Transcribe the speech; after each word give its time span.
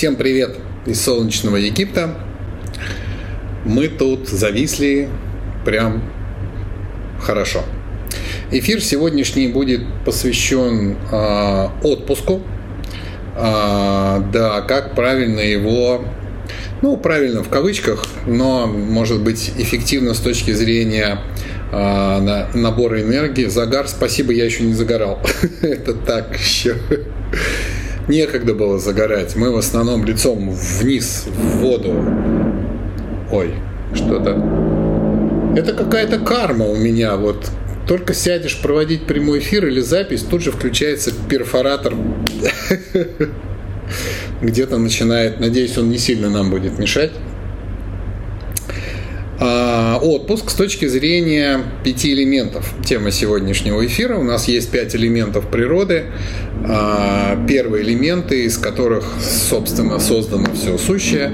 Всем 0.00 0.16
привет 0.16 0.56
из 0.86 0.98
солнечного 1.02 1.56
Египта. 1.56 2.14
Мы 3.66 3.88
тут 3.88 4.30
зависли 4.30 5.10
прям 5.66 6.02
хорошо. 7.20 7.60
Эфир 8.50 8.80
сегодняшний 8.80 9.48
будет 9.48 9.82
посвящен 10.06 10.96
э, 11.12 11.68
отпуску. 11.82 12.40
Э, 13.36 14.22
да, 14.32 14.62
как 14.62 14.94
правильно 14.94 15.40
его, 15.40 16.02
ну, 16.80 16.96
правильно 16.96 17.42
в 17.42 17.50
кавычках, 17.50 18.06
но 18.26 18.66
может 18.66 19.20
быть 19.20 19.52
эффективно 19.58 20.14
с 20.14 20.20
точки 20.20 20.52
зрения 20.52 21.18
э, 21.72 22.46
набора 22.54 23.02
энергии. 23.02 23.44
Загар, 23.44 23.86
спасибо, 23.86 24.32
я 24.32 24.46
еще 24.46 24.62
не 24.62 24.72
загорал. 24.72 25.20
Это 25.60 25.92
так 25.92 26.38
еще 26.38 26.76
некогда 28.10 28.52
было 28.54 28.78
загорать. 28.78 29.36
Мы 29.36 29.50
в 29.50 29.56
основном 29.56 30.04
лицом 30.04 30.50
вниз, 30.50 31.24
в 31.26 31.58
воду. 31.58 31.94
Ой, 33.32 33.54
что-то. 33.94 34.32
Это 35.56 35.72
какая-то 35.72 36.18
карма 36.18 36.66
у 36.66 36.76
меня. 36.76 37.16
Вот 37.16 37.50
только 37.88 38.12
сядешь 38.12 38.60
проводить 38.60 39.06
прямой 39.06 39.38
эфир 39.38 39.66
или 39.66 39.80
запись, 39.80 40.22
тут 40.22 40.42
же 40.42 40.52
включается 40.52 41.12
перфоратор. 41.28 41.94
Где-то 44.42 44.78
начинает, 44.78 45.40
надеюсь, 45.40 45.76
он 45.78 45.90
не 45.90 45.98
сильно 45.98 46.30
нам 46.30 46.50
будет 46.50 46.78
мешать. 46.78 47.12
А, 49.42 49.98
отпуск 50.02 50.50
с 50.50 50.54
точки 50.54 50.86
зрения 50.86 51.60
пяти 51.82 52.12
элементов. 52.12 52.74
Тема 52.84 53.10
сегодняшнего 53.10 53.84
эфира. 53.84 54.18
У 54.18 54.22
нас 54.22 54.48
есть 54.48 54.70
пять 54.70 54.94
элементов 54.94 55.50
природы. 55.50 56.04
А, 56.68 57.38
первые 57.46 57.84
элементы, 57.84 58.44
из 58.44 58.58
которых, 58.58 59.04
собственно, 59.20 59.98
создано 59.98 60.52
все 60.54 60.78
сущее. 60.78 61.32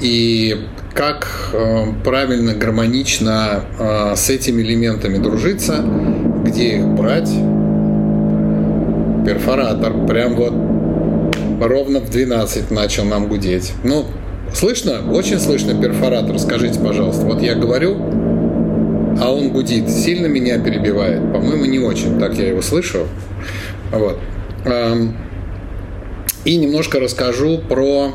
И 0.00 0.56
как 0.94 1.50
э, 1.52 1.84
правильно, 2.04 2.54
гармонично 2.54 3.64
э, 3.78 4.14
с 4.16 4.30
этими 4.30 4.62
элементами 4.62 5.18
дружиться, 5.18 5.84
где 6.44 6.76
их 6.76 6.86
брать. 6.86 7.30
Перфоратор 9.26 10.06
прям 10.06 10.34
вот 10.36 10.54
ровно 11.60 12.00
в 12.00 12.10
12 12.10 12.70
начал 12.70 13.04
нам 13.04 13.28
гудеть. 13.28 13.72
Ну, 13.84 14.06
Слышно? 14.52 15.00
Очень 15.12 15.38
слышно 15.38 15.80
перфоратор. 15.80 16.38
Скажите, 16.38 16.80
пожалуйста. 16.80 17.24
Вот 17.24 17.40
я 17.40 17.54
говорю, 17.54 17.96
а 19.20 19.32
он 19.32 19.50
гудит. 19.50 19.88
Сильно 19.88 20.26
меня 20.26 20.58
перебивает? 20.58 21.20
По-моему, 21.32 21.66
не 21.66 21.78
очень. 21.78 22.18
Так 22.18 22.34
я 22.34 22.48
его 22.48 22.62
слышу. 22.62 23.06
Вот. 23.92 24.18
И 26.44 26.56
немножко 26.56 27.00
расскажу 27.00 27.58
про 27.58 28.12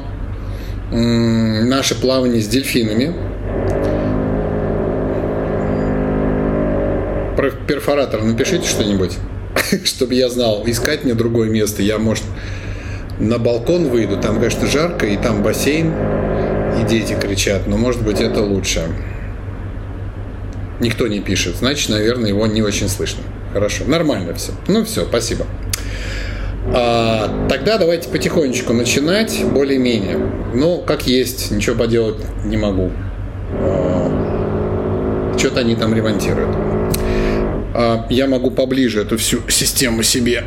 наше 0.91 1.99
плавание 1.99 2.41
с 2.41 2.47
дельфинами. 2.47 3.13
Про 7.35 7.51
перфоратор 7.51 8.23
напишите 8.23 8.67
что-нибудь, 8.67 9.17
чтобы 9.83 10.13
я 10.13 10.29
знал. 10.29 10.63
Искать 10.65 11.03
мне 11.03 11.13
другое 11.13 11.49
место. 11.49 11.81
Я, 11.81 11.97
может, 11.97 12.23
на 13.19 13.37
балкон 13.39 13.89
выйду. 13.89 14.17
Там, 14.17 14.35
конечно, 14.35 14.67
жарко, 14.67 15.05
и 15.05 15.17
там 15.17 15.43
бассейн 15.43 15.93
и 16.81 16.85
дети 16.87 17.17
кричат, 17.19 17.67
но 17.67 17.77
может 17.77 18.03
быть 18.03 18.21
это 18.21 18.41
лучше. 18.41 18.81
Никто 20.79 21.07
не 21.07 21.21
пишет, 21.21 21.55
значит, 21.55 21.89
наверное, 21.89 22.29
его 22.29 22.45
не 22.47 22.61
очень 22.61 22.89
слышно. 22.89 23.23
Хорошо, 23.53 23.85
нормально 23.85 24.33
все. 24.33 24.51
Ну 24.67 24.83
все, 24.83 25.05
спасибо. 25.05 25.45
А, 26.73 27.47
тогда 27.47 27.77
давайте 27.77 28.09
потихонечку 28.09 28.73
начинать, 28.73 29.43
более-менее. 29.43 30.17
Ну, 30.53 30.81
как 30.81 31.07
есть, 31.07 31.51
ничего 31.51 31.75
поделать 31.75 32.17
не 32.43 32.57
могу. 32.57 32.91
А, 33.53 35.35
что-то 35.37 35.59
они 35.61 35.75
там 35.75 35.93
ремонтируют. 35.93 36.55
А, 37.73 38.05
я 38.09 38.27
могу 38.27 38.51
поближе 38.51 39.01
эту 39.01 39.17
всю 39.17 39.39
систему 39.49 40.03
себе 40.03 40.43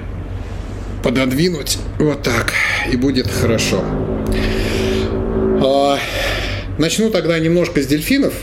пододвинуть 1.03 1.79
вот 1.99 2.23
так, 2.23 2.53
и 2.91 2.97
будет 2.97 3.31
хорошо. 3.31 3.83
Начну 6.79 7.11
тогда 7.11 7.39
немножко 7.39 7.83
с 7.83 7.87
дельфинов. 7.87 8.35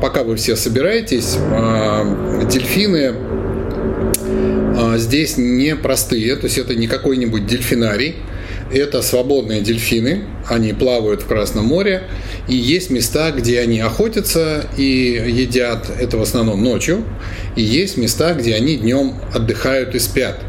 Пока 0.00 0.22
вы 0.22 0.36
все 0.36 0.54
собираетесь, 0.54 1.36
дельфины 2.52 3.14
здесь 4.96 5.36
не 5.36 5.74
простые, 5.76 6.36
то 6.36 6.46
есть 6.46 6.58
это 6.58 6.74
не 6.74 6.86
какой-нибудь 6.86 7.46
дельфинарий, 7.46 8.16
это 8.72 9.02
свободные 9.02 9.60
дельфины, 9.60 10.24
они 10.46 10.72
плавают 10.72 11.22
в 11.22 11.26
Красном 11.26 11.66
море, 11.66 12.02
и 12.48 12.54
есть 12.54 12.90
места, 12.90 13.30
где 13.30 13.60
они 13.60 13.80
охотятся 13.80 14.66
и 14.76 15.22
едят, 15.26 15.90
это 15.98 16.18
в 16.18 16.22
основном 16.22 16.62
ночью, 16.62 17.04
и 17.56 17.62
есть 17.62 17.96
места, 17.96 18.34
где 18.34 18.54
они 18.54 18.76
днем 18.76 19.14
отдыхают 19.32 19.94
и 19.94 19.98
спят. 19.98 20.40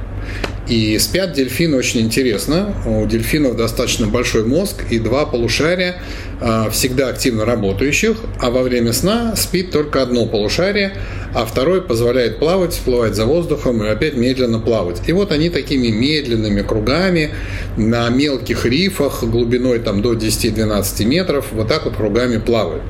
И 0.70 1.00
спят 1.00 1.34
дельфины 1.34 1.78
очень 1.78 2.02
интересно. 2.02 2.76
У 2.86 3.04
дельфинов 3.08 3.58
достаточно 3.58 4.06
большой 4.06 4.46
мозг 4.46 4.84
и 4.92 5.00
два 5.00 5.26
полушария 5.26 5.96
а, 6.40 6.70
всегда 6.70 7.10
активно 7.10 7.44
работающих, 7.44 8.18
а 8.40 8.52
во 8.52 8.62
время 8.62 8.94
сна 8.94 9.36
спит 9.36 9.72
только 9.72 10.04
одно 10.04 10.28
полушарие, 10.28 10.94
а 11.34 11.46
второй 11.46 11.82
позволяет 11.82 12.40
плавать, 12.40 12.74
всплывать 12.74 13.16
за 13.16 13.26
воздухом 13.26 13.84
и 13.84 13.88
опять 13.88 14.16
медленно 14.16 14.60
плавать. 14.60 15.02
И 15.08 15.14
вот 15.14 15.32
они 15.32 15.50
такими 15.50 15.88
медленными 15.88 16.62
кругами 16.62 17.32
на 17.78 18.10
мелких 18.10 18.66
рифах 18.66 19.24
глубиной 19.24 19.80
там 19.80 20.02
до 20.02 20.14
10-12 20.14 21.06
метров 21.06 21.48
вот 21.52 21.68
так 21.68 21.86
вот 21.86 21.96
кругами 21.96 22.38
плавают. 22.38 22.84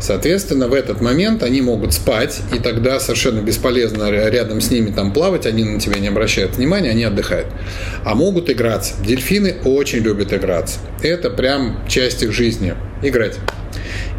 Соответственно, 0.00 0.68
в 0.68 0.74
этот 0.74 1.00
момент 1.00 1.42
они 1.42 1.60
могут 1.60 1.92
спать, 1.92 2.40
и 2.54 2.58
тогда 2.58 3.00
совершенно 3.00 3.40
бесполезно 3.40 4.10
рядом 4.10 4.60
с 4.60 4.70
ними 4.70 4.90
там 4.90 5.12
плавать, 5.12 5.46
они 5.46 5.64
на 5.64 5.80
тебя 5.80 5.98
не 5.98 6.08
обращают 6.08 6.56
внимания, 6.56 6.90
они 6.90 7.04
отдыхают. 7.04 7.48
А 8.04 8.14
могут 8.14 8.50
играться. 8.50 8.94
Дельфины 9.04 9.56
очень 9.64 9.98
любят 9.98 10.32
играться. 10.32 10.78
Это 11.02 11.30
прям 11.30 11.80
часть 11.88 12.22
их 12.22 12.32
жизни. 12.32 12.74
Играть. 13.02 13.36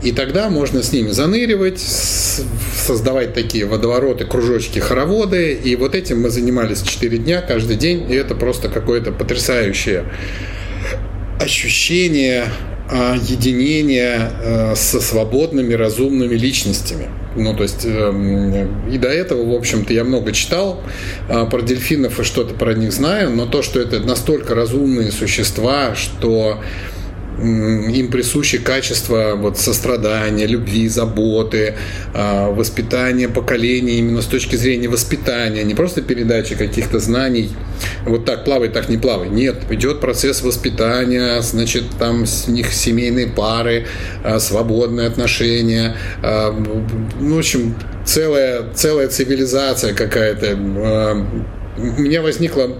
И 0.03 0.11
тогда 0.11 0.49
можно 0.49 0.81
с 0.81 0.91
ними 0.93 1.09
заныривать, 1.09 1.79
создавать 1.79 3.33
такие 3.33 3.65
водовороты, 3.65 4.25
кружочки, 4.25 4.79
хороводы. 4.79 5.53
И 5.53 5.75
вот 5.75 5.95
этим 5.95 6.21
мы 6.21 6.29
занимались 6.29 6.81
4 6.81 7.17
дня 7.17 7.41
каждый 7.41 7.75
день. 7.75 8.09
И 8.09 8.15
это 8.15 8.35
просто 8.35 8.69
какое-то 8.69 9.11
потрясающее 9.11 10.05
ощущение 11.39 12.45
а, 12.91 13.15
единения 13.15 14.31
а, 14.43 14.73
со 14.75 14.99
свободными, 14.99 15.73
разумными 15.73 16.35
личностями. 16.35 17.07
Ну, 17.35 17.55
то 17.55 17.63
есть, 17.63 17.85
эм, 17.85 18.89
и 18.89 18.97
до 18.97 19.07
этого, 19.07 19.45
в 19.45 19.55
общем-то, 19.55 19.93
я 19.93 20.03
много 20.03 20.31
читал 20.31 20.81
а, 21.29 21.45
про 21.45 21.61
дельфинов 21.61 22.19
и 22.19 22.23
что-то 22.23 22.55
про 22.55 22.73
них 22.73 22.91
знаю, 22.91 23.29
но 23.29 23.45
то, 23.45 23.61
что 23.61 23.79
это 23.79 23.99
настолько 23.99 24.55
разумные 24.55 25.11
существа, 25.11 25.93
что 25.93 26.59
им 27.41 28.09
присущи 28.11 28.57
качества 28.57 29.33
вот, 29.35 29.57
сострадания, 29.57 30.45
любви, 30.45 30.87
заботы, 30.87 31.75
а, 32.13 32.49
воспитания 32.51 33.29
поколения 33.29 33.99
именно 33.99 34.21
с 34.21 34.25
точки 34.25 34.55
зрения 34.55 34.87
воспитания, 34.87 35.63
не 35.63 35.75
просто 35.75 36.01
передачи 36.01 36.55
каких-то 36.55 36.99
знаний, 36.99 37.51
вот 38.05 38.25
так 38.25 38.45
плавай, 38.45 38.69
так 38.69 38.89
не 38.89 38.97
плавай. 38.97 39.29
Нет, 39.29 39.63
идет 39.69 40.01
процесс 40.01 40.41
воспитания, 40.41 41.41
значит, 41.41 41.83
там 41.97 42.25
с 42.25 42.47
них 42.47 42.73
семейные 42.73 43.27
пары, 43.27 43.85
а, 44.23 44.39
свободные 44.39 45.07
отношения, 45.07 45.95
а, 46.21 46.51
ну, 47.19 47.35
в 47.35 47.39
общем, 47.39 47.75
целая, 48.05 48.65
целая 48.73 49.07
цивилизация 49.07 49.93
какая-то. 49.93 50.57
У 51.77 52.01
меня 52.01 52.21
возникла 52.21 52.75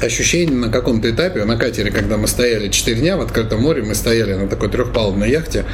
ощущение 0.00 0.54
на 0.54 0.68
каком-то 0.68 1.10
этапе, 1.10 1.44
на 1.44 1.56
катере, 1.56 1.90
когда 1.90 2.16
мы 2.16 2.26
стояли 2.26 2.68
4 2.68 3.00
дня 3.00 3.16
в 3.16 3.20
открытом 3.20 3.60
море, 3.60 3.82
мы 3.82 3.94
стояли 3.94 4.34
на 4.34 4.48
такой 4.48 4.68
трехпалубной 4.68 5.30
яхте, 5.30 5.64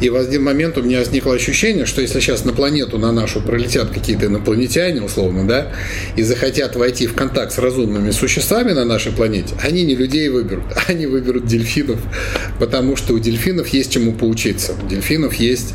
и 0.00 0.08
в 0.08 0.16
один 0.16 0.44
момент 0.44 0.78
у 0.78 0.82
меня 0.82 0.98
возникло 0.98 1.34
ощущение, 1.34 1.86
что 1.86 2.00
если 2.00 2.20
сейчас 2.20 2.44
на 2.44 2.52
планету, 2.52 2.98
на 2.98 3.12
нашу 3.12 3.40
пролетят 3.40 3.90
какие-то 3.90 4.26
инопланетяне, 4.26 5.02
условно, 5.02 5.46
да, 5.46 5.72
и 6.16 6.22
захотят 6.22 6.76
войти 6.76 7.06
в 7.06 7.14
контакт 7.14 7.52
с 7.52 7.58
разумными 7.58 8.10
существами 8.10 8.72
на 8.72 8.84
нашей 8.84 9.12
планете, 9.12 9.54
они 9.62 9.82
не 9.84 9.94
людей 9.94 10.28
выберут, 10.28 10.64
они 10.88 11.06
выберут 11.06 11.46
дельфинов, 11.46 12.00
потому 12.58 12.96
что 12.96 13.14
у 13.14 13.18
дельфинов 13.18 13.68
есть 13.68 13.92
чему 13.92 14.12
поучиться. 14.12 14.74
У 14.82 14.88
дельфинов 14.88 15.34
есть 15.34 15.74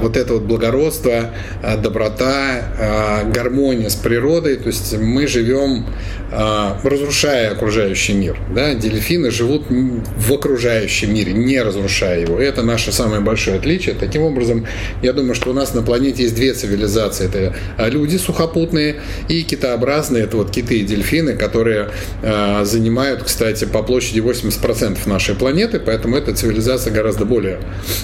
вот 0.00 0.16
это 0.16 0.34
вот 0.34 0.42
благородство, 0.42 1.30
а, 1.62 1.76
доброта, 1.76 2.62
а, 2.78 3.24
гармония 3.24 3.88
с 3.88 3.94
природой. 3.94 4.56
То 4.56 4.68
есть 4.68 4.96
мы 4.98 5.26
живем, 5.26 5.86
а, 6.30 6.78
разрушая 6.84 7.52
окружающий 7.52 8.12
мир. 8.12 8.38
Да? 8.54 8.74
Дельфины 8.74 9.30
живут 9.30 9.66
в 9.68 10.32
окружающем 10.32 11.14
мире, 11.14 11.32
не 11.32 11.60
разрушая 11.62 12.20
его. 12.20 12.38
Это 12.38 12.62
наше 12.62 12.92
самое 12.92 13.20
большое 13.20 13.58
отличие. 13.58 13.94
Таким 13.94 14.22
образом, 14.22 14.66
я 15.02 15.12
думаю, 15.12 15.34
что 15.34 15.50
у 15.50 15.54
нас 15.54 15.74
на 15.74 15.82
планете 15.82 16.24
есть 16.24 16.34
две 16.34 16.52
цивилизации. 16.52 17.26
Это 17.26 17.54
люди 17.88 18.16
сухопутные 18.16 18.96
и 19.28 19.42
китообразные. 19.42 20.24
Это 20.24 20.36
вот 20.36 20.50
киты 20.50 20.80
и 20.80 20.84
дельфины, 20.84 21.34
которые 21.34 21.90
а, 22.22 22.64
занимают, 22.64 23.22
кстати, 23.22 23.64
по 23.64 23.82
площади 23.82 24.20
80% 24.20 25.08
нашей 25.08 25.34
планеты. 25.34 25.80
Поэтому 25.80 26.16
эта 26.16 26.34
цивилизация 26.34 26.92
гораздо 26.92 27.24
более 27.24 27.60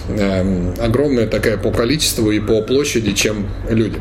э, 0.08 0.74
огромная 1.04 1.26
такая 1.26 1.56
по 1.56 1.70
количеству 1.70 2.30
и 2.30 2.40
по 2.40 2.62
площади, 2.62 3.12
чем 3.12 3.46
люди. 3.68 3.98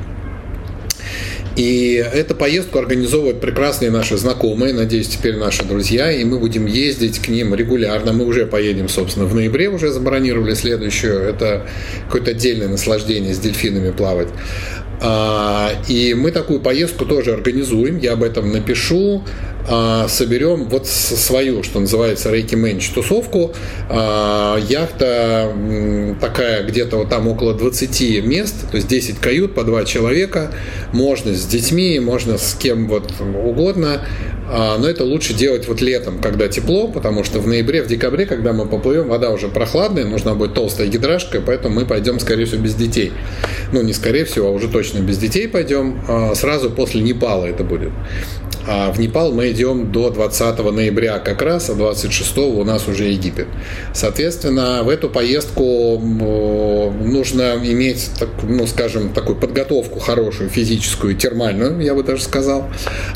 И 1.56 2.04
эту 2.14 2.34
поездку 2.34 2.80
организовывают 2.80 3.40
прекрасные 3.40 3.92
наши 3.92 4.18
знакомые, 4.18 4.74
надеюсь, 4.74 5.08
теперь 5.08 5.36
наши 5.38 5.64
друзья, 5.64 6.12
и 6.12 6.24
мы 6.24 6.40
будем 6.40 6.66
ездить 6.66 7.20
к 7.20 7.28
ним 7.28 7.54
регулярно. 7.54 8.12
Мы 8.12 8.26
уже 8.26 8.48
поедем, 8.48 8.90
собственно, 8.90 9.28
в 9.28 9.36
ноябре 9.36 9.70
уже 9.70 9.92
забронировали 9.92 10.56
следующую. 10.56 11.20
Это 11.20 11.68
какое-то 12.06 12.32
отдельное 12.32 12.70
наслаждение 12.70 13.36
с 13.36 13.40
дельфинами 13.40 13.92
плавать. 13.92 14.30
А, 15.04 15.72
и 15.90 16.14
мы 16.14 16.32
такую 16.32 16.62
поездку 16.62 17.06
тоже 17.06 17.34
организуем, 17.34 17.98
я 17.98 18.14
об 18.14 18.24
этом 18.24 18.52
напишу. 18.52 19.24
А, 19.70 20.08
соберем 20.08 20.70
вот 20.70 20.88
свою, 20.88 21.62
что 21.64 21.82
называется, 21.82 22.32
Рейки 22.32 22.56
Мэнч 22.56 22.90
тусовку. 22.90 23.54
А, 23.90 24.58
яхта 24.58 25.54
такая 26.22 26.64
где-то 26.64 26.98
вот 26.98 27.10
там 27.10 27.28
около 27.28 27.54
20 27.54 28.24
мест, 28.26 28.70
то 28.72 28.78
есть 28.78 28.88
10 28.88 29.20
кают 29.20 29.54
по 29.54 29.64
2 29.64 29.84
человека. 29.84 30.52
Можно 30.94 31.34
с 31.34 31.46
детьми, 31.46 32.00
можно 32.00 32.38
с 32.38 32.56
кем 32.56 32.88
вот 32.88 33.12
угодно. 33.20 34.02
А, 34.50 34.78
но 34.78 34.88
это 34.88 35.04
лучше 35.04 35.34
делать 35.34 35.68
вот 35.68 35.82
летом, 35.82 36.20
когда 36.20 36.48
тепло, 36.48 36.88
потому 36.88 37.24
что 37.24 37.40
в 37.40 37.48
ноябре, 37.48 37.82
в 37.84 37.88
декабре, 37.88 38.26
когда 38.26 38.54
мы 38.54 38.66
поплывем, 38.66 39.08
вода 39.08 39.30
уже 39.30 39.48
прохладная, 39.48 40.06
нужна 40.06 40.36
будет 40.36 40.54
толстая 40.54 40.88
гидрашка, 40.88 41.42
поэтому 41.42 41.76
мы 41.76 41.86
пойдем, 41.86 42.20
скорее 42.20 42.46
всего, 42.46 42.62
без 42.62 42.76
детей. 42.76 43.14
Ну, 43.72 43.82
не 43.82 43.94
скорее 43.94 44.26
всего, 44.26 44.48
а 44.48 44.52
уже 44.52 44.68
точно 44.68 45.00
без 45.00 45.18
детей 45.18 45.48
пойдем. 45.48 46.02
Сразу 46.36 46.70
после 46.70 47.02
Непала 47.02 47.46
это 47.46 47.64
будет. 47.64 47.92
А 48.66 48.92
в 48.92 49.00
Непал 49.00 49.34
мы 49.34 49.52
идем 49.52 49.92
до 49.92 50.10
20 50.10 50.60
ноября 50.72 51.20
как 51.20 51.42
раз, 51.42 51.70
а 51.70 51.74
26 51.74 52.38
у 52.38 52.64
нас 52.64 52.88
уже 52.88 53.06
Египет. 53.06 53.48
Соответственно, 53.94 54.84
в 54.84 54.90
эту 54.90 55.10
поездку 55.10 56.00
нужно 56.00 57.56
иметь, 57.64 58.10
ну, 58.44 58.66
скажем, 58.68 59.14
такую 59.14 59.38
подготовку 59.38 60.00
хорошую, 60.00 60.50
физическую, 60.50 61.16
термальную, 61.16 61.80
я 61.82 61.94
бы 61.94 62.04
даже 62.04 62.24
сказал. 62.24 62.70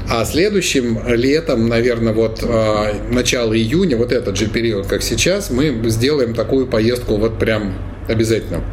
А 0.10 0.26
следующим 0.26 1.00
летом, 1.08 1.70
наверное, 1.70 2.14
вот 2.14 2.40
а, 2.44 2.94
начало 3.10 3.58
июня, 3.58 3.98
вот 3.98 4.12
этот 4.12 4.38
же 4.38 4.48
период, 4.48 4.88
как 4.88 5.02
сейчас, 5.02 5.50
мы 5.50 5.82
сделаем 5.90 6.34
такую 6.34 6.68
поездку 6.68 7.16
вот 7.16 7.40
прям 7.40 7.74
обязательно. 8.10 8.64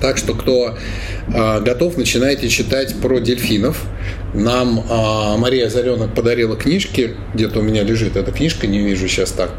Так 0.00 0.16
что 0.16 0.34
кто 0.34 0.76
э, 1.26 1.60
готов, 1.60 1.96
начинайте 1.96 2.48
читать 2.48 2.94
про 3.00 3.18
дельфинов. 3.18 3.84
Нам 4.34 4.80
э, 4.80 5.36
Мария 5.38 5.70
Заренок 5.70 6.14
подарила 6.14 6.54
книжки, 6.56 7.14
где-то 7.34 7.60
у 7.60 7.62
меня 7.62 7.82
лежит 7.82 8.16
эта 8.16 8.30
книжка, 8.30 8.66
не 8.66 8.78
вижу 8.78 9.08
сейчас 9.08 9.32
так, 9.32 9.50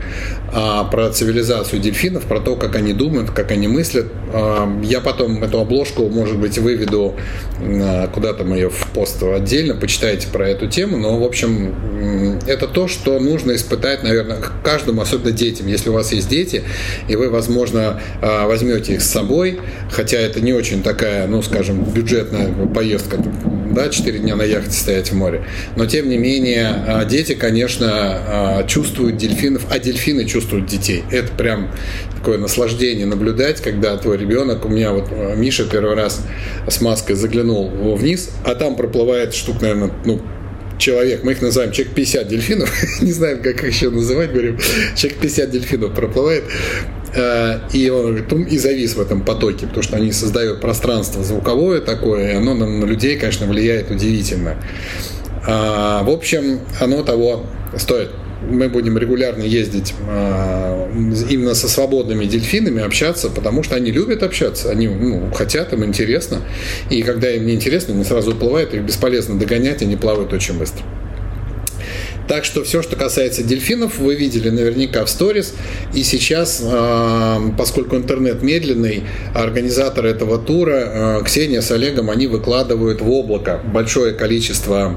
э, 0.54 0.92
про 0.92 1.10
цивилизацию 1.10 1.82
дельфинов, 1.82 2.26
про 2.26 2.40
то, 2.40 2.56
как 2.56 2.76
они 2.76 2.94
думают, 2.94 3.32
как 3.32 3.52
они 3.52 3.68
мыслят. 3.68 4.06
Э, 4.32 4.68
я 4.84 5.02
потом 5.02 5.44
эту 5.44 5.60
обложку, 5.60 6.08
может 6.10 6.38
быть, 6.38 6.60
выведу 6.60 7.16
э, 7.60 8.08
куда-то 8.14 8.44
мы 8.44 8.58
ее 8.58 8.70
в 8.70 8.88
пост 8.94 9.24
отдельно, 9.24 9.76
почитайте 9.76 10.28
про 10.28 10.48
эту 10.48 10.68
тему. 10.68 10.98
Но, 10.98 11.18
в 11.20 11.24
общем, 11.24 12.40
это 12.46 12.68
то, 12.68 12.88
что 12.88 13.20
нужно 13.20 13.56
испытать, 13.56 14.04
наверное, 14.04 14.40
каждому, 14.64 15.02
особенно 15.02 15.32
детям. 15.32 15.68
Если 15.68 15.90
у 15.90 15.94
вас 15.94 16.12
есть 16.12 16.30
дети, 16.30 16.64
и 17.08 17.16
вы, 17.16 17.30
возможно, 17.30 18.02
э, 18.22 18.46
возьмете 18.46 18.94
их 18.94 19.02
с 19.02 19.10
собой, 19.10 19.60
хотя 19.90 20.18
это 20.18 20.42
не 20.42 20.54
очень 20.54 20.84
такая, 20.84 21.28
ну, 21.28 21.42
скажем, 21.42 21.84
бюджетная 21.84 22.54
поездка, 22.68 23.18
да, 23.74 23.90
4 23.90 24.20
дня 24.20 24.36
на 24.36 24.44
яхте 24.44 24.72
стоять 24.72 25.12
в 25.12 25.16
море. 25.16 25.44
Но, 25.76 25.86
тем 25.86 26.10
не 26.10 26.18
менее, 26.18 26.68
а, 26.68 27.06
дети, 27.06 27.34
конечно, 27.34 27.88
а, 27.90 28.64
чувствуют 28.68 29.18
дельфинов, 29.18 29.66
а 29.70 29.80
дельфины 29.80 30.26
чувствуют 30.26 30.66
детей. 30.66 31.04
Это 31.12 31.32
прям 31.34 31.72
такое 32.16 32.38
наслаждение 32.38 33.06
наблюдать, 33.06 33.62
когда 33.62 33.96
твой 33.98 34.18
ребенок, 34.18 34.66
у 34.66 34.70
меня 34.70 34.92
вот 34.92 35.10
а, 35.12 35.36
Миша 35.36 35.66
первый 35.66 35.96
раз 35.96 36.22
с 36.68 36.82
маской 36.82 37.14
заглянул 37.14 37.96
вниз, 37.96 38.30
а 38.46 38.56
там 38.56 38.76
проплывает 38.76 39.34
штук, 39.34 39.62
наверное, 39.62 39.92
ну, 40.06 40.22
человек, 40.80 41.24
мы 41.24 41.34
их 41.34 41.42
называем 41.42 41.72
человек 41.72 41.94
50 41.94 42.28
дельфинов, 42.28 42.72
не 43.02 43.12
знаем, 43.12 43.42
как 43.42 43.64
их 43.64 43.74
еще 43.74 43.90
называть, 43.90 44.32
говорим, 44.32 44.58
человек 44.96 45.20
50 45.20 45.52
дельфинов 45.52 45.94
проплывает, 45.94 46.46
и 47.16 47.90
он 47.90 48.44
и 48.44 48.58
завис 48.58 48.96
в 48.96 49.02
этом 49.02 49.22
потоке, 49.22 49.66
потому 49.66 49.84
что 49.84 49.98
они 49.98 50.12
создают 50.12 50.62
пространство 50.62 51.24
звуковое 51.24 51.82
такое, 51.82 52.34
и 52.34 52.36
оно 52.36 52.54
на 52.54 52.86
людей, 52.86 53.18
конечно, 53.18 53.48
влияет 53.48 53.90
удивительно. 53.90 54.56
А, 55.46 56.04
в 56.04 56.10
общем, 56.10 56.60
оно 56.80 57.04
того 57.04 57.46
стоит. 57.78 58.10
Мы 58.50 58.70
будем 58.70 58.98
регулярно 58.98 59.44
ездить 59.44 59.94
а, 60.08 60.90
именно 61.30 61.54
со 61.54 61.68
свободными 61.68 62.26
дельфинами, 62.26 62.82
общаться, 62.82 63.30
потому 63.30 63.64
что 63.64 63.76
они 63.76 63.92
любят 63.92 64.24
общаться, 64.24 64.70
они 64.70 64.88
ну, 64.88 65.30
хотят, 65.34 65.74
им 65.74 65.84
интересно. 65.84 66.42
И 66.90 67.02
когда 67.02 67.30
им 67.32 67.46
не 67.46 67.56
интересно, 67.56 67.94
они 67.94 68.04
сразу 68.06 68.32
уплывают, 68.32 68.74
их 68.74 68.84
бесполезно 68.84 69.38
догонять, 69.38 69.82
они 69.82 69.98
плавают 69.98 70.32
очень 70.32 70.58
быстро. 70.58 70.84
Так 72.30 72.46
что 72.46 72.64
все, 72.64 72.84
что 72.84 72.96
касается 72.96 73.42
дельфинов, 73.42 73.98
вы 73.98 74.14
видели 74.14 74.52
наверняка 74.52 75.04
в 75.04 75.10
сторис. 75.10 75.56
И 75.96 76.04
сейчас, 76.04 76.62
а, 76.64 77.42
поскольку 77.58 77.96
интернет 77.96 78.44
медленный, 78.44 79.04
организаторы 79.34 80.10
этого 80.12 80.38
тура, 80.38 80.84
а, 80.86 81.24
Ксения 81.24 81.62
с 81.62 81.72
Олегом, 81.72 82.12
они 82.12 82.28
выкладывают 82.28 83.02
в 83.02 83.10
облако 83.10 83.60
большое 83.74 84.14
количество 84.14 84.96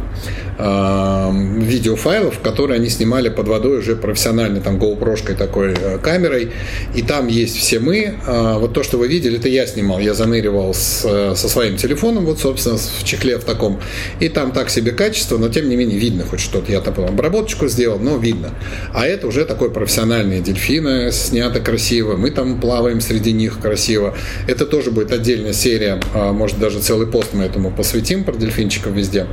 а, 0.59 1.33
видеофайлов, 1.33 2.39
которые 2.41 2.77
они 2.77 2.91
снимали 2.91 3.31
под 3.31 3.49
водой 3.49 3.79
уже 3.79 3.97
профессионально, 3.97 4.61
там, 4.61 4.77
GoPro 4.77 5.35
такой 5.35 5.75
камерой. 6.03 6.53
И 6.95 7.01
там 7.01 7.29
есть 7.29 7.57
все 7.57 7.79
мы. 7.79 8.15
Вот 8.27 8.75
то, 8.75 8.83
что 8.83 8.99
вы 8.99 9.09
видели, 9.09 9.39
это 9.39 9.49
я 9.49 9.67
снимал. 9.67 10.01
Я 10.01 10.13
заныривал 10.13 10.75
с, 10.75 11.01
со 11.01 11.49
своим 11.49 11.79
телефоном, 11.79 12.27
вот, 12.27 12.41
собственно, 12.41 12.77
в 12.77 13.05
чехле 13.05 13.39
в 13.39 13.45
таком. 13.45 13.81
И 14.21 14.29
там 14.29 14.53
так 14.53 14.69
себе 14.69 14.93
качество, 14.93 15.39
но 15.39 15.49
тем 15.49 15.71
не 15.71 15.77
менее 15.77 15.99
видно 15.99 16.25
хоть 16.25 16.41
что-то. 16.41 16.71
Я 16.71 16.81
там 16.81 17.17
обработочку 17.23 17.69
сделал, 17.69 18.01
но 18.01 18.17
видно. 18.17 18.51
А 18.93 19.07
это 19.07 19.29
уже 19.29 19.45
такой 19.45 19.71
профессиональные 19.71 20.41
дельфины, 20.41 21.13
снято 21.13 21.61
красиво, 21.61 22.17
мы 22.17 22.33
там 22.33 22.61
плаваем 22.61 23.01
среди 23.01 23.33
них 23.33 23.61
красиво. 23.61 24.17
Это 24.49 24.67
тоже 24.67 24.91
будет 24.91 25.13
отдельная 25.13 25.53
серия, 25.53 26.01
а, 26.15 26.33
может 26.33 26.59
даже 26.59 26.81
целый 26.81 27.07
пост 27.07 27.29
мы 27.33 27.45
этому 27.45 27.71
посвятим 27.71 28.25
про 28.25 28.33
дельфинчиков 28.33 28.93
везде. 28.93 29.29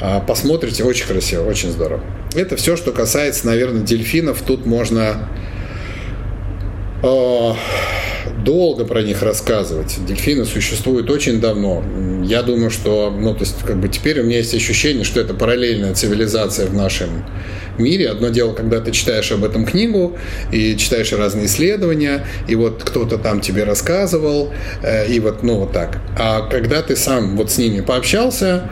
А, 0.00 0.20
посмотрите, 0.20 0.84
очень 0.84 1.06
красиво, 1.06 1.42
очень 1.42 1.70
здорово. 1.70 2.02
Это 2.34 2.56
все, 2.56 2.76
что 2.76 2.92
касается, 2.92 3.46
наверное, 3.46 3.82
дельфинов. 3.82 4.40
Тут 4.40 4.64
можно 4.64 5.28
а, 7.02 7.54
долго 8.44 8.84
про 8.84 9.02
них 9.02 9.22
рассказывать. 9.22 9.98
Дельфины 10.06 10.44
существуют 10.44 11.10
очень 11.10 11.40
давно. 11.40 11.82
Я 12.24 12.42
думаю, 12.42 12.70
что, 12.70 13.10
ну, 13.10 13.34
то 13.34 13.40
есть, 13.40 13.56
как 13.64 13.80
бы 13.80 13.88
теперь 13.88 14.20
у 14.20 14.24
меня 14.24 14.38
есть 14.38 14.54
ощущение, 14.54 15.04
что 15.04 15.20
это 15.20 15.34
параллельная 15.34 15.94
цивилизация 15.94 16.66
в 16.66 16.74
нашем 16.74 17.24
мире. 17.78 18.10
Одно 18.10 18.28
дело, 18.28 18.52
когда 18.52 18.80
ты 18.80 18.92
читаешь 18.92 19.30
об 19.32 19.44
этом 19.44 19.64
книгу 19.64 20.16
и 20.52 20.76
читаешь 20.76 21.12
разные 21.12 21.46
исследования, 21.46 22.26
и 22.48 22.54
вот 22.54 22.82
кто-то 22.84 23.18
там 23.18 23.40
тебе 23.40 23.64
рассказывал, 23.64 24.52
э, 24.82 25.08
и 25.08 25.20
вот, 25.20 25.42
ну, 25.42 25.60
вот 25.60 25.72
так. 25.72 26.00
А 26.18 26.48
когда 26.48 26.82
ты 26.82 26.96
сам 26.96 27.36
вот 27.36 27.50
с 27.50 27.58
ними 27.58 27.80
пообщался, 27.80 28.70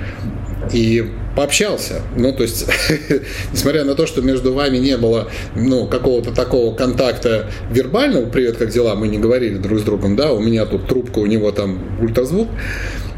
и 0.72 1.10
пообщался. 1.36 2.02
Ну, 2.16 2.32
то 2.32 2.42
есть, 2.42 2.66
несмотря 3.52 3.84
на 3.84 3.94
то, 3.94 4.06
что 4.06 4.22
между 4.22 4.52
вами 4.52 4.78
не 4.78 4.96
было, 4.96 5.28
ну, 5.54 5.86
какого-то 5.86 6.34
такого 6.34 6.74
контакта 6.74 7.50
вербального, 7.70 8.26
привет, 8.26 8.56
как 8.56 8.70
дела, 8.70 8.94
мы 8.94 9.08
не 9.08 9.18
говорили 9.18 9.56
друг 9.56 9.78
с 9.78 9.82
другом, 9.82 10.16
да, 10.16 10.32
у 10.32 10.40
меня 10.40 10.66
тут 10.66 10.86
трубка, 10.86 11.20
у 11.20 11.26
него 11.26 11.50
там 11.52 11.78
ультразвук, 12.00 12.48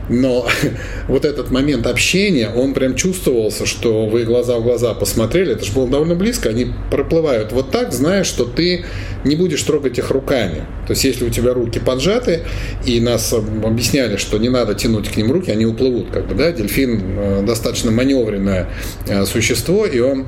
но 0.09 0.47
вот 1.09 1.25
этот 1.25 1.51
момент 1.51 1.87
общения, 1.87 2.51
он 2.51 2.75
прям 2.75 2.95
чувствовался, 2.95 3.67
что 3.67 4.07
вы 4.07 4.25
глаза 4.25 4.59
в 4.59 4.63
глаза 4.63 4.95
посмотрели, 4.95 5.53
это 5.53 5.65
же 5.65 5.73
было 5.73 5.89
довольно 5.89 6.15
близко, 6.15 6.49
они 6.49 6.69
проплывают 6.91 7.53
вот 7.53 7.71
так, 7.71 7.93
зная, 7.93 8.25
что 8.25 8.45
ты 8.45 8.85
не 9.25 9.37
будешь 9.37 9.63
трогать 9.63 9.99
их 9.99 10.11
руками. 10.11 10.67
То 10.87 10.93
есть 10.93 11.05
если 11.05 11.25
у 11.25 11.31
тебя 11.31 11.55
руки 11.55 11.79
поджаты, 11.79 12.43
и 12.85 13.01
нас 13.01 13.33
объясняли, 13.33 14.17
что 14.17 14.39
не 14.39 14.49
надо 14.49 14.75
тянуть 14.75 15.09
к 15.09 15.17
ним 15.17 15.31
руки, 15.31 15.51
они 15.51 15.67
уплывут, 15.67 16.11
как 16.11 16.27
бы, 16.27 16.35
да, 16.35 16.51
дельфин 16.53 17.01
э, 17.03 17.43
достаточно 17.47 17.91
маневренное 17.91 18.69
э, 19.07 19.25
существо, 19.27 19.87
и 19.87 20.01
он 20.01 20.27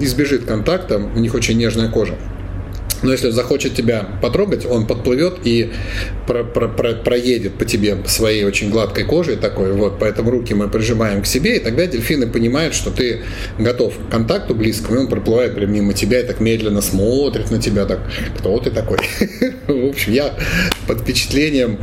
избежит 0.00 0.44
контакта, 0.44 0.98
у 0.98 1.18
них 1.18 1.34
очень 1.34 1.58
нежная 1.58 1.90
кожа. 1.90 2.14
Но 3.02 3.12
если 3.12 3.30
захочет 3.30 3.74
тебя 3.74 4.06
потрогать, 4.22 4.64
он 4.66 4.86
подплывет 4.86 5.38
и 5.44 5.72
про, 6.26 6.44
про, 6.44 6.68
про, 6.68 6.94
проедет 6.94 7.54
по 7.54 7.64
тебе 7.64 7.98
своей 8.06 8.44
очень 8.44 8.70
гладкой 8.70 9.04
кожей 9.04 9.36
такой, 9.36 9.72
вот, 9.72 9.98
поэтому 9.98 10.30
руки 10.30 10.54
мы 10.54 10.68
прижимаем 10.68 11.22
к 11.22 11.26
себе, 11.26 11.56
и 11.56 11.60
тогда 11.60 11.86
дельфины 11.86 12.26
понимают, 12.26 12.74
что 12.74 12.90
ты 12.90 13.22
готов 13.58 13.94
к 13.94 14.10
контакту 14.10 14.54
близкому, 14.54 14.96
и 14.96 15.00
он 15.00 15.08
проплывает 15.08 15.54
прямо 15.54 15.72
мимо 15.72 15.92
тебя 15.92 16.20
и 16.20 16.26
так 16.26 16.40
медленно 16.40 16.80
смотрит 16.80 17.50
на 17.50 17.60
тебя, 17.60 17.84
так, 17.84 18.00
кто 18.38 18.58
ты 18.58 18.70
такой? 18.70 18.98
В 19.66 19.88
общем, 19.88 20.12
я 20.12 20.34
под 20.86 21.00
впечатлением, 21.00 21.78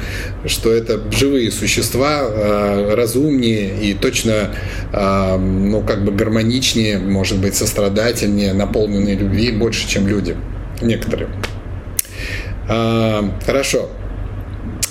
что 0.46 0.72
это 0.72 1.02
живые 1.12 1.52
существа, 1.52 2.22
а, 2.24 2.96
разумнее 2.96 3.72
и 3.82 3.94
точно, 3.94 4.56
а, 4.92 5.38
ну, 5.38 5.82
как 5.82 6.04
бы 6.04 6.12
гармоничнее, 6.12 6.98
может 7.00 7.38
быть, 7.40 7.56
сострадательнее, 7.56 8.54
наполненные 8.54 9.16
любви 9.16 9.52
больше, 9.52 9.88
чем 9.88 10.08
люди 10.08 10.36
некоторые. 10.84 11.30
А, 12.70 13.24
хорошо. 13.46 13.90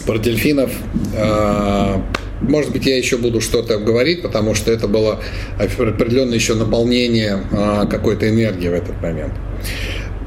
Про 0.06 0.18
дельфинов. 0.18 0.70
А, 1.16 2.02
может 2.40 2.72
быть, 2.72 2.86
я 2.86 2.96
еще 2.96 3.18
буду 3.18 3.40
что-то 3.40 3.78
говорить, 3.78 4.22
потому 4.22 4.54
что 4.54 4.72
это 4.72 4.88
было 4.88 5.20
определенное 5.58 6.34
еще 6.34 6.54
наполнение 6.54 7.44
а, 7.52 7.86
какой-то 7.86 8.28
энергии 8.28 8.68
в 8.68 8.74
этот 8.74 9.00
момент. 9.00 9.34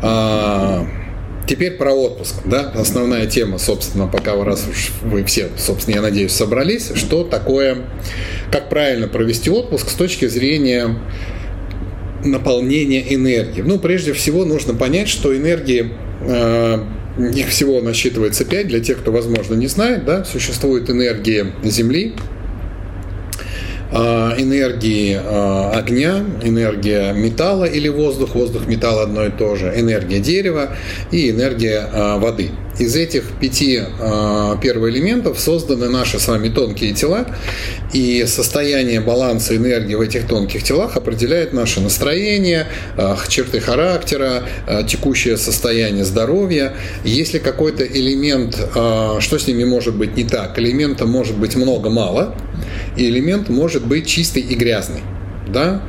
А, 0.02 0.88
теперь 1.46 1.74
про 1.74 1.94
отпуск, 1.94 2.36
да, 2.46 2.72
основная 2.74 3.26
тема, 3.28 3.58
собственно, 3.58 4.08
пока 4.08 4.36
вы, 4.36 4.46
раз 4.46 4.66
уж 4.70 4.92
вы 5.04 5.24
все, 5.26 5.50
собственно, 5.58 5.96
я 5.96 6.02
надеюсь, 6.02 6.32
собрались, 6.32 6.92
что 6.96 7.24
такое, 7.24 7.80
как 8.52 8.70
правильно 8.70 9.08
провести 9.08 9.50
отпуск 9.50 9.90
с 9.90 9.94
точки 9.94 10.28
зрения 10.28 10.98
наполнения 12.26 13.14
энергии. 13.14 13.62
Ну, 13.62 13.80
прежде 13.80 14.14
всего, 14.14 14.46
нужно 14.46 14.74
понять, 14.74 15.08
что 15.08 15.36
энергии 15.36 15.92
э, 16.22 16.80
их 17.36 17.48
всего 17.50 17.82
насчитывается 17.82 18.46
5. 18.46 18.68
Для 18.68 18.80
тех, 18.80 19.00
кто, 19.00 19.12
возможно, 19.12 19.56
не 19.56 19.68
знает, 19.68 20.06
да, 20.06 20.26
существует 20.26 20.90
энергия 20.90 21.54
Земли, 21.64 22.14
э, 23.92 23.98
энергии 23.98 25.16
э, 25.16 25.72
огня, 25.72 26.26
энергия 26.44 27.14
металла 27.14 27.66
или 27.66 27.88
воздух, 27.88 28.36
воздух, 28.36 28.68
металл 28.68 29.00
одно 29.00 29.26
и 29.26 29.32
то 29.32 29.56
же, 29.56 29.72
энергия 29.76 30.20
дерева 30.20 30.76
и 31.12 31.30
энергия 31.30 32.18
воды– 32.18 32.50
из 32.80 32.96
этих 32.96 33.24
пяти 33.40 33.82
э, 33.82 34.56
первоэлементов 34.62 35.40
созданы 35.40 35.90
наши 35.90 36.20
с 36.20 36.28
вами 36.28 36.50
тонкие 36.50 36.94
тела, 36.94 37.26
и 37.94 38.26
состояние 38.28 39.00
баланса 39.00 39.56
энергии 39.56 39.96
в 39.96 40.02
этих 40.02 40.28
тонких 40.28 40.64
телах 40.64 40.98
определяет 40.98 41.54
наше 41.54 41.80
настроение, 41.80 42.68
э, 42.98 43.16
черты 43.30 43.60
характера, 43.60 44.44
э, 44.68 44.84
текущее 44.88 45.38
состояние 45.38 46.04
здоровья. 46.04 46.74
Если 47.04 47.40
какой-то 47.40 47.86
элемент, 47.86 48.58
э, 48.58 49.18
что 49.20 49.40
с 49.40 49.48
ними 49.48 49.64
может 49.64 49.96
быть 49.96 50.18
не 50.18 50.26
так? 50.26 50.60
Элемента 50.60 51.06
может 51.06 51.38
быть 51.38 51.56
много-мало, 51.56 52.36
и 52.98 53.08
элемент 53.08 53.50
может 53.50 53.86
быть 53.86 54.08
чистый 54.08 54.42
и 54.42 54.56
грязный. 54.56 55.02
Да? 55.48 55.82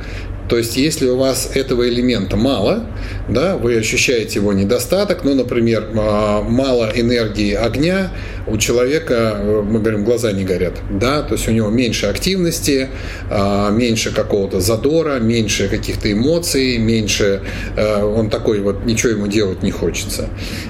То 0.49 0.57
есть, 0.57 0.77
если 0.77 1.07
у 1.07 1.17
вас 1.17 1.51
этого 1.53 1.87
элемента 1.89 2.37
мало, 2.37 2.85
да, 3.27 3.57
вы 3.57 3.77
ощущаете 3.77 4.39
его 4.39 4.53
недостаток, 4.53 5.23
ну, 5.23 5.33
например, 5.33 5.89
а, 5.95 6.41
мало 6.41 6.89
энергии 6.95 7.53
огня, 7.53 8.11
у 8.47 8.57
человека, 8.57 9.35
э, 9.37 9.61
мы 9.61 9.79
говорим, 9.79 10.05
глаза 10.05 10.31
не 10.31 10.45
горят, 10.45 10.75
да, 10.89 11.21
то 11.21 11.33
есть 11.33 11.47
у 11.49 11.51
него 11.51 11.69
меньше 11.69 12.05
активности, 12.05 12.87
а, 13.29 13.71
меньше 13.71 14.13
какого-то 14.13 14.61
задора, 14.61 15.19
меньше 15.19 15.67
каких-то 15.67 16.11
эмоций, 16.11 16.77
меньше, 16.77 17.41
э, 17.75 18.03
он 18.03 18.29
такой 18.29 18.61
вот, 18.61 18.85
ничего 18.85 19.11
ему 19.11 19.27
делать 19.27 19.63
не 19.63 19.71
хочется. 19.71 20.29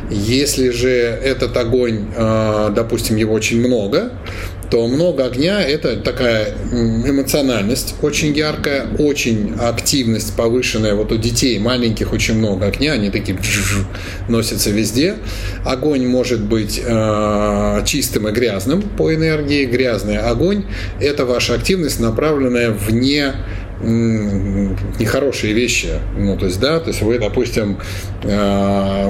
Если 0.09 0.69
же 0.69 0.89
этот 0.89 1.55
огонь, 1.55 2.07
а, 2.15 2.69
допустим, 2.69 3.15
его 3.15 3.33
очень 3.33 3.59
много, 3.59 4.11
то 4.69 4.85
много 4.87 5.25
огня– 5.25 5.61
это 5.63 5.97
такая 5.97 6.53
эмоциональность 6.71 7.95
очень 8.01 8.35
яркая, 8.35 8.87
очень 8.97 9.53
активность 9.59 10.35
повышенная. 10.35 10.95
Вот 10.95 11.11
у 11.11 11.17
детей 11.17 11.57
маленьких 11.59 12.11
очень 12.13 12.35
много 12.35 12.67
огня, 12.67 12.93
они 12.93 13.09
такие 13.09 13.37
носятся 14.27 14.69
везде. 14.71 15.15
Огонь 15.65 16.05
может 16.07 16.41
быть 16.41 16.81
э, 16.83 17.81
чистым 17.85 18.27
и 18.27 18.31
грязным 18.31 18.81
по 18.81 19.13
энергии. 19.13 19.65
Грязный 19.65 20.17
огонь– 20.17 20.65
это 20.99 21.25
ваша 21.25 21.53
активность, 21.53 21.99
направленная 21.99 22.71
вне 22.71 23.33
нехорошие 23.81 25.53
вещи. 25.53 25.89
Ну, 26.17 26.37
то 26.37 26.45
есть, 26.45 26.59
да, 26.59 26.79
то 26.79 26.89
есть 26.89 27.01
вы, 27.01 27.19
допустим, 27.19 27.77
э, 28.23 29.07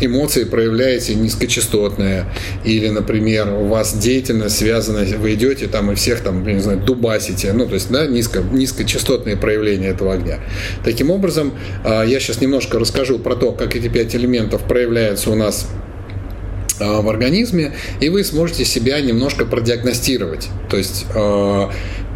эмоции 0.00 0.44
проявляете 0.44 1.14
низкочастотные, 1.14 2.26
или, 2.64 2.88
например, 2.88 3.48
у 3.52 3.66
вас 3.66 3.96
деятельность 3.96 4.58
связана, 4.58 5.04
вы 5.18 5.34
идете 5.34 5.68
там 5.68 5.92
и 5.92 5.94
всех 5.94 6.20
там, 6.20 6.44
не 6.44 6.60
знаю, 6.60 6.80
дубасите, 6.80 7.52
ну, 7.52 7.66
то 7.66 7.74
есть, 7.74 7.90
да, 7.90 8.06
низко, 8.06 8.40
низкочастотные 8.40 9.36
проявления 9.36 9.88
этого 9.88 10.14
огня. 10.14 10.40
Таким 10.84 11.10
образом, 11.10 11.52
э, 11.84 12.04
я 12.06 12.18
сейчас 12.20 12.40
немножко 12.40 12.78
расскажу 12.78 13.18
про 13.18 13.36
то, 13.36 13.52
как 13.52 13.76
эти 13.76 13.88
пять 13.88 14.14
элементов 14.16 14.62
проявляются 14.62 15.30
у 15.30 15.36
нас 15.36 15.68
э, 16.80 16.84
в 16.84 17.08
организме, 17.08 17.72
и 18.00 18.08
вы 18.08 18.24
сможете 18.24 18.64
себя 18.64 19.00
немножко 19.00 19.44
продиагностировать. 19.44 20.48
То 20.68 20.76
есть 20.76 21.06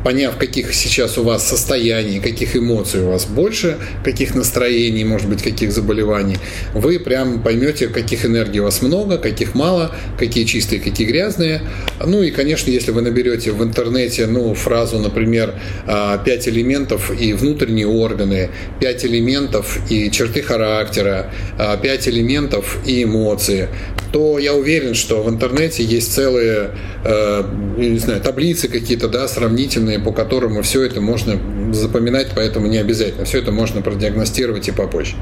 поняв, 0.04 0.37
каких 0.37 0.75
сейчас 0.75 1.18
у 1.18 1.23
вас 1.23 1.47
состояний, 1.47 2.21
каких 2.21 2.56
эмоций 2.56 3.02
у 3.02 3.11
вас 3.11 3.25
больше, 3.25 3.78
каких 4.04 4.35
настроений, 4.35 5.04
может 5.04 5.28
быть, 5.28 5.42
каких 5.42 5.73
заболеваний, 5.73 6.38
вы 6.75 6.99
прям 6.99 7.42
поймете, 7.42 7.88
каких 7.88 8.25
энергий 8.25 8.61
у 8.61 8.64
вас 8.64 8.82
много, 8.82 9.18
каких 9.18 9.54
мало, 9.54 9.94
какие 10.18 10.44
чистые, 10.44 10.80
какие 10.80 11.06
грязные. 11.06 11.62
Ну 12.04 12.23
и, 12.23 12.30
конечно, 12.30 12.71
если 12.71 12.90
вы 12.90 13.02
наберете 13.02 13.52
в 13.52 13.62
интернете 13.62 14.26
ну, 14.26 14.54
фразу, 14.54 14.99
например, 14.99 15.54
«А, 15.87 16.18
«пять 16.18 16.49
элементов 16.49 17.11
и 17.18 17.32
внутренние 17.32 17.87
органы», 17.87 18.50
«пять 18.80 19.04
элементов 19.04 19.78
и 19.90 20.11
черты 20.11 20.42
характера», 20.42 21.30
«А, 21.59 21.76
«пять 21.76 22.09
элементов 22.09 22.78
и 22.87 23.04
эмоции», 23.04 23.68
то 24.12 24.38
я 24.38 24.54
уверен, 24.54 24.94
что 24.94 25.23
в 25.23 25.30
интернете 25.30 25.82
есть 25.82 26.12
целые, 26.12 26.71
э, 27.04 27.42
не 27.78 27.99
знаю, 27.99 28.21
таблицы 28.21 28.68
какие-то, 28.68 29.09
да, 29.09 29.26
сравнительные, 29.26 29.91
по 29.99 30.12
которым 30.12 30.62
все 30.62 30.82
это 30.82 31.00
можно 31.00 31.38
запоминать, 31.72 32.28
поэтому 32.34 32.66
не 32.66 32.78
обязательно. 32.78 33.25
Все 33.25 33.38
это 33.38 33.52
можно 33.52 33.82
продиагностировать 33.82 34.68
и 34.68 34.72
попозже. 34.72 35.14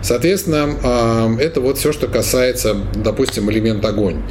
Соответственно, 0.00 1.36
э, 1.38 1.42
это 1.42 1.60
вот 1.60 1.78
все, 1.78 1.92
что 1.92 2.06
касается, 2.06 2.76
допустим, 2.94 3.50
элемент 3.50 3.84
огонь. 3.84 4.22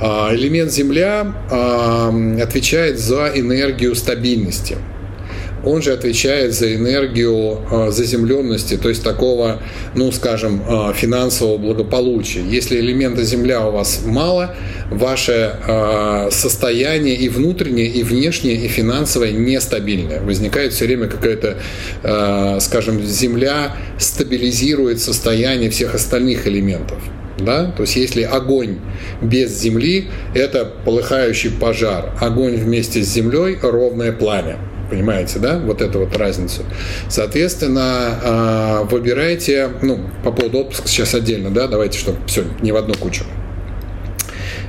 Э, 0.00 0.34
элемент 0.34 0.72
земля 0.72 1.32
э, 1.50 2.42
отвечает 2.42 2.98
за 2.98 3.30
энергию 3.34 3.94
стабильности 3.94 4.76
он 5.64 5.82
же 5.82 5.92
отвечает 5.92 6.54
за 6.54 6.74
энергию 6.74 7.58
а, 7.70 7.90
заземленности, 7.90 8.76
то 8.76 8.88
есть 8.88 9.02
такого, 9.02 9.60
ну, 9.94 10.12
скажем, 10.12 10.62
а, 10.68 10.92
финансового 10.92 11.58
благополучия. 11.58 12.42
Если 12.48 12.78
элемента 12.78 13.22
Земля 13.24 13.66
у 13.66 13.72
вас 13.72 14.02
мало, 14.04 14.54
ваше 14.90 15.58
а, 15.66 16.28
состояние 16.30 17.16
и 17.16 17.28
внутреннее, 17.28 17.86
и 17.86 18.02
внешнее, 18.02 18.56
и 18.56 18.68
финансовое 18.68 19.32
нестабильное. 19.32 20.20
Возникает 20.20 20.72
все 20.72 20.86
время 20.86 21.08
какая-то, 21.08 21.58
скажем, 22.60 23.02
Земля 23.02 23.76
стабилизирует 23.98 25.00
состояние 25.00 25.70
всех 25.70 25.94
остальных 25.94 26.46
элементов. 26.46 26.98
Да? 27.38 27.72
То 27.76 27.82
есть 27.82 27.96
если 27.96 28.22
огонь 28.22 28.78
без 29.20 29.58
земли– 29.60 30.08
это 30.34 30.64
полыхающий 30.84 31.50
пожар, 31.50 32.12
огонь 32.20 32.56
вместе 32.56 33.02
с 33.02 33.08
землей– 33.08 33.58
ровное 33.62 34.12
пламя. 34.12 34.58
Понимаете, 34.90 35.38
да, 35.38 35.58
вот 35.58 35.80
эту 35.80 36.00
вот 36.00 36.16
разницу. 36.16 36.62
Соответственно, 37.08 38.18
а, 38.22 38.82
выбирайте, 38.84 39.70
ну, 39.82 40.00
по 40.22 40.30
поводу 40.30 40.58
отпуска 40.58 40.88
сейчас 40.88 41.14
отдельно, 41.14 41.50
да, 41.50 41.66
давайте, 41.66 41.98
чтобы 41.98 42.18
все, 42.26 42.44
не 42.60 42.72
в 42.72 42.76
одну 42.76 42.94
кучу. 42.94 43.24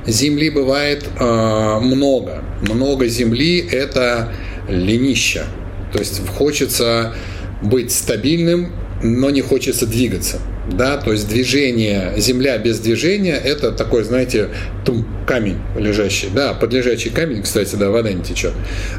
Земли 0.06 0.50
бывает 0.50 1.04
а, 1.18 1.80
много. 1.80 2.42
Много 2.62 3.06
земли– 3.08 3.58
это 3.70 4.32
ленища. 4.68 5.44
То 5.92 5.98
есть 5.98 6.26
хочется 6.28 7.14
быть 7.62 7.92
стабильным, 7.92 8.72
но 9.02 9.30
не 9.30 9.42
хочется 9.42 9.86
двигаться 9.86 10.40
да, 10.70 10.96
то 10.96 11.12
есть 11.12 11.28
движение, 11.28 12.14
земля 12.16 12.58
без 12.58 12.80
движения, 12.80 13.36
это 13.36 13.72
такой, 13.72 14.02
знаете, 14.04 14.48
тум, 14.84 15.06
камень 15.26 15.58
лежащий, 15.76 16.28
да, 16.34 16.54
под 16.54 16.72
лежачий 16.72 17.10
камень, 17.10 17.42
кстати, 17.42 17.76
да, 17.76 17.90
вода 17.90 18.12
не 18.12 18.22
течет, 18.22 18.52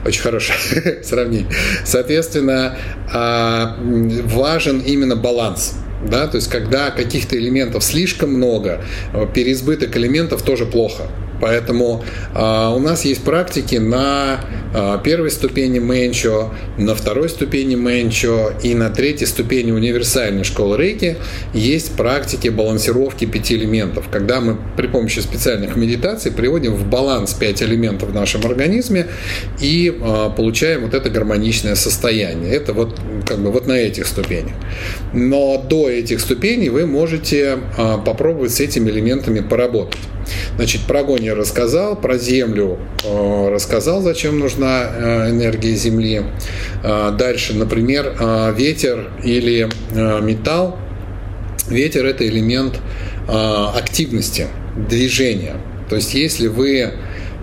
очень 0.05 0.21
хорошее 0.21 0.57
сравнение. 1.03 1.50
Соответственно, 1.83 2.77
а, 3.12 3.77
важен 3.79 4.79
именно 4.79 5.15
баланс, 5.15 5.75
да, 6.09 6.27
то 6.27 6.38
есть 6.38 6.50
когда 6.50 6.91
каких-то 6.91 7.38
элементов 7.38 7.83
слишком 7.83 8.33
много, 8.33 8.83
переизбыток 9.33 9.95
элементов 9.97 10.43
тоже 10.43 10.65
плохо, 10.65 11.03
Поэтому 11.39 12.03
э, 12.34 12.74
у 12.75 12.79
нас 12.79 13.06
есть 13.06 13.24
практики 13.24 13.75
на 13.75 14.39
э, 14.74 14.98
первой 15.03 15.32
ступени 15.32 15.79
Менчо, 15.79 16.51
на 16.77 16.96
второй 16.96 17.29
ступени 17.29 17.75
Менчо 17.75 18.51
и 18.63 18.74
на 18.74 18.89
третьей 18.89 19.27
ступени 19.27 19.72
универсальной 19.72 20.44
школы 20.44 20.77
Рейки 20.77 21.17
есть 21.53 21.96
практики 21.96 22.50
балансировки 22.50 23.25
пяти 23.25 23.56
элементов, 23.56 24.06
когда 24.12 24.41
мы 24.41 24.58
при 24.75 24.88
помощи 24.88 25.20
специальных 25.20 25.75
медитаций 25.75 26.32
приводим 26.32 26.74
в 26.74 26.88
баланс 26.88 27.34
пять 27.34 27.62
элементов 27.62 28.10
в 28.10 28.13
нашем 28.13 28.46
организме 28.46 29.08
и 29.62 29.89
э, 29.89 30.29
получаем 30.36 30.82
вот 30.82 30.94
это 30.94 31.10
гармоничное 31.10 31.75
состояние. 31.75 32.53
Это 32.53 32.74
вот 32.74 33.00
как 33.25 33.39
бы 33.39 33.51
вот 33.51 33.67
на 33.67 33.74
этих 33.74 34.08
ступенях. 34.08 34.53
Но 35.13 35.63
до 35.70 35.89
этих 35.89 36.20
ступеней 36.20 36.70
вы 36.70 36.86
можете 36.86 37.60
э, 37.77 37.98
попробовать 38.06 38.53
с 38.53 38.60
этими 38.60 38.89
элементами 38.89 39.39
поработать. 39.39 40.00
Значит, 40.55 40.81
про 40.81 41.01
огонь 41.01 41.24
я 41.24 41.36
рассказал, 41.36 41.96
про 41.96 42.17
землю 42.17 42.79
э, 43.03 43.50
рассказал, 43.50 44.01
зачем 44.01 44.39
нужна 44.39 44.84
э, 44.84 45.29
энергия 45.29 45.75
Земли. 45.75 46.24
Э, 46.84 47.12
дальше, 47.17 47.53
например, 47.53 48.15
ветер 48.55 49.12
или 49.24 49.69
металл. 49.93 50.77
Ветер– 51.69 52.05
это 52.07 52.27
элемент 52.27 52.79
активности, 53.27 54.48
движения. 54.89 55.55
То 55.89 55.98
есть, 55.98 56.13
если 56.13 56.48
вы 56.48 56.93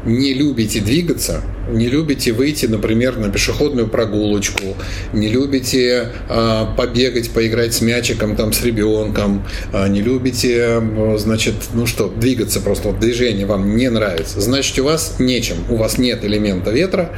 не 0.05 0.35
любите 0.35 0.81
двигаться, 0.81 1.43
не 1.71 1.89
любите 1.89 2.33
выйти, 2.33 2.67
например, 2.67 3.17
на 3.17 3.31
пешеходную 3.31 3.89
прогулочку, 3.89 4.77
не 5.13 5.29
любите 5.29 6.09
э, 6.29 6.67
побегать, 6.77 7.31
поиграть 7.31 7.75
с 7.75 7.81
мячиком 7.81 8.37
там 8.37 8.53
с 8.53 8.63
ребенком, 8.63 9.47
э, 9.73 9.89
не 9.89 10.03
любите, 10.03 10.83
значит, 11.17 11.55
ну 11.73 11.87
что, 11.87 12.09
двигаться 12.09 12.61
просто, 12.61 12.89
вот 12.89 13.01
движение 13.01 13.47
вам 13.47 13.77
не 13.77 13.89
нравится, 13.91 14.41
значит, 14.41 14.79
у 14.79 14.85
вас 14.85 15.17
нечем, 15.19 15.57
у 15.71 15.77
вас 15.77 15.99
нет 15.99 16.25
элемента 16.25 16.71
ветра, 16.71 17.11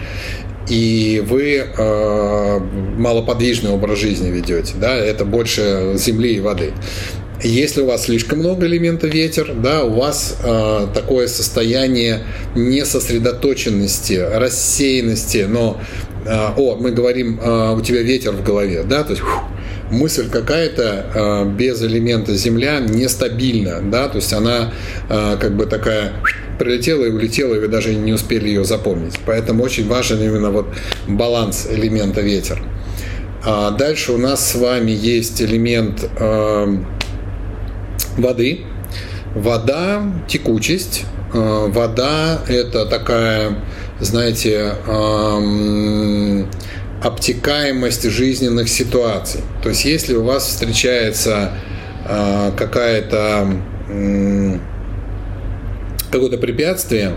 и 0.69 1.23
вы 1.27 1.65
э, 1.77 2.59
малоподвижный 2.99 3.71
образ 3.71 3.99
жизни 3.99 4.31
ведете, 4.31 4.75
да, 4.81 4.95
это 4.97 5.25
больше 5.25 5.95
земли 5.97 6.35
и 6.35 6.41
воды. 6.41 6.73
Если 7.43 7.83
у 7.83 7.87
вас 7.87 8.05
слишком 8.05 8.39
много 8.39 8.67
элемента 8.67 9.07
ветер, 9.07 9.53
да, 9.55 9.85
у 9.85 9.95
вас 9.95 10.39
э, 10.43 10.87
такое 10.95 11.27
состояние 11.27 12.23
несосредоточенности, 12.55 14.15
рассеянности, 14.15 15.47
но 15.49 15.79
э, 16.25 16.31
о, 16.57 16.77
мы 16.77 16.93
говорим, 16.93 17.39
э, 17.39 17.75
у 17.75 17.81
тебя 17.83 18.01
ветер 18.01 18.33
в 18.33 18.43
голове, 18.43 18.85
да, 18.85 19.05
то 19.05 19.11
есть 19.11 19.23
фу, 19.23 19.41
мысль 19.91 20.31
какая-то 20.31 21.07
э, 21.15 21.51
без 21.51 21.83
элемента 21.83 22.35
земля 22.35 22.81
нестабильна, 22.81 23.83
да, 23.83 24.09
то 24.09 24.17
есть 24.17 24.33
она 24.33 24.73
э, 25.11 25.37
как 25.39 25.57
бы 25.57 25.67
такая 25.67 26.13
прилетела 26.59 27.05
и 27.05 27.11
улетела, 27.11 27.55
и 27.55 27.61
вы 27.61 27.69
даже 27.69 27.95
не 27.95 28.15
успели 28.15 28.49
ее 28.49 28.65
запомнить. 28.65 29.21
Поэтому 29.27 29.63
очень 29.63 29.87
важен 29.87 30.23
именно 30.23 30.51
вот 30.51 30.69
баланс 31.07 31.69
элемента 31.71 32.23
ветер. 32.23 32.63
А 33.45 33.73
дальше 33.73 34.13
у 34.13 34.19
нас 34.19 34.53
с 34.53 34.55
вами 34.55 34.91
есть 34.91 35.41
элемент 35.43 36.09
э, 36.19 36.79
воды. 38.17 38.61
Вода– 39.35 40.03
текучесть. 40.29 41.05
Э, 41.33 41.67
вода– 41.69 42.41
это 42.49 42.87
такая, 42.87 43.57
знаете, 44.01 44.75
эм, 44.87 46.49
обтекаемость 47.03 48.11
жизненных 48.11 48.69
ситуаций. 48.69 49.43
То 49.63 49.69
есть, 49.69 49.85
если 49.85 50.15
у 50.15 50.25
вас 50.25 50.47
встречается 50.47 51.53
э, 52.09 52.53
какая-то 52.57 53.47
какое-то 56.11 56.39
препятствие, 56.39 57.15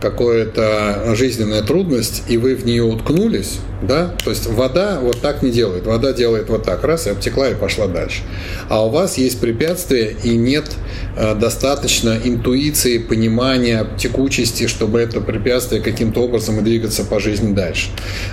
какая-то 0.00 1.14
жизненная 1.14 1.62
трудность, 1.62 2.24
и 2.28 2.36
вы 2.36 2.54
в 2.56 2.64
нее 2.64 2.82
уткнулись, 2.82 3.60
да, 3.82 4.14
то 4.22 4.30
есть 4.30 4.46
вода 4.46 5.00
вот 5.00 5.20
так 5.20 5.42
не 5.42 5.50
делает, 5.50 5.86
вода 5.86 6.12
делает 6.12 6.48
вот 6.48 6.64
так, 6.64 6.84
раз, 6.84 7.06
и 7.06 7.10
обтекла 7.10 7.48
и 7.48 7.54
пошла 7.54 7.86
дальше. 7.86 8.22
А 8.68 8.84
у 8.84 8.90
вас 8.90 9.16
есть 9.18 9.40
препятствие 9.40 10.16
и 10.22 10.36
нет 10.36 10.70
э, 11.16 11.34
достаточно 11.34 12.18
интуиции, 12.22 12.98
понимания 12.98 13.86
текучести, 13.98 14.66
чтобы 14.66 15.00
это 15.00 15.20
препятствие 15.20 15.80
каким-то 15.80 16.20
образом 16.20 16.58
и 16.58 16.62
двигаться 16.62 17.04
по 17.04 17.20
жизни 17.20 17.54
дальше. 17.54 17.88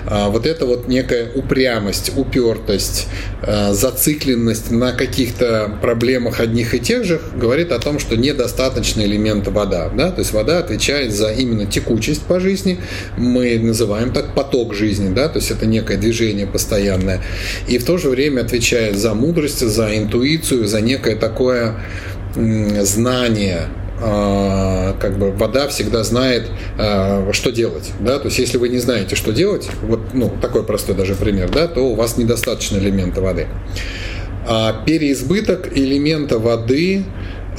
А 0.06 0.30
вот 0.30 0.46
это 0.46 0.66
вот 0.66 0.88
некая 0.88 1.32
упрямость, 1.34 2.12
упертость, 2.18 3.08
э, 3.42 3.74
зацикленность 3.74 4.72
на 4.72 4.92
каких-то 4.92 5.78
проблемах 5.82 6.40
одних 6.40 6.74
и 6.74 6.80
тех 6.80 7.06
же 7.06 7.22
говорит 7.36 7.72
о 7.72 7.80
том, 7.80 8.00
что 8.00 8.18
недостаточно 8.18 9.02
элемента 9.02 9.52
вода, 9.52 9.90
да, 9.90 10.12
то 10.12 10.20
есть 10.20 10.34
вода 10.34 10.60
отвечает 10.60 11.14
за 11.14 11.32
именно 11.32 11.66
текучесть 11.66 12.24
по 12.24 12.40
жизни, 12.40 12.80
мы 13.18 13.58
называем 13.60 14.12
так 14.12 14.36
поток 14.36 14.74
жизни, 14.74 15.14
да, 15.14 15.30
то 15.38 15.40
есть 15.40 15.52
это 15.52 15.68
некое 15.68 15.98
движение 15.98 16.48
постоянное, 16.48 17.22
и 17.68 17.78
в 17.78 17.86
то 17.86 18.00
же 18.00 18.10
время 18.10 18.42
отвечает 18.42 18.98
за 18.98 19.14
мудрость, 19.14 19.60
за 19.60 19.96
интуицию, 19.96 20.66
за 20.66 20.82
некое 20.82 21.16
такое 21.16 21.76
знание, 22.82 23.68
а, 24.02 24.98
как 25.00 25.20
бы 25.20 25.30
вода 25.30 25.68
всегда 25.68 26.04
знает, 26.04 26.48
а, 26.80 27.30
что 27.34 27.52
делать, 27.52 27.92
да, 28.00 28.18
то 28.18 28.30
есть 28.30 28.40
если 28.40 28.58
вы 28.58 28.70
не 28.70 28.80
знаете, 28.80 29.16
что 29.16 29.32
делать, 29.32 29.70
вот, 29.84 30.00
ну, 30.16 30.34
такой 30.42 30.64
простой 30.64 30.96
даже 30.96 31.14
пример, 31.14 31.52
да, 31.52 31.68
то 31.68 31.82
у 31.82 31.94
вас 31.94 32.18
недостаточно 32.18 32.78
элемента 32.78 33.22
воды. 33.22 33.46
А 34.48 34.84
переизбыток 34.88 35.78
элемента 35.78 36.40
воды 36.40 37.04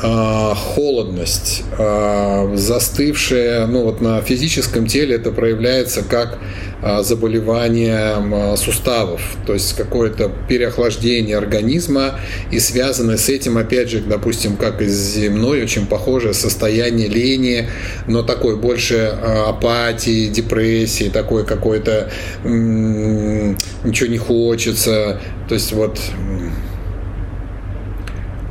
а, 0.00 0.54
холодность, 0.54 1.64
а, 1.76 2.52
застывшая, 2.54 3.66
ну 3.66 3.82
вот 3.82 4.00
на 4.00 4.20
физическом 4.22 4.86
теле 4.86 5.16
это 5.16 5.32
проявляется 5.32 6.04
как 6.04 6.38
а, 6.80 7.02
заболевание 7.02 8.56
суставов, 8.56 9.20
то 9.44 9.54
есть 9.54 9.76
какое-то 9.76 10.30
переохлаждение 10.48 11.36
организма 11.36 12.20
и 12.52 12.60
связанное 12.60 13.16
с 13.16 13.28
этим, 13.28 13.58
опять 13.58 13.90
же, 13.90 13.98
допустим, 13.98 14.56
как 14.56 14.80
и 14.82 14.86
земной, 14.86 15.62
очень 15.64 15.86
похожее 15.86 16.32
состояние 16.32 17.08
лени, 17.08 17.68
но 18.06 18.22
такой 18.22 18.56
больше 18.56 18.98
апатии, 19.48 20.28
депрессии, 20.28 21.08
такой 21.08 21.44
какой-то 21.44 22.08
ничего 22.44 24.08
не 24.08 24.18
хочется, 24.18 25.20
то 25.48 25.54
есть 25.54 25.72
вот 25.72 25.98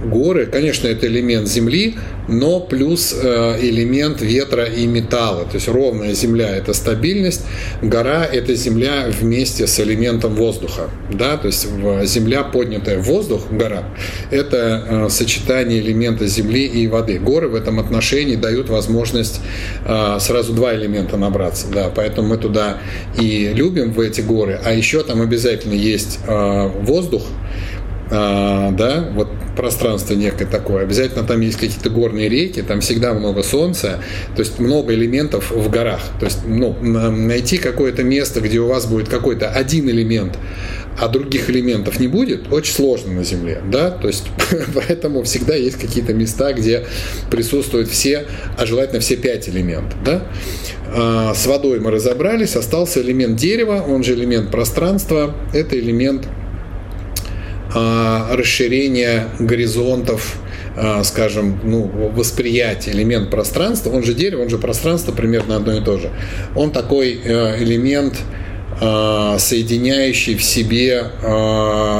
горы, 0.03 0.45
конечно, 0.45 0.87
это 0.87 1.07
элемент 1.07 1.47
земли, 1.47 1.95
но 2.27 2.59
плюс 2.59 3.15
э, 3.19 3.57
элемент 3.61 4.21
ветра 4.21 4.65
и 4.65 4.85
металла. 4.85 5.45
То 5.45 5.55
есть 5.55 5.67
ровная 5.67 6.13
земля– 6.13 6.55
это 6.57 6.73
стабильность, 6.73 7.41
гора– 7.81 8.25
это 8.31 8.53
земля 8.55 9.07
вместе 9.07 9.65
с 9.65 9.79
элементом 9.79 10.35
воздуха. 10.35 10.89
Да? 11.11 11.37
То 11.37 11.47
есть 11.47 11.67
земля, 12.03 12.43
поднятая 12.43 12.99
в 12.99 13.03
воздух, 13.03 13.49
гора– 13.49 13.83
это 14.31 14.85
э, 14.87 15.09
сочетание 15.09 15.79
элемента 15.79 16.27
земли 16.27 16.65
и 16.65 16.87
воды. 16.87 17.17
Горы 17.17 17.47
в 17.47 17.55
этом 17.55 17.79
отношении 17.79 18.35
дают 18.35 18.69
возможность 18.69 19.39
э, 19.85 20.17
сразу 20.19 20.53
два 20.53 20.75
элемента 20.75 21.17
набраться. 21.17 21.67
Да? 21.73 21.89
Поэтому 21.95 22.29
мы 22.29 22.37
туда 22.37 22.77
и 23.19 23.51
любим 23.53 23.93
в 23.93 23.99
эти 23.99 24.21
горы, 24.21 24.59
а 24.63 24.73
еще 24.73 25.03
там 25.03 25.21
обязательно 25.21 25.73
есть 25.73 26.19
воздух, 26.27 27.23
да, 28.09 29.09
вот 29.13 29.27
пространство 29.57 30.13
некое 30.13 30.45
такое. 30.45 30.83
Обязательно 30.83 31.23
там 31.23 31.41
есть 31.41 31.57
какие-то 31.57 31.89
горные 31.89 32.29
реки, 32.29 32.61
там 32.61 32.79
всегда 32.79 33.13
много 33.13 33.43
солнца, 33.43 33.99
то 34.35 34.39
есть 34.41 34.59
много 34.59 34.93
элементов 34.93 35.51
в 35.51 35.69
горах. 35.69 36.01
То 36.19 36.25
есть 36.25 36.39
ну, 36.45 36.77
найти 36.81 37.57
какое-то 37.57 38.03
место, 38.03 38.39
где 38.39 38.59
у 38.59 38.67
вас 38.67 38.85
будет 38.85 39.09
какой-то 39.09 39.49
один 39.49 39.89
элемент, 39.89 40.37
а 40.99 41.07
других 41.09 41.49
элементов 41.49 41.99
не 41.99 42.07
будет, 42.07 42.51
очень 42.51 42.73
сложно 42.73 43.13
на 43.13 43.23
Земле, 43.23 43.61
да, 43.69 43.91
то 43.91 44.07
есть 44.07 44.25
поэтому 44.73 45.23
всегда 45.23 45.55
есть 45.55 45.77
какие-то 45.77 46.13
места, 46.13 46.53
где 46.53 46.85
присутствуют 47.29 47.89
все, 47.89 48.25
а 48.57 48.65
желательно 48.65 48.99
все 48.99 49.15
пять 49.15 49.47
элементов, 49.49 49.97
да. 50.03 50.23
А, 50.95 51.33
с 51.35 51.45
водой 51.45 51.79
мы 51.79 51.91
разобрались, 51.91 52.55
остался 52.55 53.01
элемент 53.01 53.37
дерева, 53.37 53.83
он 53.87 54.03
же 54.03 54.13
элемент 54.13 54.49
пространства, 54.49 55.35
это 55.53 55.77
элемент 55.77 56.27
расширение 57.73 59.27
горизонтов, 59.39 60.39
а, 60.79 61.03
скажем, 61.03 61.59
ну, 61.63 61.81
восприятие, 62.15 62.93
элемент 62.93 63.31
пространства, 63.31 63.89
он 63.89 64.03
же 64.03 64.13
дерево, 64.13 64.43
он 64.43 64.49
же 64.49 64.59
пространство, 64.59 65.11
примерно 65.11 65.55
одно 65.55 65.73
и 65.73 65.81
то 65.81 65.97
же. 65.97 66.11
Он 66.55 66.71
такой 66.71 67.19
э, 67.23 67.63
элемент, 67.63 68.13
а, 68.13 68.46
соединяющий 68.79 70.35
в 70.35 70.43
себе 70.43 71.11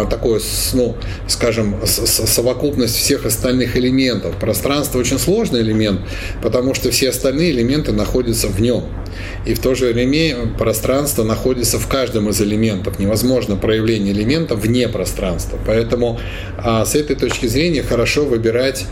такое, 0.10 0.40
ну, 0.74 0.96
скажем, 1.28 1.76
совокупность 1.86 2.96
всех 2.96 3.26
остальных 3.26 3.76
элементов. 3.78 4.38
Пространство 4.38 5.00
очень 5.00 5.20
сложный 5.20 5.62
элемент, 5.62 6.02
потому 6.42 6.74
что 6.74 6.92
все 6.92 7.10
остальные 7.10 7.52
элементы 7.52 7.92
находятся 7.92 8.48
в 8.48 8.62
нем. 8.62 8.84
И 9.46 9.54
в 9.54 9.60
то 9.60 9.76
же 9.76 9.94
время 9.94 10.48
пространство 10.58 11.24
находится 11.24 11.80
в 11.80 11.88
каждом 11.88 12.30
из 12.30 12.42
элементов. 12.42 13.00
Невозможно 13.00 13.56
проявление 13.56 14.14
элемента 14.14 14.56
вне 14.56 14.88
пространства. 14.88 15.58
Поэтому 15.66 16.20
а, 16.58 16.86
с 16.86 16.96
этой 16.96 17.16
точки 17.16 17.48
зрения 17.48 17.84
хорошо 17.84 18.26
выбирать 18.26 18.86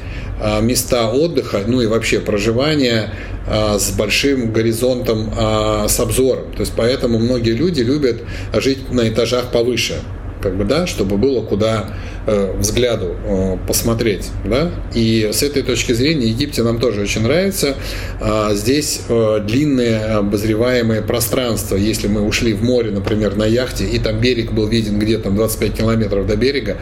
места 0.61 1.09
отдыха, 1.09 1.61
ну 1.65 1.81
и 1.81 1.87
вообще 1.87 2.19
проживания 2.19 3.11
а, 3.47 3.77
с 3.77 3.91
большим 3.91 4.51
горизонтом, 4.51 5.31
а, 5.37 5.87
с 5.87 5.99
обзором. 5.99 6.51
То 6.53 6.61
есть 6.61 6.73
поэтому 6.75 7.19
многие 7.19 7.51
люди 7.51 7.81
любят 7.81 8.21
жить 8.53 8.91
на 8.91 9.07
этажах 9.07 9.51
повыше 9.51 9.95
как 10.41 10.57
бы, 10.57 10.63
да, 10.63 10.85
чтобы 10.85 11.17
было 11.17 11.41
куда 11.41 11.95
взгляду 12.25 13.15
э, 13.25 13.57
посмотреть, 13.67 14.29
да. 14.43 14.71
И 14.93 15.29
с 15.31 15.43
этой 15.43 15.63
точки 15.63 15.93
зрения 15.93 16.27
Египте 16.27 16.63
нам 16.63 16.79
тоже 16.79 17.01
очень 17.01 17.21
нравится. 17.21 17.75
А, 18.19 18.53
здесь 18.53 19.01
э, 19.09 19.41
длинные 19.45 19.99
обозреваемые 20.17 21.01
пространства. 21.01 21.75
Если 21.75 22.07
мы 22.07 22.21
ушли 22.21 22.53
в 22.53 22.63
море, 22.63 22.91
например, 22.91 23.35
на 23.35 23.45
яхте, 23.45 23.85
и 23.85 23.99
там 23.99 24.19
берег 24.19 24.51
был 24.51 24.67
виден 24.67 24.99
где 24.99 25.17
там 25.17 25.35
25 25.35 25.73
километров 25.73 26.27
до 26.27 26.35
берега, 26.35 26.77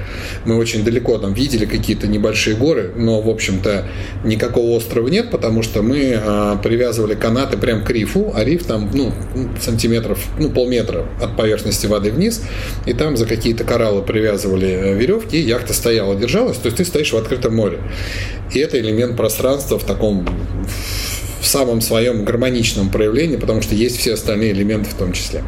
мы 0.45 0.57
очень 0.57 0.83
далеко 0.83 1.17
там 1.17 1.33
видели 1.33 1.65
какие-то 1.65 2.07
небольшие 2.07 2.55
горы, 2.55 2.91
но, 2.95 3.21
в 3.21 3.29
общем-то, 3.29 3.85
никакого 4.23 4.77
острова 4.77 5.07
нет, 5.07 5.31
потому 5.31 5.63
что 5.63 5.81
мы 5.81 6.19
э, 6.21 6.57
привязывали 6.61 7.15
канаты 7.15 7.57
прям 7.57 7.83
к 7.83 7.89
рифу, 7.89 8.33
а 8.35 8.43
риф 8.43 8.65
там, 8.65 8.89
ну, 8.93 9.13
сантиметров, 9.61 10.19
ну, 10.39 10.49
полметра 10.49 11.05
от 11.21 11.37
поверхности 11.37 11.87
воды 11.87 12.11
вниз, 12.11 12.41
и 12.85 12.93
там 12.93 13.17
за 13.17 13.25
какие 13.25 13.43
какие-то 13.43 13.65
кораллы 13.65 14.01
привязывали 14.01 14.67
э, 14.67 14.93
веревки, 14.93 15.32
и 15.33 15.39
яхта 15.39 15.73
стояла, 15.73 16.15
держалась, 16.15 16.57
то 16.57 16.67
есть 16.67 16.77
ты 16.77 16.85
стоишь 16.85 17.11
в 17.11 17.17
открытом 17.17 17.55
море. 17.55 17.79
И 18.53 18.59
это 18.59 18.79
элемент 18.79 19.17
пространства 19.17 19.79
в 19.79 19.83
таком 19.83 20.27
в 21.41 21.45
самом 21.45 21.81
своем 21.81 22.23
гармоничном 22.23 22.89
проявлении, 22.89 23.35
потому 23.35 23.61
что 23.61 23.75
есть 23.75 23.97
все 23.97 24.13
остальные 24.13 24.53
элементы 24.53 24.89
в 24.89 24.93
том 24.93 25.11
числе. 25.11 25.43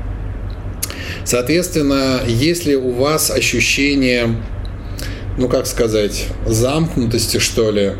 Соответственно, 1.24 2.19
если 2.28 2.76
у 2.76 2.91
вас 2.91 3.32
ощущение, 3.32 4.36
ну 5.38 5.48
как 5.48 5.67
сказать, 5.67 6.26
замкнутости, 6.45 7.38
что 7.38 7.71
ли, 7.71 7.93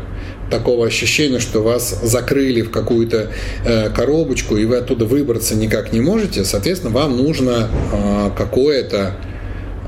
такого 0.50 0.86
ощущения, 0.86 1.40
что 1.40 1.62
вас 1.62 1.98
закрыли 2.02 2.60
в 2.60 2.70
какую-то 2.70 3.30
э, 3.64 3.90
коробочку, 3.90 4.56
и 4.56 4.64
вы 4.64 4.76
оттуда 4.76 5.04
выбраться 5.04 5.56
никак 5.56 5.92
не 5.92 6.00
можете, 6.00 6.44
соответственно, 6.44 6.92
вам 6.92 7.16
нужно 7.16 7.68
э, 7.92 8.30
какое-то 8.36 9.16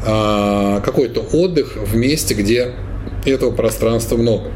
какой-то 0.05 1.21
отдых 1.33 1.77
в 1.77 1.97
месте, 1.97 2.35
где 2.35 2.73
этого 3.25 3.51
пространства 3.51 4.17
много. 4.17 4.51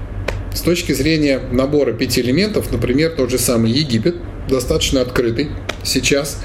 С 0.55 0.61
точки 0.61 0.93
зрения 0.93 1.41
набора 1.51 1.93
пяти 1.93 2.21
элементов, 2.21 2.71
например, 2.71 3.13
тот 3.17 3.31
же 3.31 3.39
самый 3.39 3.71
Египет, 3.71 4.17
достаточно 4.49 5.01
открытый 5.01 5.49
сейчас 5.83 6.39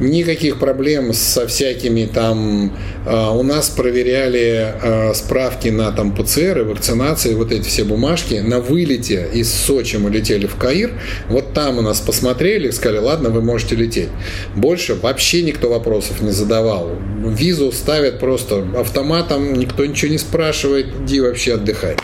никаких 0.00 0.58
проблем 0.58 1.12
со 1.12 1.46
всякими 1.46 2.06
там... 2.06 2.72
Э, 3.06 3.30
у 3.30 3.42
нас 3.42 3.68
проверяли 3.68 4.74
э, 4.80 5.14
справки 5.14 5.68
на 5.68 5.90
там 5.92 6.14
ПЦР 6.14 6.60
и 6.60 6.62
вакцинации, 6.62 7.34
вот 7.34 7.52
эти 7.52 7.68
все 7.68 7.84
бумажки. 7.84 8.34
На 8.34 8.60
вылете 8.60 9.28
из 9.32 9.52
Сочи 9.52 9.96
мы 9.96 10.10
летели 10.10 10.46
в 10.46 10.56
Каир. 10.56 10.92
Вот 11.28 11.47
там 11.58 11.76
у 11.76 11.82
нас 11.82 12.00
посмотрели, 12.00 12.70
сказали, 12.70 12.98
ладно, 12.98 13.30
вы 13.30 13.42
можете 13.42 13.74
лететь. 13.74 14.10
Больше 14.54 14.94
вообще 14.94 15.42
никто 15.42 15.68
вопросов 15.68 16.20
не 16.20 16.30
задавал. 16.30 16.88
Визу 17.26 17.72
ставят 17.72 18.20
просто 18.20 18.64
автоматом, 18.78 19.54
никто 19.54 19.84
ничего 19.84 20.12
не 20.12 20.18
спрашивает, 20.18 20.86
иди 21.02 21.20
вообще 21.20 21.54
отдыхай 21.54 21.96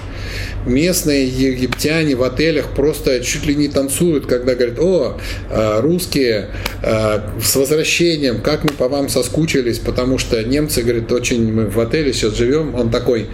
местные 0.67 1.27
египтяне 1.27 2.15
в 2.15 2.23
отелях 2.23 2.71
просто 2.75 3.21
чуть 3.21 3.47
ли 3.47 3.55
не 3.55 3.69
танцуют, 3.69 4.27
когда 4.27 4.55
говорят, 4.55 4.79
о, 4.79 5.19
а, 5.51 5.81
русские, 5.81 6.51
а, 6.83 7.33
с 7.43 7.55
возвращением, 7.57 8.41
как 8.41 8.65
мы 8.65 8.71
по 8.71 8.89
вам 8.89 9.09
соскучились, 9.09 9.79
потому 9.79 10.19
что 10.19 10.43
немцы, 10.43 10.83
говорят, 10.83 11.11
очень 11.13 11.53
мы 11.53 11.67
в 11.67 11.79
отеле 11.79 12.13
сейчас 12.13 12.37
живем, 12.37 12.75
он 12.75 12.91
такой 12.91 13.27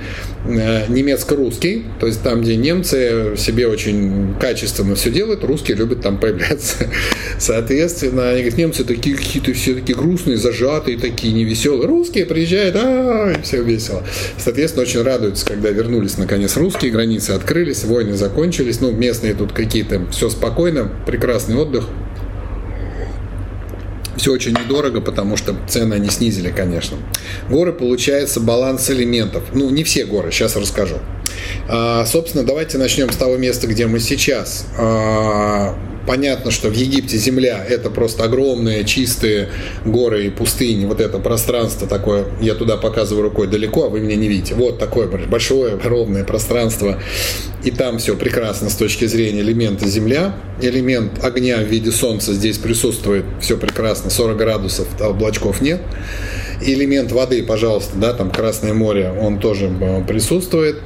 э, 0.45 0.87
немецко-русский, 0.89 1.85
то 1.99 2.07
есть 2.07 2.23
там, 2.23 2.43
где 2.43 2.57
немцы 2.57 3.35
себе 3.37 3.69
очень 3.69 4.35
качественно 4.41 4.95
все 4.95 5.11
делают, 5.11 5.45
русские 5.45 5.77
любят 5.77 6.03
там 6.03 6.19
появляться. 6.19 6.77
Соответственно, 7.39 8.31
они 8.31 8.41
говорят, 8.41 8.59
немцы 8.59 8.85
такие 8.85 9.17
какие-то 9.17 9.53
все 9.53 9.75
такие 9.75 9.97
грустные, 9.97 10.37
зажатые, 10.37 10.99
такие 10.99 11.33
невеселые. 11.33 11.87
Русские 11.87 12.27
приезжают, 12.27 12.77
а, 12.77 13.35
все 13.43 13.63
весело. 13.63 14.03
Соответственно, 14.39 14.83
очень 14.83 15.03
радуются, 15.03 15.47
когда 15.47 15.71
вернулись 15.71 16.19
наконец 16.19 16.57
русские 16.57 16.91
границы 16.91 17.20
границы 17.21 17.33
открылись, 17.33 17.85
войны 17.85 18.15
закончились, 18.15 18.81
ну, 18.81 18.91
местные 18.93 19.35
тут 19.35 19.53
какие-то, 19.53 20.07
все 20.11 20.31
спокойно, 20.31 20.91
прекрасный 21.07 21.57
отдых. 21.57 21.89
Все 24.17 24.33
очень 24.33 24.53
недорого, 24.53 25.01
потому 25.01 25.37
что 25.37 25.55
цены 25.69 25.95
они 25.95 26.11
снизили, 26.11 26.51
конечно. 26.51 26.99
Горы, 27.49 27.73
получается, 27.73 28.41
баланс 28.41 28.91
элементов. 28.91 29.45
Ну, 29.55 29.71
не 29.71 29.83
все 29.83 30.05
горы, 30.05 30.31
сейчас 30.31 30.57
расскажу. 30.57 30.97
А, 31.69 32.05
собственно, 32.07 32.45
давайте 32.45 32.79
начнем 32.79 33.11
с 33.11 33.17
того 33.17 33.37
места, 33.37 33.67
где 33.67 33.87
мы 33.87 34.01
сейчас. 34.01 34.67
А, 34.79 35.75
понятно, 36.07 36.51
что 36.51 36.69
в 36.69 36.73
Египте 36.73 37.17
земля– 37.17 37.65
это 37.69 37.91
просто 37.91 38.25
огромные 38.25 38.85
чистые 38.85 39.49
горы 39.85 40.27
и 40.27 40.31
пустыни, 40.31 40.85
вот 40.87 41.01
это 41.01 41.19
пространство 41.19 41.87
такое, 41.87 42.27
я 42.41 42.55
туда 42.55 42.77
показываю 42.77 43.23
рукой 43.23 43.47
далеко, 43.47 43.85
а 43.85 43.89
вы 43.89 44.01
меня 44.01 44.17
не 44.17 44.29
видите. 44.29 44.55
Вот 44.55 44.79
такое 44.79 45.07
большое, 45.07 45.79
ровное 45.83 46.25
пространство, 46.25 47.01
и 47.63 47.71
там 47.71 47.99
все 47.99 48.17
прекрасно 48.17 48.71
с 48.71 48.75
точки 48.75 49.05
зрения 49.05 49.41
элемента 49.41 49.87
земля. 49.87 50.35
Элемент 50.61 51.25
огня 51.25 51.59
в 51.59 51.69
виде 51.69 51.91
солнца 51.91 52.33
здесь 52.33 52.59
присутствует, 52.59 53.25
все 53.41 53.57
прекрасно, 53.57 54.11
40 54.11 54.37
градусов, 54.37 54.89
облачков 55.01 55.61
нет. 55.61 55.81
Элемент 56.63 57.13
воды, 57.13 57.43
пожалуйста, 57.43 57.97
да, 57.97 58.13
там 58.13 58.31
Красное 58.31 58.75
море, 58.75 59.13
он 59.19 59.39
тоже 59.41 59.71
э, 59.81 60.05
присутствует 60.05 60.77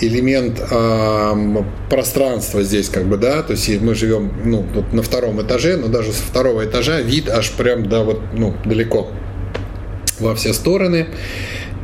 элемент 0.00 0.60
э, 0.70 1.62
пространства 1.88 2.62
здесь, 2.62 2.88
как 2.88 3.06
бы, 3.06 3.16
да, 3.16 3.42
то 3.42 3.52
есть 3.52 3.80
мы 3.80 3.94
живем, 3.94 4.32
ну, 4.44 4.64
тут 4.74 4.92
на 4.92 5.02
втором 5.02 5.40
этаже, 5.40 5.76
но 5.76 5.88
даже 5.88 6.12
со 6.12 6.22
второго 6.22 6.64
этажа 6.64 7.00
вид 7.00 7.28
аж 7.28 7.52
прям, 7.52 7.88
да, 7.88 8.02
вот, 8.02 8.20
ну, 8.32 8.54
далеко 8.64 9.08
во 10.18 10.34
все 10.34 10.52
стороны. 10.52 11.08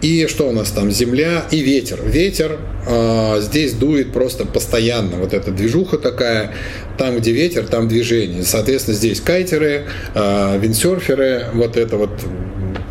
И 0.03 0.27
что 0.29 0.49
у 0.49 0.53
нас 0.53 0.71
там? 0.71 0.91
Земля 0.91 1.45
и 1.51 1.61
ветер. 1.61 2.01
Ветер 2.03 2.59
э, 2.87 3.37
здесь 3.41 3.75
дует 3.75 4.13
просто 4.13 4.47
постоянно. 4.47 5.17
Вот 5.19 5.35
эта 5.35 5.51
движуха 5.51 5.99
такая. 5.99 6.55
Там, 6.97 7.19
где 7.19 7.33
ветер, 7.33 7.67
там 7.67 7.87
движение. 7.87 8.43
Соответственно, 8.45 8.97
здесь 8.97 9.21
кайтеры, 9.21 9.85
э, 10.15 10.59
виндсерферы, 10.59 11.49
вот 11.53 11.77
это 11.77 11.99
вот 11.99 12.13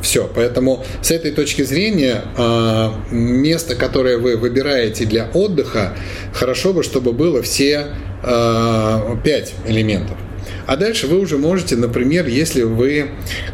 все. 0.02 0.30
Поэтому 0.34 0.84
с 1.02 1.12
этой 1.12 1.32
точки 1.32 1.62
зрения 1.64 2.24
а, 2.38 2.94
место, 3.12 3.76
которое 3.76 4.18
вы 4.18 4.38
выбираете 4.38 5.06
для 5.06 5.30
отдыха, 5.34 5.96
хорошо 6.34 6.74
бы, 6.74 6.84
чтобы 6.84 7.14
было 7.14 7.42
все 7.42 7.88
а, 8.24 9.18
пять 9.24 9.54
элементов. 9.68 10.18
А 10.66 10.78
дальше 10.78 11.08
вы 11.08 11.20
уже 11.20 11.38
можете, 11.38 11.76
например, 11.76 12.28
если 12.28 12.62
вы, 12.62 13.10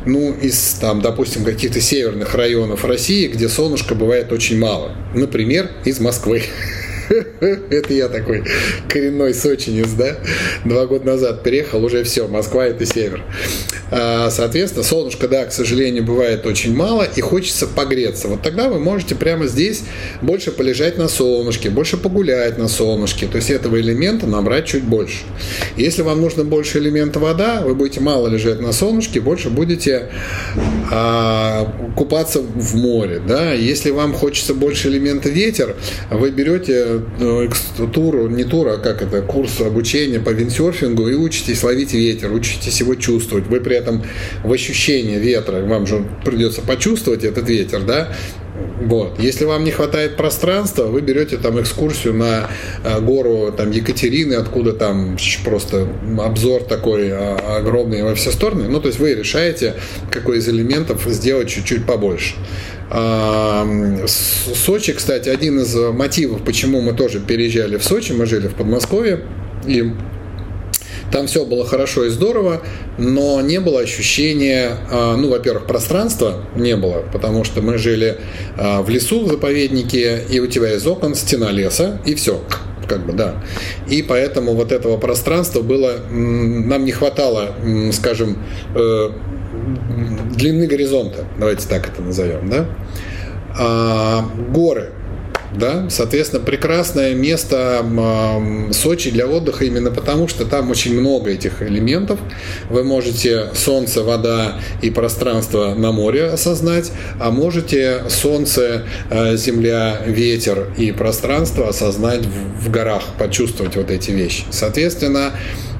ну, 0.05 0.34
из, 0.34 0.77
там, 0.81 1.01
допустим, 1.01 1.45
каких-то 1.45 1.79
северных 1.79 2.36
районов 2.36 2.84
России, 2.84 3.27
где 3.27 3.47
солнышка 3.47 3.95
бывает 3.95 4.34
очень 4.34 4.60
мало, 4.60 4.91
например, 5.13 5.69
из 5.86 5.99
Москвы. 6.01 6.43
Это 7.39 7.93
я 7.93 8.07
такой 8.09 8.43
коренной 8.87 9.33
сочинец, 9.33 9.89
да? 9.91 10.17
Два 10.63 10.85
года 10.85 11.05
назад 11.05 11.43
переехал, 11.43 11.83
уже 11.83 12.03
все, 12.03 12.27
Москва– 12.27 12.65
это 12.67 12.85
север. 12.85 13.23
А, 13.91 14.29
соответственно, 14.31 14.83
солнышка, 14.83 15.27
да, 15.27 15.45
к 15.45 15.53
сожалению, 15.53 16.03
бывает 16.03 16.45
очень 16.45 16.75
мало, 16.75 17.03
и 17.03 17.21
хочется 17.21 17.67
погреться. 17.67 18.27
Вот 18.27 18.41
тогда 18.41 18.67
вы 18.67 18.79
можете 18.79 19.15
прямо 19.15 19.45
здесь 19.47 19.83
больше 20.21 20.51
полежать 20.51 20.97
на 20.97 21.07
солнышке, 21.07 21.69
больше 21.69 21.97
погулять 21.97 22.57
на 22.57 22.67
солнышке. 22.67 23.27
То 23.27 23.37
есть 23.37 23.51
этого 23.51 23.79
элемента 23.79 24.25
набрать 24.27 24.65
чуть 24.65 24.83
больше. 24.83 25.23
Если 25.77 26.01
вам 26.01 26.21
нужно 26.21 26.43
больше 26.43 26.79
элемента 26.79 27.19
вода, 27.19 27.61
вы 27.61 27.75
будете 27.75 27.99
мало 27.99 28.27
лежать 28.27 28.59
на 28.59 28.71
солнышке, 28.71 29.21
больше 29.21 29.49
будете 29.49 30.09
а, 30.91 31.71
купаться 31.95 32.41
в 32.41 32.75
море. 32.75 33.21
Да? 33.25 33.53
Если 33.53 33.91
вам 33.91 34.13
хочется 34.13 34.53
больше 34.53 34.89
элемента 34.89 35.29
ветер, 35.29 35.75
вы 36.09 36.31
берете 36.31 36.94
тур, 37.93 38.29
не 38.29 38.43
тур, 38.43 38.67
а 38.67 38.77
как 38.77 39.01
это, 39.01 39.21
курс 39.21 39.62
обучения 39.62 40.19
по 40.19 40.29
виндсерфингу 40.29 41.08
и 41.08 41.15
учитесь 41.15 41.63
ловить 41.63 41.93
ветер, 41.93 42.31
учитесь 42.31 42.79
его 42.79 42.95
чувствовать. 42.95 43.47
Вы 43.47 43.60
при 43.62 43.75
этом 43.75 44.03
в 44.43 44.51
ощущении 44.51 45.17
ветра, 45.17 45.62
вам 45.62 45.88
же 45.88 46.05
придется 46.23 46.62
почувствовать 46.62 47.23
этот 47.23 47.47
ветер, 47.49 47.84
да, 47.84 48.10
вот. 48.81 49.19
Если 49.19 49.45
вам 49.45 49.63
не 49.63 49.71
хватает 49.71 50.15
пространства, 50.15 50.85
вы 50.85 51.01
берете 51.01 51.37
там 51.37 51.59
экскурсию 51.61 52.13
на 52.13 52.49
э, 52.83 52.99
гору 53.01 53.53
там, 53.55 53.71
Екатерины, 53.71 54.33
откуда 54.35 54.73
там 54.73 55.17
просто 55.43 55.87
обзор 56.19 56.63
такой 56.63 57.09
а, 57.11 57.57
огромный 57.57 58.03
во 58.03 58.15
все 58.15 58.31
стороны. 58.31 58.67
Ну, 58.67 58.79
то 58.79 58.87
есть 58.87 58.99
вы 58.99 59.13
решаете, 59.13 59.75
какой 60.11 60.37
из 60.37 60.47
элементов 60.47 61.03
сделать 61.05 61.49
чуть-чуть 61.49 61.85
побольше. 61.85 62.35
Сочи, 64.07 64.93
кстати, 64.93 65.27
один 65.27 65.59
из 65.59 65.75
мотивов, 65.75 66.43
почему 66.43 66.81
мы 66.81 66.93
тоже 66.93 67.19
переезжали 67.19 67.77
в 67.77 67.83
Сочи, 67.83 68.11
мы 68.11 68.27
жили 68.27 68.47
в 68.47 68.53
Подмосковье, 68.53 69.21
и 69.65 69.91
там 71.11 71.27
все 71.27 71.45
было 71.45 71.65
хорошо 71.65 72.05
и 72.05 72.09
здорово, 72.09 72.61
но 72.97 73.41
не 73.41 73.59
было 73.59 73.81
ощущения, 73.81 74.77
а, 74.91 75.15
ну, 75.15 75.29
во-первых, 75.29 75.65
пространства 75.65 76.41
не 76.55 76.75
было, 76.75 77.03
потому 77.11 77.43
что 77.43 77.61
мы 77.61 77.77
жили 77.77 78.17
а, 78.57 78.81
в 78.81 78.89
лесу, 78.89 79.25
в 79.25 79.27
заповеднике, 79.27 80.23
и 80.29 80.39
у 80.39 80.47
тебя 80.47 80.73
из 80.73 80.85
окон 80.85 81.15
стена 81.15 81.51
леса, 81.51 81.99
и 82.05 82.15
все 82.15 82.41
как 82.87 83.05
бы, 83.05 83.13
да. 83.13 83.43
И 83.87 84.03
поэтому 84.03 84.53
вот 84.53 84.71
этого 84.71 84.97
пространства 84.97 85.61
было, 85.61 85.93
нам 86.09 86.85
не 86.85 86.91
хватало, 86.91 87.55
скажем, 87.91 88.37
э, 88.75 89.09
длины 90.35 90.67
горизонта, 90.67 91.25
давайте 91.39 91.67
так 91.67 91.87
это 91.87 92.01
назовем, 92.01 92.49
да. 92.49 92.67
А, 93.57 94.29
горы, 94.49 94.91
да? 95.57 95.89
Соответственно, 95.89 96.43
прекрасное 96.43 97.13
место 97.13 97.85
Сочи 98.71 99.11
для 99.11 99.27
отдыха 99.27 99.65
именно 99.65 99.91
потому, 99.91 100.27
что 100.27 100.45
там 100.45 100.71
очень 100.71 100.99
много 100.99 101.31
этих 101.31 101.61
элементов. 101.61 102.19
Вы 102.69 102.83
можете 102.83 103.47
солнце, 103.53 104.03
вода 104.03 104.59
и 104.81 104.89
пространство 104.89 105.73
на 105.75 105.91
море 105.91 106.25
осознать, 106.25 106.91
а 107.19 107.31
можете 107.31 108.03
солнце, 108.09 108.83
э, 109.09 109.35
земля, 109.37 110.01
ветер 110.05 110.73
и 110.77 110.91
пространство 110.91 111.69
осознать 111.69 112.25
в 112.25 112.69
горах, 112.69 113.03
почувствовать 113.17 113.75
вот 113.75 113.91
эти 113.91 114.11
вещи. 114.11 114.43
Соответственно, 114.51 115.31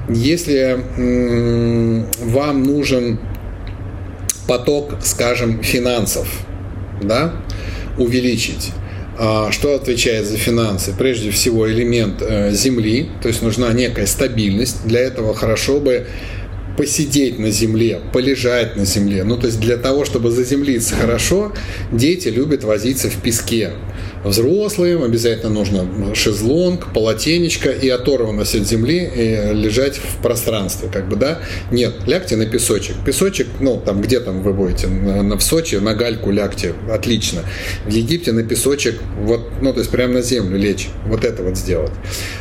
если 0.08 0.78
вам 2.22 2.62
нужен 2.62 3.18
поток, 4.46 4.92
скажем, 5.02 5.62
финансов, 5.62 6.28
да, 7.02 7.32
увеличить, 7.98 8.72
что 9.50 9.74
отвечает 9.74 10.26
за 10.26 10.36
финансы? 10.36 10.94
Прежде 10.96 11.30
всего 11.30 11.70
элемент 11.70 12.20
э, 12.20 12.52
земли, 12.52 13.08
то 13.22 13.28
есть 13.28 13.42
нужна 13.42 13.72
некая 13.72 14.06
стабильность. 14.06 14.86
Для 14.86 15.00
этого 15.00 15.34
хорошо 15.34 15.80
бы 15.80 16.06
посидеть 16.76 17.38
на 17.38 17.50
земле, 17.50 18.00
полежать 18.12 18.76
на 18.76 18.84
земле. 18.84 19.24
Ну, 19.24 19.36
то 19.38 19.46
есть 19.46 19.58
для 19.60 19.76
того, 19.76 20.04
чтобы 20.04 20.30
заземлиться 20.30 20.94
хорошо, 20.94 21.52
дети 21.90 22.28
любят 22.28 22.64
возиться 22.64 23.08
в 23.08 23.16
песке 23.22 23.70
взрослым, 24.26 25.02
обязательно 25.02 25.50
нужно 25.50 26.14
шезлонг, 26.14 26.92
полотенечко 26.92 27.70
и 27.70 27.88
оторванность 27.88 28.54
от 28.54 28.66
земли 28.66 29.10
лежать 29.52 29.96
в 29.96 30.22
пространстве, 30.22 30.88
как 30.92 31.08
бы, 31.08 31.16
да. 31.16 31.40
Нет, 31.70 31.94
лягте 32.06 32.36
на 32.36 32.46
песочек. 32.46 32.96
Песочек, 33.04 33.46
ну, 33.60 33.80
там, 33.84 34.00
где 34.00 34.20
там 34.20 34.42
вы 34.42 34.52
будете, 34.52 34.88
на, 34.88 35.36
в 35.36 35.42
Сочи, 35.42 35.76
на 35.76 35.94
гальку 35.94 36.30
лягте, 36.30 36.74
отлично. 36.90 37.42
В 37.84 37.90
Египте 37.90 38.32
на 38.32 38.42
песочек, 38.42 39.00
вот, 39.20 39.48
ну, 39.60 39.72
то 39.72 39.80
есть 39.80 39.90
прямо 39.90 40.14
на 40.14 40.22
землю 40.22 40.58
лечь, 40.58 40.88
вот 41.06 41.24
это 41.24 41.42
вот 41.42 41.56
сделать. 41.56 41.92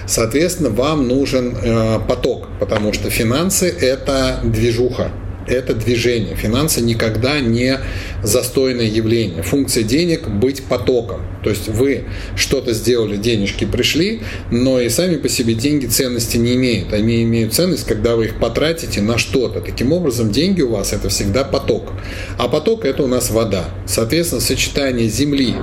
Соответственно, 0.07 0.69
вам 0.69 1.07
нужен 1.07 1.55
э, 1.55 1.99
поток, 2.07 2.47
потому 2.59 2.93
что 2.93 3.09
финансы– 3.09 3.67
это 3.79 4.39
движуха 4.43 5.11
это 5.47 5.73
движение. 5.73 6.35
Финансы 6.35 6.81
никогда 6.81 7.39
не 7.39 7.79
застойное 8.23 8.85
явление. 8.85 9.43
Функция 9.43 9.83
денег– 9.83 10.27
быть 10.29 10.63
потоком. 10.63 11.21
То 11.43 11.49
есть 11.51 11.67
вы 11.67 12.05
что-то 12.35 12.73
сделали, 12.73 13.17
денежки 13.17 13.65
пришли, 13.65 14.21
но 14.51 14.81
и 14.81 14.89
сами 14.89 15.17
по 15.17 15.29
себе 15.29 15.53
деньги 15.53 15.85
ценности 15.85 16.37
не 16.37 16.55
имеют. 16.55 16.93
Они 16.93 17.23
имеют 17.23 17.53
ценность, 17.53 17.85
когда 17.85 18.15
вы 18.15 18.25
их 18.25 18.39
потратите 18.39 19.01
на 19.01 19.17
что-то. 19.17 19.61
Таким 19.61 19.91
образом, 19.91 20.31
деньги 20.31 20.61
у 20.61 20.71
вас– 20.71 20.93
это 20.93 21.09
всегда 21.09 21.43
поток. 21.43 21.91
А 22.37 22.47
поток– 22.47 22.85
это 22.85 23.03
у 23.03 23.07
нас 23.07 23.29
вода. 23.29 23.65
Соответственно, 23.85 24.41
сочетание 24.41 25.07
земли 25.07 25.53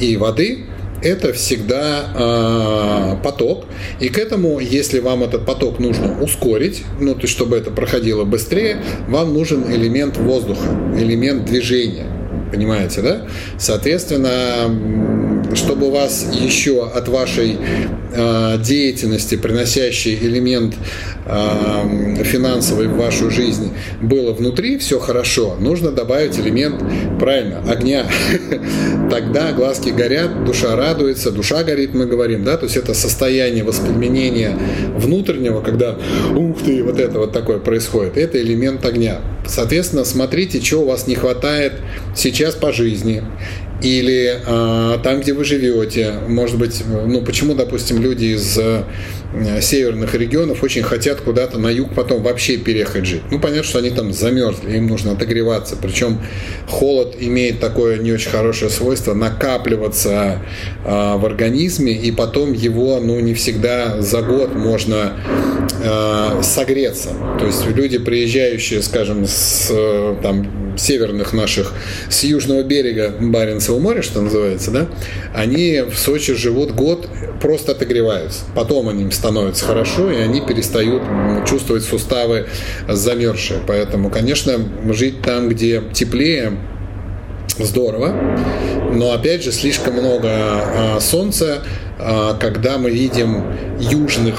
и 0.00 0.16
воды 0.16 0.66
это 1.04 1.32
всегда 1.32 2.12
э, 2.14 3.22
поток. 3.22 3.66
И 4.00 4.08
к 4.08 4.18
этому, 4.18 4.58
если 4.58 5.00
вам 5.00 5.22
этот 5.22 5.44
поток 5.44 5.78
нужно 5.78 6.20
ускорить, 6.20 6.82
ну, 6.98 7.14
то 7.14 7.22
есть, 7.22 7.32
чтобы 7.34 7.56
это 7.56 7.70
проходило 7.70 8.24
быстрее, 8.24 8.78
вам 9.08 9.34
нужен 9.34 9.70
элемент 9.70 10.16
воздуха, 10.16 10.68
элемент 10.96 11.44
движения. 11.44 12.06
Понимаете, 12.50 13.02
да? 13.02 13.22
Соответственно, 13.58 15.23
чтобы 15.54 15.88
у 15.88 15.90
вас 15.90 16.26
еще 16.32 16.86
от 16.86 17.08
вашей 17.08 17.58
э, 18.12 18.58
деятельности, 18.58 19.36
приносящей 19.36 20.14
элемент 20.14 20.74
э, 21.26 22.24
финансовый 22.24 22.88
в 22.88 22.96
вашу 22.96 23.30
жизнь, 23.30 23.72
было 24.00 24.32
внутри 24.32 24.78
все 24.78 24.98
хорошо, 24.98 25.56
нужно 25.58 25.90
добавить 25.92 26.38
элемент, 26.38 26.82
правильно, 27.18 27.62
огня. 27.68 28.06
Тогда 29.10 29.52
глазки 29.52 29.90
горят, 29.90 30.44
душа 30.44 30.76
радуется, 30.76 31.30
душа 31.30 31.62
горит, 31.62 31.94
мы 31.94 32.06
говорим, 32.06 32.44
да, 32.44 32.56
то 32.56 32.64
есть 32.64 32.76
это 32.76 32.94
состояние 32.94 33.64
воспламенения 33.64 34.56
внутреннего, 34.96 35.60
когда 35.60 35.98
ух 36.34 36.62
ты, 36.62 36.82
вот 36.82 36.98
это 36.98 37.18
вот 37.18 37.32
такое 37.32 37.58
происходит, 37.58 38.16
это 38.16 38.40
элемент 38.40 38.84
огня. 38.84 39.20
Соответственно, 39.46 40.04
смотрите, 40.04 40.60
что 40.60 40.82
у 40.82 40.86
вас 40.86 41.06
не 41.06 41.14
хватает 41.14 41.74
сейчас 42.16 42.54
по 42.54 42.72
жизни 42.72 43.22
или 43.84 44.40
э, 44.44 44.98
там, 45.02 45.20
где 45.20 45.34
вы 45.34 45.44
живете. 45.44 46.14
Может 46.26 46.58
быть, 46.58 46.82
ну 46.86 47.20
почему, 47.20 47.54
допустим, 47.54 48.00
люди 48.00 48.36
из 48.36 48.58
э, 48.58 48.84
северных 49.60 50.14
регионов 50.14 50.62
очень 50.62 50.82
хотят 50.82 51.20
куда-то 51.20 51.58
на 51.58 51.68
юг 51.68 51.94
потом 51.94 52.22
вообще 52.22 52.56
переехать 52.56 53.06
жить. 53.06 53.22
Ну, 53.30 53.38
понятно, 53.38 53.64
что 53.64 53.78
они 53.78 53.90
там 53.90 54.12
замерзли, 54.12 54.76
им 54.76 54.86
нужно 54.86 55.12
отогреваться. 55.12 55.76
Причем 55.80 56.20
холод 56.68 57.16
имеет 57.18 57.60
такое 57.60 57.98
не 57.98 58.12
очень 58.12 58.30
хорошее 58.30 58.70
свойство 58.70 59.14
накапливаться 59.14 60.42
э, 60.84 61.16
в 61.16 61.24
организме, 61.24 61.92
и 61.92 62.10
потом 62.10 62.52
его, 62.52 63.00
ну, 63.00 63.18
не 63.20 63.34
всегда 63.34 64.00
за 64.00 64.22
год 64.22 64.54
можно 64.54 65.14
э, 65.82 66.42
согреться. 66.42 67.10
То 67.38 67.46
есть 67.46 67.66
люди, 67.66 67.98
приезжающие, 67.98 68.82
скажем, 68.82 69.26
с 69.26 69.68
э, 69.70 70.16
там, 70.22 70.76
северных 70.76 71.32
наших, 71.32 71.72
с 72.08 72.24
южного 72.24 72.62
берега 72.62 73.14
Баренцева 73.20 73.78
моря, 73.78 74.02
что 74.02 74.20
называется, 74.20 74.70
да, 74.70 74.86
они 75.34 75.82
в 75.82 75.96
Сочи 75.96 76.34
живут 76.34 76.72
год, 76.72 77.08
просто 77.40 77.72
отогреваются. 77.72 78.40
Потом 78.54 78.90
им 78.90 79.10
становится 79.24 79.64
хорошо, 79.64 80.10
и 80.10 80.16
они 80.16 80.42
перестают 80.42 81.02
чувствовать 81.48 81.82
суставы 81.82 82.46
замерзшие. 82.86 83.60
Поэтому, 83.66 84.10
конечно, 84.10 84.52
жить 84.92 85.22
там, 85.22 85.48
где 85.48 85.82
теплее, 85.94 86.58
здорово, 87.58 88.14
но 88.92 89.12
опять 89.12 89.42
же 89.42 89.50
слишком 89.50 89.94
много 89.94 90.28
а, 90.28 90.98
солнца, 91.00 91.62
а, 91.98 92.34
когда 92.34 92.76
мы 92.76 92.90
видим 92.90 93.44
южных 93.80 94.36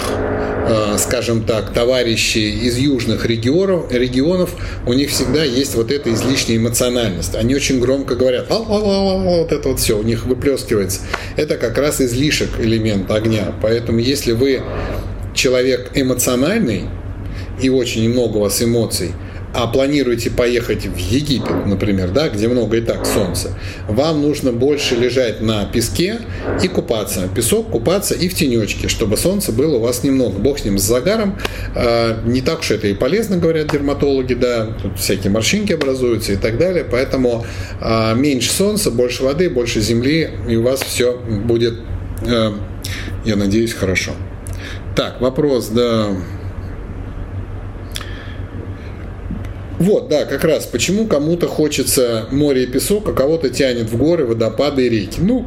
скажем 0.98 1.44
так, 1.44 1.74
товарищи 1.74 2.38
из 2.38 2.78
южных 2.78 3.26
регионов, 3.26 3.92
регионов, 3.92 4.56
у 4.86 4.94
них 4.94 5.10
всегда 5.10 5.44
есть 5.44 5.76
вот 5.76 5.92
эта 5.92 6.14
излишняя 6.14 6.58
эмоциональность. 6.58 7.36
Они 7.36 7.56
очень 7.56 7.80
громко 7.80 8.16
говорят, 8.16 8.48
а 8.50 8.56
-а 8.56 8.66
-а 8.66 9.40
вот 9.40 9.52
это 9.52 9.70
вот 9.70 9.80
все 9.80 9.98
у 9.98 10.04
них 10.04 10.26
выплескивается. 10.26 11.02
Это 11.36 11.58
как 11.58 11.78
раз 11.78 12.02
излишек 12.02 12.50
элемент 12.60 13.10
огня. 13.12 13.54
Поэтому 13.62 14.00
если 14.00 14.32
вы 14.32 14.62
человек 15.34 15.92
эмоциональный 15.94 16.84
и 17.62 17.70
очень 17.70 18.10
много 18.10 18.38
у 18.38 18.42
вас 18.42 18.62
эмоций, 18.62 19.12
а 19.56 19.68
планируете 19.68 20.30
поехать 20.30 20.86
в 20.86 20.98
Египет, 20.98 21.66
например, 21.66 22.12
да, 22.12 22.28
где 22.28 22.50
много 22.50 22.78
и 22.78 22.82
так 22.82 23.06
солнца, 23.06 23.58
вам 23.88 24.22
нужно 24.22 24.52
больше 24.52 24.96
лежать 24.96 25.40
на 25.40 25.66
песке 25.66 26.20
и 26.62 26.68
купаться. 26.68 27.30
Песок, 27.34 27.70
купаться 27.70 28.16
и 28.16 28.28
в 28.28 28.34
тенечке, 28.34 28.90
чтобы 28.90 29.16
солнца 29.16 29.54
было 29.54 29.78
у 29.78 29.80
вас 29.80 30.04
немного. 30.04 30.40
Бог 30.40 30.60
с 30.60 30.66
ним, 30.66 30.78
с 30.78 30.84
загаром. 30.84 31.38
А, 31.74 32.22
не 32.26 32.42
так 32.42 32.60
уж 32.60 32.72
это 32.72 32.88
и 32.88 32.94
полезно, 32.94 33.38
говорят 33.38 33.72
дерматологи, 33.72 34.34
да, 34.34 34.68
тут 34.82 35.00
всякие 35.00 35.32
морщинки 35.32 35.72
образуются 35.72 36.34
и 36.34 36.38
так 36.38 36.58
далее. 36.58 36.86
Поэтому 36.90 37.46
а, 37.80 38.14
меньше 38.14 38.52
солнца, 38.52 38.92
больше 38.92 39.24
воды, 39.24 39.50
больше 39.50 39.80
земли, 39.80 40.32
и 40.50 40.58
у 40.58 40.64
вас 40.64 40.82
все 40.82 41.18
будет, 41.18 41.76
э, 42.28 42.52
я 43.24 43.36
надеюсь, 43.38 43.74
хорошо. 43.74 44.12
Так, 44.96 45.22
вопрос, 45.22 45.68
да. 45.70 46.10
Вот, 49.80 50.08
да, 50.10 50.26
как 50.26 50.44
раз. 50.44 50.66
Почему 50.66 51.06
кому-то 51.06 51.48
хочется 51.48 52.26
море 52.32 52.64
и 52.64 52.68
песок, 52.68 53.10
а 53.10 53.14
кого-то 53.14 53.50
тянет 53.50 53.90
в 53.90 53.98
горы, 53.98 54.26
водопады 54.26 54.86
и 54.86 54.90
реки? 54.90 55.20
Ну, 55.20 55.46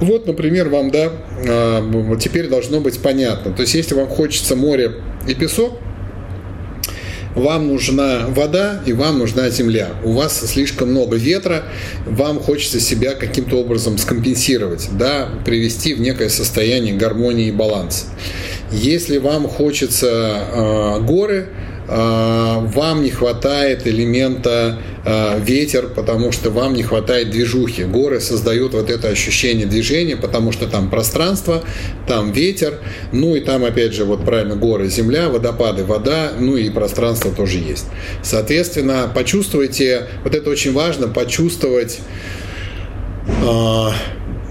вот, 0.00 0.26
например, 0.26 0.68
вам, 0.68 0.90
да, 0.90 1.10
а, 1.46 2.16
теперь 2.18 2.48
должно 2.48 2.80
быть 2.80 2.98
понятно. 3.00 3.52
То 3.52 3.62
есть, 3.62 3.74
если 3.74 3.94
вам 3.94 4.08
хочется 4.08 4.56
море 4.56 4.92
и 5.26 5.34
песок, 5.34 5.78
вам 7.34 7.68
нужна 7.68 8.26
вода 8.28 8.82
и 8.86 8.92
вам 8.92 9.18
нужна 9.18 9.48
земля. 9.50 9.90
У 10.02 10.12
вас 10.12 10.40
слишком 10.40 10.90
много 10.90 11.16
ветра, 11.16 11.64
вам 12.06 12.40
хочется 12.40 12.80
себя 12.80 13.14
каким-то 13.14 13.60
образом 13.60 13.98
скомпенсировать, 13.98 14.88
да, 14.92 15.28
привести 15.44 15.94
в 15.94 16.00
некое 16.00 16.30
состояние 16.30 16.94
гармонии 16.94 17.48
и 17.48 17.52
баланса. 17.52 18.06
Если 18.72 19.18
вам 19.18 19.46
хочется 19.46 20.08
э, 20.10 21.00
горы, 21.02 21.48
вам 21.88 23.02
не 23.02 23.10
хватает 23.10 23.86
элемента 23.86 24.78
а, 25.10 25.38
ветер, 25.38 25.88
потому 25.88 26.32
что 26.32 26.50
вам 26.50 26.74
не 26.74 26.82
хватает 26.82 27.30
движухи. 27.30 27.84
Горы 27.84 28.20
создают 28.20 28.74
вот 28.74 28.90
это 28.90 29.08
ощущение 29.08 29.66
движения, 29.66 30.16
потому 30.16 30.52
что 30.52 30.66
там 30.66 30.90
пространство, 30.90 31.64
там 32.06 32.30
ветер, 32.30 32.74
ну 33.10 33.34
и 33.34 33.40
там 33.40 33.64
опять 33.64 33.94
же 33.94 34.04
вот 34.04 34.22
правильно 34.24 34.54
горы, 34.54 34.88
земля, 34.88 35.30
водопады, 35.30 35.84
вода, 35.84 36.32
ну 36.38 36.58
и 36.58 36.68
пространство 36.68 37.32
тоже 37.32 37.56
есть. 37.56 37.86
Соответственно, 38.22 39.10
почувствуйте, 39.14 40.08
вот 40.24 40.34
это 40.34 40.50
очень 40.50 40.74
важно, 40.74 41.08
почувствовать 41.08 42.00
э, 43.26 43.88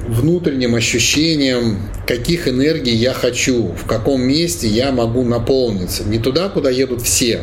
внутренним 0.08 0.76
ощущением, 0.76 1.80
каких 2.06 2.48
энергий 2.48 2.96
я 2.96 3.13
хочу, 3.13 3.74
в 3.74 3.86
каком 3.86 4.22
месте 4.22 4.67
я 4.67 4.91
могу 4.91 5.24
наполниться. 5.24 6.04
Не 6.04 6.20
туда, 6.20 6.50
куда 6.50 6.70
едут 6.70 7.02
все, 7.02 7.41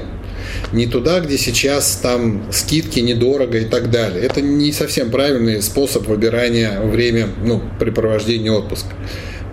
не 0.72 0.86
туда, 0.86 1.20
где 1.20 1.36
сейчас 1.38 1.98
там 2.02 2.50
скидки 2.52 3.00
недорого 3.00 3.58
и 3.58 3.64
так 3.64 3.90
далее. 3.90 4.24
Это 4.24 4.40
не 4.40 4.72
совсем 4.72 5.10
правильный 5.10 5.62
способ 5.62 6.06
выбирания 6.06 6.80
время 6.80 7.28
ну, 7.44 7.62
препровождения 7.78 8.52
отпуска. 8.52 8.94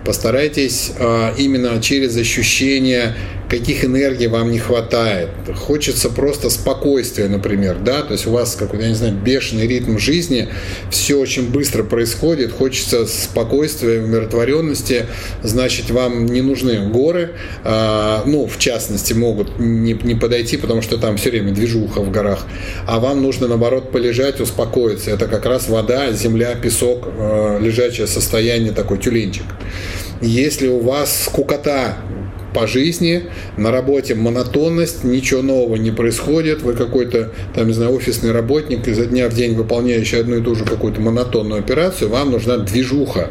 Постарайтесь 0.04 0.92
э, 0.98 1.34
именно 1.38 1.80
через 1.80 2.16
ощущение 2.16 3.14
каких 3.52 3.84
энергий 3.84 4.28
вам 4.28 4.50
не 4.50 4.58
хватает. 4.58 5.28
Хочется 5.54 6.08
просто 6.08 6.48
спокойствия, 6.48 7.28
например, 7.28 7.76
да, 7.84 8.00
то 8.00 8.14
есть 8.14 8.26
у 8.26 8.30
вас 8.30 8.56
какой-то, 8.56 8.84
я 8.84 8.88
не 8.88 8.94
знаю, 8.94 9.14
бешеный 9.14 9.66
ритм 9.66 9.98
жизни, 9.98 10.48
все 10.90 11.16
очень 11.18 11.50
быстро 11.50 11.82
происходит, 11.82 12.50
хочется 12.50 13.06
спокойствия, 13.06 14.00
умиротворенности, 14.00 15.04
значит, 15.42 15.90
вам 15.90 16.24
не 16.24 16.40
нужны 16.40 16.88
горы, 16.88 17.32
а, 17.62 18.22
ну, 18.24 18.46
в 18.46 18.58
частности, 18.58 19.12
могут 19.12 19.58
не, 19.58 19.92
не 20.02 20.14
подойти, 20.14 20.56
потому 20.56 20.80
что 20.80 20.96
там 20.96 21.18
все 21.18 21.28
время 21.28 21.52
движуха 21.52 22.00
в 22.00 22.10
горах, 22.10 22.46
а 22.86 23.00
вам 23.00 23.20
нужно, 23.20 23.48
наоборот, 23.48 23.92
полежать, 23.92 24.40
успокоиться. 24.40 25.10
Это 25.10 25.26
как 25.26 25.44
раз 25.44 25.68
вода, 25.68 26.10
земля, 26.12 26.54
песок, 26.54 27.06
э, 27.06 27.58
лежачее 27.60 28.06
состояние, 28.06 28.72
такой 28.72 28.96
тюленчик. 28.96 29.44
Если 30.22 30.68
у 30.68 30.80
вас 30.80 31.24
скукота 31.24 31.98
по 32.54 32.66
жизни, 32.66 33.24
на 33.56 33.70
работе 33.70 34.14
монотонность, 34.14 35.04
ничего 35.04 35.42
нового 35.42 35.76
не 35.76 35.90
происходит, 35.90 36.62
вы 36.62 36.74
какой-то, 36.74 37.32
там, 37.54 37.66
не 37.66 37.72
знаю, 37.72 37.92
офисный 37.94 38.32
работник, 38.32 38.86
изо 38.88 39.06
дня 39.06 39.28
в 39.28 39.34
день 39.34 39.54
выполняющий 39.54 40.20
одну 40.20 40.36
и 40.36 40.42
ту 40.42 40.54
же 40.54 40.64
какую-то 40.64 41.00
монотонную 41.00 41.60
операцию, 41.60 42.10
вам 42.10 42.30
нужна 42.30 42.58
движуха, 42.58 43.30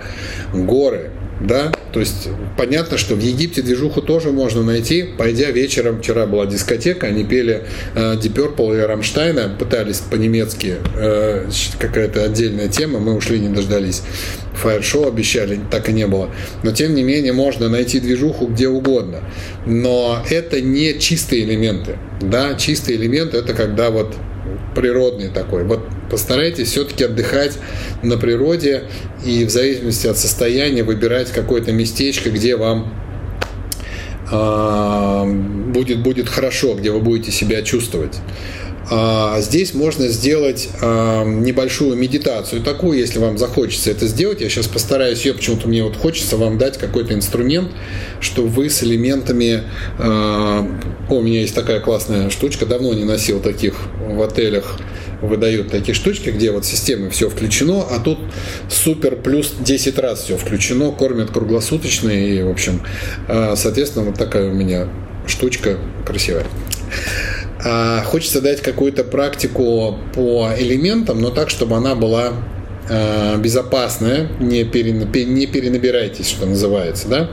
горы, 0.53 1.11
да, 1.45 1.71
то 1.91 1.99
есть 1.99 2.29
понятно, 2.57 2.97
что 2.97 3.15
в 3.15 3.19
Египте 3.19 3.61
движуху 3.61 4.01
тоже 4.01 4.31
можно 4.31 4.63
найти, 4.63 5.03
пойдя 5.03 5.49
вечером, 5.51 5.99
вчера 5.99 6.25
была 6.25 6.45
дискотека, 6.45 7.07
они 7.07 7.23
пели 7.23 7.63
э, 7.95 8.15
Deep 8.15 8.33
Purple 8.33 8.77
и 8.77 8.85
Рамштайна, 8.85 9.55
пытались 9.57 9.99
по-немецки, 9.99 10.75
э, 10.95 11.49
какая-то 11.79 12.23
отдельная 12.23 12.67
тема, 12.67 12.99
мы 12.99 13.15
ушли, 13.15 13.39
не 13.39 13.49
дождались. 13.49 14.03
Фаер-шоу 14.53 15.07
обещали, 15.07 15.59
так 15.71 15.89
и 15.89 15.93
не 15.93 16.05
было. 16.05 16.29
Но 16.63 16.71
тем 16.71 16.93
не 16.93 17.03
менее 17.03 17.33
можно 17.33 17.69
найти 17.69 17.99
движуху 17.99 18.47
где 18.47 18.67
угодно. 18.67 19.21
Но 19.65 20.23
это 20.29 20.61
не 20.61 20.99
чистые 20.99 21.43
элементы. 21.43 21.97
Да, 22.21 22.53
чистый 22.55 22.95
элемент 22.95 23.33
это 23.33 23.53
когда 23.53 23.89
вот 23.89 24.13
природный 24.75 25.29
такой. 25.29 25.63
Вот 25.63 25.81
постарайтесь 26.09 26.69
все-таки 26.69 27.03
отдыхать 27.03 27.57
на 28.03 28.17
природе 28.17 28.83
и 29.25 29.45
в 29.45 29.49
зависимости 29.49 30.07
от 30.07 30.17
состояния 30.17 30.83
выбирать 30.83 31.31
какое-то 31.31 31.71
местечко, 31.71 32.29
где 32.29 32.55
вам 32.55 32.93
э, 34.31 35.71
будет, 35.71 36.03
будет 36.03 36.29
хорошо, 36.29 36.75
где 36.75 36.91
вы 36.91 36.99
будете 36.99 37.31
себя 37.31 37.61
чувствовать. 37.61 38.19
А 38.89 39.39
здесь 39.41 39.73
можно 39.73 40.07
сделать 40.07 40.69
а, 40.81 41.23
небольшую 41.23 41.95
медитацию 41.95 42.61
такую, 42.63 42.97
если 42.97 43.19
вам 43.19 43.37
захочется 43.37 43.91
это 43.91 44.07
сделать. 44.07 44.41
Я 44.41 44.49
сейчас 44.49 44.67
постараюсь 44.67 45.23
ее, 45.23 45.33
почему-то 45.33 45.67
мне 45.67 45.83
вот 45.83 45.95
хочется 45.95 46.35
вам 46.35 46.57
дать 46.57 46.77
какой-то 46.77 47.13
инструмент, 47.13 47.71
что 48.19 48.43
вы 48.43 48.69
с 48.69 48.83
элементами... 48.83 49.63
А, 49.99 50.67
о, 51.09 51.15
у 51.15 51.21
меня 51.21 51.41
есть 51.41 51.53
такая 51.53 51.79
классная 51.79 52.29
штучка, 52.29 52.65
давно 52.65 52.93
не 52.93 53.03
носил 53.03 53.39
таких 53.39 53.75
в 53.99 54.21
отелях 54.21 54.77
выдают 55.21 55.69
такие 55.69 55.93
штучки, 55.93 56.31
где 56.31 56.51
вот 56.51 56.65
системы 56.65 57.11
все 57.11 57.29
включено, 57.29 57.83
а 57.83 57.99
тут 57.99 58.17
супер 58.69 59.15
плюс 59.15 59.53
10 59.59 59.99
раз 59.99 60.23
все 60.23 60.35
включено, 60.35 60.91
кормят 60.91 61.29
круглосуточно 61.29 62.09
и, 62.09 62.41
в 62.41 62.49
общем, 62.49 62.81
соответственно, 63.27 64.05
вот 64.05 64.17
такая 64.17 64.49
у 64.49 64.53
меня 64.53 64.87
штучка 65.27 65.77
красивая. 66.07 66.47
А 67.63 68.03
хочется 68.03 68.41
дать 68.41 68.61
какую-то 68.61 69.03
практику 69.03 69.99
по 70.15 70.49
элементам, 70.57 71.21
но 71.21 71.29
так, 71.29 71.49
чтобы 71.49 71.75
она 71.75 71.95
была 71.95 72.33
а, 72.89 73.37
безопасная, 73.37 74.29
не, 74.39 74.63
не 74.63 75.45
перенабирайтесь, 75.45 76.27
что 76.27 76.45
называется, 76.45 77.07
да. 77.07 77.29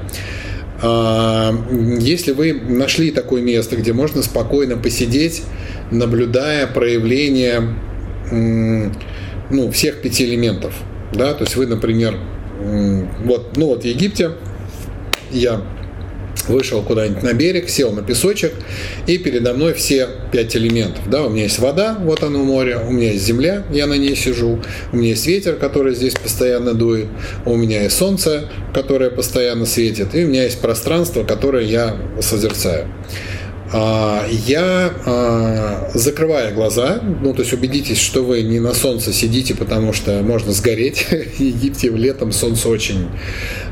А, 0.82 1.54
если 1.98 2.32
вы 2.32 2.52
нашли 2.52 3.10
такое 3.10 3.42
место, 3.42 3.76
где 3.76 3.92
можно 3.92 4.22
спокойно 4.22 4.76
посидеть, 4.76 5.42
наблюдая 5.90 6.66
проявление 6.66 7.74
ну, 8.30 9.70
всех 9.72 10.02
пяти 10.02 10.26
элементов, 10.26 10.74
да, 11.14 11.32
то 11.32 11.44
есть 11.44 11.56
вы, 11.56 11.66
например, 11.66 12.18
вот, 13.24 13.56
ну 13.56 13.68
вот 13.68 13.82
в 13.82 13.86
Египте 13.86 14.32
я 15.30 15.62
вышел 16.46 16.82
куда-нибудь 16.82 17.22
на 17.22 17.32
берег, 17.32 17.68
сел 17.68 17.92
на 17.92 18.02
песочек, 18.02 18.52
и 19.06 19.18
передо 19.18 19.54
мной 19.54 19.74
все 19.74 20.08
пять 20.32 20.54
элементов. 20.56 21.08
Да, 21.10 21.24
у 21.24 21.30
меня 21.30 21.44
есть 21.44 21.58
вода, 21.58 21.96
вот 22.00 22.22
оно 22.22 22.44
море, 22.44 22.78
у 22.78 22.90
меня 22.90 23.12
есть 23.12 23.24
земля, 23.24 23.64
я 23.70 23.86
на 23.86 23.94
ней 23.94 24.14
сижу, 24.14 24.60
у 24.92 24.96
меня 24.96 25.10
есть 25.10 25.26
ветер, 25.26 25.56
который 25.56 25.94
здесь 25.94 26.14
постоянно 26.14 26.74
дует, 26.74 27.06
у 27.44 27.56
меня 27.56 27.82
есть 27.82 27.96
солнце, 27.96 28.48
которое 28.74 29.10
постоянно 29.10 29.66
светит, 29.66 30.14
и 30.14 30.24
у 30.24 30.28
меня 30.28 30.44
есть 30.44 30.60
пространство, 30.60 31.24
которое 31.24 31.64
я 31.64 31.96
созерцаю. 32.20 32.88
А, 33.70 34.26
я, 34.46 34.92
а, 35.04 35.90
закрывая 35.92 36.52
глаза, 36.52 37.00
ну, 37.02 37.34
то 37.34 37.42
есть 37.42 37.52
убедитесь, 37.52 38.00
что 38.00 38.24
вы 38.24 38.42
не 38.42 38.60
на 38.60 38.72
солнце 38.72 39.12
сидите, 39.12 39.54
потому 39.54 39.92
что 39.92 40.22
можно 40.22 40.52
сгореть. 40.52 41.06
В 41.38 41.40
Египте 41.40 41.90
летом 41.90 42.32
солнце 42.32 42.68
очень 42.68 43.08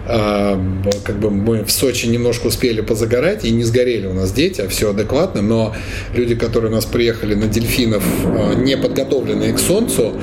а, 0.07 0.61
как 1.03 1.19
бы 1.19 1.31
мы 1.31 1.65
в 1.65 1.73
Сочи 1.73 2.07
немножко 2.07 2.49
успели 2.49 2.81
позагорать, 2.83 3.45
и 3.45 3.51
не 3.51 3.65
сгорели 3.65 4.07
у 4.07 4.13
нас 4.13 4.33
дети, 4.33 4.61
а 4.61 4.69
все 4.69 4.91
адекватно, 4.91 5.41
но 5.41 5.75
люди, 6.15 6.35
которые 6.35 6.71
у 6.71 6.75
нас 6.75 6.85
приехали 6.85 7.35
на 7.35 7.47
дельфинов, 7.47 8.05
не 8.57 8.77
подготовленные 8.77 9.53
к 9.53 9.59
солнцу, 9.59 10.15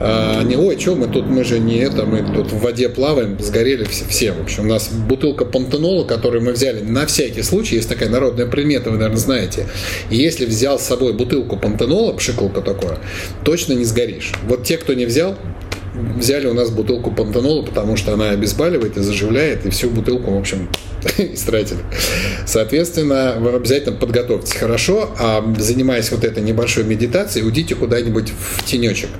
они, 0.00 0.56
ой, 0.56 0.78
что 0.78 0.94
мы 0.94 1.06
тут, 1.06 1.26
мы 1.26 1.44
же 1.44 1.58
не 1.58 1.78
это, 1.78 2.04
мы 2.04 2.24
тут 2.34 2.52
в 2.52 2.60
воде 2.60 2.88
плаваем, 2.88 3.38
сгорели 3.40 3.84
все, 3.84 4.04
все. 4.08 4.32
В 4.32 4.42
общем, 4.42 4.64
у 4.64 4.68
нас 4.68 4.88
бутылка 4.88 5.44
пантенола, 5.44 6.04
которую 6.04 6.42
мы 6.42 6.52
взяли 6.52 6.80
на 6.80 7.06
всякий 7.06 7.42
случай, 7.42 7.76
есть 7.76 7.88
такая 7.88 8.08
народная 8.08 8.46
примета, 8.46 8.90
вы, 8.90 8.96
наверное, 8.96 9.17
знаете. 9.18 9.66
И 10.10 10.16
если 10.16 10.46
взял 10.46 10.78
с 10.78 10.82
собой 10.82 11.12
бутылку 11.12 11.56
пантенола, 11.56 12.12
пшикалка 12.12 12.60
такое, 12.60 12.98
точно 13.44 13.74
не 13.74 13.84
сгоришь. 13.84 14.32
Вот 14.46 14.64
те, 14.64 14.76
кто 14.76 14.94
не 14.94 15.06
взял, 15.06 15.36
взяли 16.16 16.46
у 16.46 16.54
нас 16.54 16.70
бутылку 16.70 17.10
пантенола, 17.10 17.62
потому 17.62 17.96
что 17.96 18.14
она 18.14 18.30
обезболивает 18.30 18.96
и 18.96 19.00
заживляет, 19.00 19.66
и 19.66 19.70
всю 19.70 19.90
бутылку, 19.90 20.30
в 20.30 20.38
общем, 20.38 20.68
истратили. 21.18 21.80
Соответственно, 22.46 23.36
вы 23.38 23.50
обязательно 23.50 23.96
подготовьтесь 23.96 24.54
хорошо, 24.54 25.10
а 25.18 25.44
занимаясь 25.58 26.10
вот 26.10 26.24
этой 26.24 26.42
небольшой 26.42 26.84
медитацией, 26.84 27.46
уйдите 27.46 27.74
куда-нибудь 27.74 28.30
в 28.30 28.64
тенечек. 28.64 29.10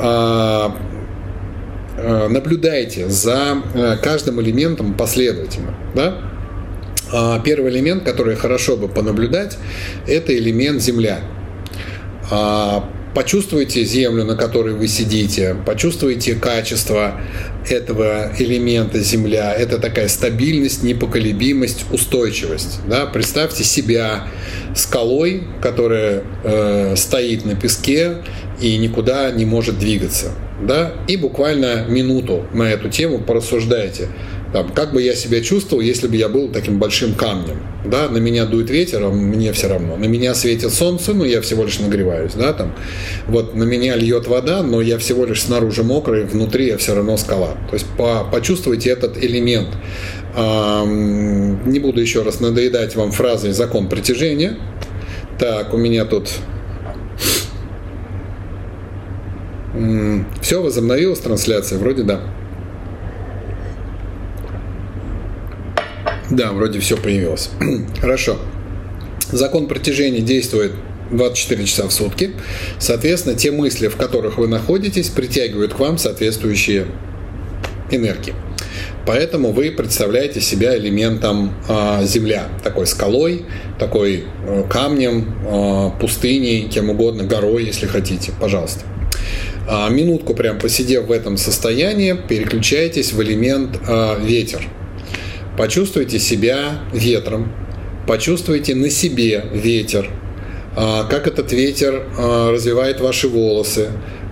А, 0.00 0.76
а, 1.96 2.28
наблюдайте 2.28 3.08
за 3.08 3.62
э, 3.74 3.96
каждым 4.02 4.40
элементом 4.40 4.94
последовательно. 4.94 5.74
Да? 5.94 6.18
А, 7.12 7.40
первый 7.40 7.72
элемент, 7.72 8.04
который 8.04 8.36
хорошо 8.36 8.76
бы 8.76 8.88
понаблюдать, 8.88 9.58
это 10.06 10.36
элемент 10.36 10.82
Земля 10.82 11.20
почувствуйте 13.18 13.84
землю, 13.84 14.24
на 14.24 14.36
которой 14.36 14.74
вы 14.74 14.86
сидите, 14.86 15.56
почувствуйте 15.66 16.36
качество 16.36 17.20
этого 17.68 18.30
элемента 18.38 19.00
земля. 19.00 19.52
Это 19.52 19.78
такая 19.78 20.06
стабильность, 20.06 20.84
непоколебимость, 20.84 21.84
устойчивость. 21.90 22.78
Да? 22.88 23.06
Представьте 23.06 23.64
себя 23.64 24.28
скалой, 24.76 25.42
которая 25.60 26.22
э, 26.44 26.94
стоит 26.96 27.44
на 27.44 27.56
песке 27.56 28.18
и 28.60 28.76
никуда 28.76 29.32
не 29.32 29.44
может 29.44 29.80
двигаться. 29.80 30.30
Да? 30.62 30.92
И 31.08 31.16
буквально 31.16 31.86
минуту 31.88 32.46
на 32.52 32.64
эту 32.64 32.88
тему 32.88 33.18
порассуждайте 33.18 34.08
там, 34.52 34.70
как 34.70 34.94
бы 34.94 35.02
я 35.02 35.14
себя 35.14 35.42
чувствовал, 35.42 35.82
если 35.82 36.06
бы 36.06 36.16
я 36.16 36.28
был 36.28 36.48
таким 36.48 36.78
большим 36.78 37.14
камнем. 37.14 37.58
Да, 37.84 38.08
на 38.08 38.16
меня 38.16 38.46
дует 38.46 38.70
ветер, 38.70 39.04
а 39.04 39.10
мне 39.10 39.52
все 39.52 39.68
равно. 39.68 39.96
На 39.96 40.06
меня 40.06 40.34
светит 40.34 40.72
солнце, 40.72 41.12
но 41.12 41.24
я 41.26 41.42
всего 41.42 41.64
лишь 41.64 41.78
нагреваюсь. 41.78 42.32
Да, 42.32 42.54
там. 42.54 42.74
Вот 43.26 43.54
на 43.54 43.64
меня 43.64 43.94
льет 43.96 44.26
вода, 44.26 44.62
но 44.62 44.80
я 44.80 44.98
всего 44.98 45.26
лишь 45.26 45.42
снаружи 45.42 45.82
мокрый, 45.82 46.24
внутри 46.24 46.68
я 46.68 46.78
все 46.78 46.94
равно 46.94 47.18
скала. 47.18 47.56
То 47.68 47.74
есть 47.74 47.86
по, 47.98 48.26
почувствуйте 48.32 48.90
этот 48.90 49.22
элемент. 49.22 49.68
А, 50.34 50.84
не 50.86 51.78
буду 51.78 52.00
еще 52.00 52.22
раз 52.22 52.40
надоедать 52.40 52.96
вам 52.96 53.12
фразой 53.12 53.52
«закон 53.52 53.88
притяжения». 53.88 54.56
Так, 55.38 55.72
у 55.72 55.76
меня 55.76 56.04
тут 56.04 56.30
все, 60.40 60.62
возобновилась 60.62 61.20
трансляция? 61.20 61.78
Вроде 61.78 62.02
да. 62.02 62.20
Да, 66.38 66.52
вроде 66.52 66.78
все 66.78 66.96
появилось. 66.96 67.50
Хорошо. 68.00 68.38
Закон 69.32 69.66
притяжения 69.66 70.20
действует 70.20 70.70
24 71.10 71.64
часа 71.64 71.88
в 71.88 71.92
сутки. 71.92 72.30
Соответственно, 72.78 73.34
те 73.34 73.50
мысли, 73.50 73.88
в 73.88 73.96
которых 73.96 74.38
вы 74.38 74.46
находитесь, 74.46 75.08
притягивают 75.08 75.74
к 75.74 75.80
вам 75.80 75.98
соответствующие 75.98 76.86
энергии. 77.90 78.34
Поэтому 79.04 79.50
вы 79.50 79.72
представляете 79.72 80.40
себя 80.40 80.78
элементом 80.78 81.54
э, 81.68 82.04
земля, 82.04 82.46
такой 82.62 82.86
скалой, 82.86 83.44
такой 83.80 84.22
э, 84.46 84.64
камнем, 84.70 85.34
э, 85.44 86.00
пустыней, 86.00 86.68
кем 86.68 86.90
угодно, 86.90 87.24
горой, 87.24 87.64
если 87.64 87.86
хотите, 87.86 88.30
пожалуйста. 88.38 88.84
А, 89.66 89.88
минутку 89.88 90.34
прям 90.34 90.60
посидев 90.60 91.06
в 91.06 91.12
этом 91.12 91.36
состоянии, 91.36 92.12
переключайтесь 92.12 93.12
в 93.12 93.20
элемент 93.20 93.80
э, 93.88 94.20
ветер. 94.22 94.68
Почувствуйте 95.58 96.20
себя 96.20 96.78
ветром, 96.92 97.52
почувствуйте 98.06 98.76
на 98.76 98.90
себе 98.90 99.44
ветер, 99.52 100.08
э, 100.76 101.02
как 101.10 101.26
этот 101.26 101.50
ветер 101.50 101.94
э, 102.16 102.50
развивает 102.52 103.00
ваши 103.00 103.26
волосы, 103.26 103.88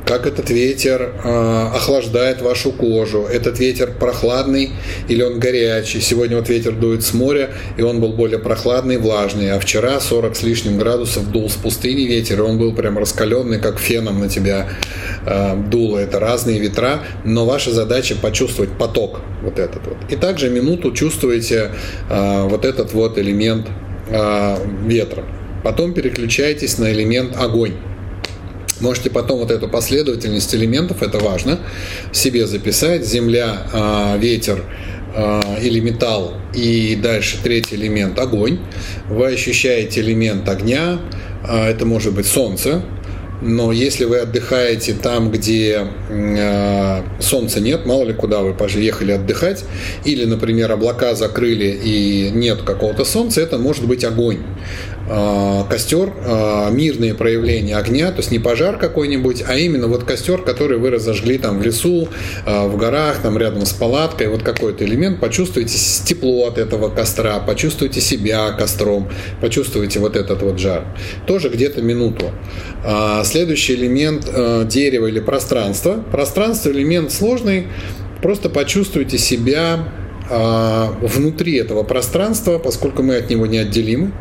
как 0.06 0.24
этот 0.24 0.50
ветер 0.50 1.12
э, 1.24 1.68
охлаждает 1.74 2.40
вашу 2.40 2.70
кожу. 2.70 3.24
Этот 3.24 3.58
ветер 3.58 3.90
прохладный 3.90 4.70
или 5.08 5.22
он 5.22 5.40
горячий. 5.40 6.00
Сегодня 6.00 6.36
вот 6.36 6.48
ветер 6.48 6.72
дует 6.72 7.02
с 7.02 7.12
моря, 7.12 7.50
и 7.76 7.82
он 7.82 8.00
был 8.00 8.12
более 8.12 8.38
прохладный, 8.38 8.98
влажный. 8.98 9.52
А 9.52 9.58
вчера 9.58 9.98
40 9.98 10.36
с 10.36 10.42
лишним 10.44 10.78
градусов 10.78 11.32
дул 11.32 11.50
с 11.50 11.54
пустыни 11.54 12.02
ветер, 12.02 12.38
и 12.38 12.42
он 12.42 12.56
был 12.56 12.72
прям 12.72 12.96
раскаленный, 12.96 13.58
как 13.58 13.80
феном 13.80 14.20
на 14.20 14.28
тебя 14.28 14.68
э, 15.26 15.56
дуло. 15.56 15.98
Это 15.98 16.20
разные 16.20 16.60
ветра, 16.60 17.00
но 17.24 17.44
ваша 17.44 17.72
задача 17.72 18.14
почувствовать 18.14 18.70
поток 18.78 19.20
вот 19.42 19.58
этот 19.58 19.84
вот. 19.86 19.96
И 20.08 20.14
также 20.14 20.50
минуту 20.50 20.92
чувствуете 20.92 21.72
э, 22.08 22.42
вот 22.44 22.64
этот 22.64 22.92
вот 22.92 23.18
элемент 23.18 23.66
э, 24.08 24.56
ветра. 24.84 25.24
Потом 25.64 25.94
переключайтесь 25.94 26.78
на 26.78 26.92
элемент 26.92 27.36
огонь. 27.36 27.74
Можете 28.80 29.08
потом 29.08 29.38
вот 29.38 29.50
эту 29.50 29.68
последовательность 29.68 30.54
элементов, 30.54 31.02
это 31.02 31.18
важно, 31.18 31.58
себе 32.12 32.46
записать. 32.46 33.06
Земля, 33.06 33.66
а, 33.72 34.16
ветер 34.18 34.64
а, 35.14 35.58
или 35.62 35.80
металл 35.80 36.34
и 36.54 36.98
дальше 37.02 37.38
третий 37.42 37.76
элемент 37.76 38.18
огонь. 38.18 38.58
Вы 39.08 39.28
ощущаете 39.28 40.02
элемент 40.02 40.46
огня, 40.48 40.98
а, 41.42 41.70
это 41.70 41.86
может 41.86 42.12
быть 42.12 42.26
солнце, 42.26 42.82
но 43.40 43.72
если 43.72 44.04
вы 44.04 44.18
отдыхаете 44.18 44.94
там, 44.94 45.30
где 45.30 45.86
солнца 47.20 47.60
нет, 47.60 47.84
мало 47.84 48.04
ли 48.04 48.14
куда 48.14 48.40
вы 48.40 48.54
поехали 48.54 49.12
отдыхать, 49.12 49.64
или, 50.06 50.24
например, 50.24 50.72
облака 50.72 51.14
закрыли 51.14 51.66
и 51.66 52.30
нет 52.30 52.62
какого-то 52.62 53.04
солнца, 53.04 53.42
это 53.42 53.58
может 53.58 53.86
быть 53.86 54.04
огонь. 54.04 54.38
Э, 55.08 55.62
костер, 55.70 56.12
э, 56.24 56.70
мирные 56.72 57.14
проявления 57.14 57.76
огня, 57.76 58.10
то 58.10 58.18
есть 58.18 58.32
не 58.32 58.40
пожар 58.40 58.76
какой-нибудь, 58.76 59.44
а 59.46 59.56
именно 59.56 59.86
вот 59.86 60.02
костер, 60.02 60.42
который 60.42 60.78
вы 60.78 60.90
разожгли 60.90 61.38
там 61.38 61.60
в 61.60 61.62
лесу, 61.62 62.08
э, 62.44 62.66
в 62.66 62.76
горах, 62.76 63.18
там 63.22 63.38
рядом 63.38 63.66
с 63.66 63.72
палаткой, 63.72 64.28
вот 64.28 64.42
какой-то 64.42 64.84
элемент, 64.84 65.20
почувствуйте 65.20 65.78
тепло 66.04 66.48
от 66.48 66.58
этого 66.58 66.88
костра, 66.88 67.38
почувствуйте 67.38 68.00
себя 68.00 68.50
костром, 68.50 69.08
почувствуйте 69.40 70.00
вот 70.00 70.16
этот 70.16 70.42
вот 70.42 70.58
жар. 70.58 70.84
Тоже 71.26 71.50
где-то 71.50 71.82
минуту. 71.82 72.32
А, 72.84 73.22
следующий 73.22 73.74
элемент 73.74 74.28
дерева 74.68 75.06
или 75.06 75.20
пространство. 75.20 76.04
Пространство 76.10 76.70
элемент 76.70 77.12
сложный, 77.12 77.68
просто 78.22 78.48
почувствуйте 78.48 79.18
себя 79.18 79.88
внутри 80.28 81.56
этого 81.56 81.82
пространства, 81.82 82.58
поскольку 82.58 83.02
мы 83.02 83.16
от 83.16 83.30
него 83.30 83.46
неотделимы, 83.46 84.12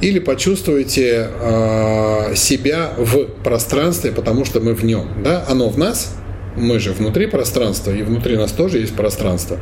или 0.00 0.18
почувствуете 0.18 1.28
а, 1.40 2.34
себя 2.34 2.92
в 2.96 3.26
пространстве, 3.42 4.12
потому 4.12 4.44
что 4.44 4.60
мы 4.60 4.74
в 4.74 4.84
нем. 4.84 5.08
Да? 5.22 5.44
Оно 5.48 5.68
в 5.68 5.78
нас, 5.78 6.14
мы 6.56 6.78
же 6.78 6.92
внутри 6.92 7.26
пространства, 7.26 7.90
и 7.90 8.02
внутри 8.02 8.36
нас 8.36 8.52
тоже 8.52 8.78
есть 8.78 8.94
пространство. 8.94 9.58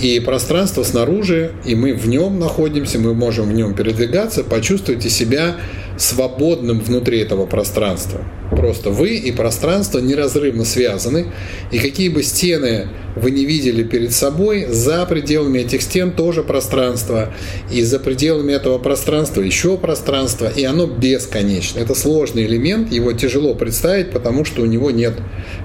И 0.00 0.20
пространство 0.20 0.82
снаружи, 0.82 1.52
и 1.64 1.74
мы 1.74 1.94
в 1.94 2.06
нем 2.08 2.38
находимся, 2.38 2.98
мы 2.98 3.14
можем 3.14 3.48
в 3.48 3.52
нем 3.52 3.74
передвигаться, 3.74 4.44
почувствуйте 4.44 5.10
себя 5.10 5.56
свободным 5.98 6.80
внутри 6.80 7.18
этого 7.18 7.44
пространства. 7.46 8.20
Просто 8.50 8.90
вы 8.90 9.16
и 9.16 9.32
пространство 9.32 9.98
неразрывно 9.98 10.64
связаны, 10.64 11.26
и 11.70 11.78
какие 11.78 12.08
бы 12.08 12.22
стены 12.22 12.88
вы 13.16 13.32
не 13.32 13.44
видели 13.44 13.82
перед 13.82 14.12
собой, 14.12 14.66
за 14.68 15.04
пределами 15.06 15.58
этих 15.58 15.82
стен 15.82 16.12
тоже 16.12 16.42
пространство, 16.42 17.34
и 17.70 17.82
за 17.82 17.98
пределами 17.98 18.52
этого 18.52 18.78
пространства 18.78 19.42
еще 19.42 19.76
пространство, 19.76 20.48
и 20.48 20.64
оно 20.64 20.86
бесконечно. 20.86 21.80
Это 21.80 21.94
сложный 21.94 22.46
элемент, 22.46 22.92
его 22.92 23.12
тяжело 23.12 23.54
представить, 23.54 24.10
потому 24.10 24.44
что 24.44 24.62
у 24.62 24.66
него 24.66 24.90
нет 24.90 25.14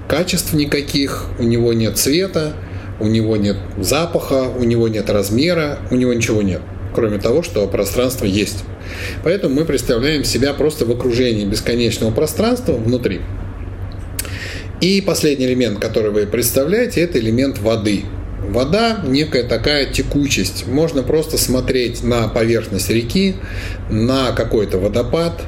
качеств 0.08 0.52
никаких, 0.52 1.26
у 1.38 1.44
него 1.44 1.72
нет 1.72 1.96
цвета, 1.96 2.54
у 3.00 3.06
него 3.06 3.36
нет 3.36 3.56
запаха, 3.78 4.48
у 4.56 4.64
него 4.64 4.88
нет 4.88 5.08
размера, 5.10 5.78
у 5.90 5.96
него 5.96 6.12
ничего 6.12 6.42
нет 6.42 6.60
кроме 6.94 7.18
того, 7.18 7.42
что 7.42 7.66
пространство 7.66 8.24
есть. 8.24 8.64
Поэтому 9.22 9.54
мы 9.54 9.64
представляем 9.64 10.24
себя 10.24 10.54
просто 10.54 10.86
в 10.86 10.90
окружении 10.90 11.44
бесконечного 11.44 12.10
пространства 12.12 12.72
внутри. 12.72 13.20
И 14.80 15.00
последний 15.00 15.46
элемент, 15.46 15.78
который 15.78 16.10
вы 16.10 16.26
представляете, 16.26 17.00
это 17.00 17.18
элемент 17.18 17.58
воды. 17.58 18.04
Вода– 18.46 19.00
некая 19.06 19.44
такая 19.44 19.86
текучесть. 19.86 20.66
Можно 20.66 21.02
просто 21.02 21.38
смотреть 21.38 22.02
на 22.02 22.28
поверхность 22.28 22.90
реки, 22.90 23.36
на 23.88 24.32
какой-то 24.32 24.78
водопад, 24.78 25.42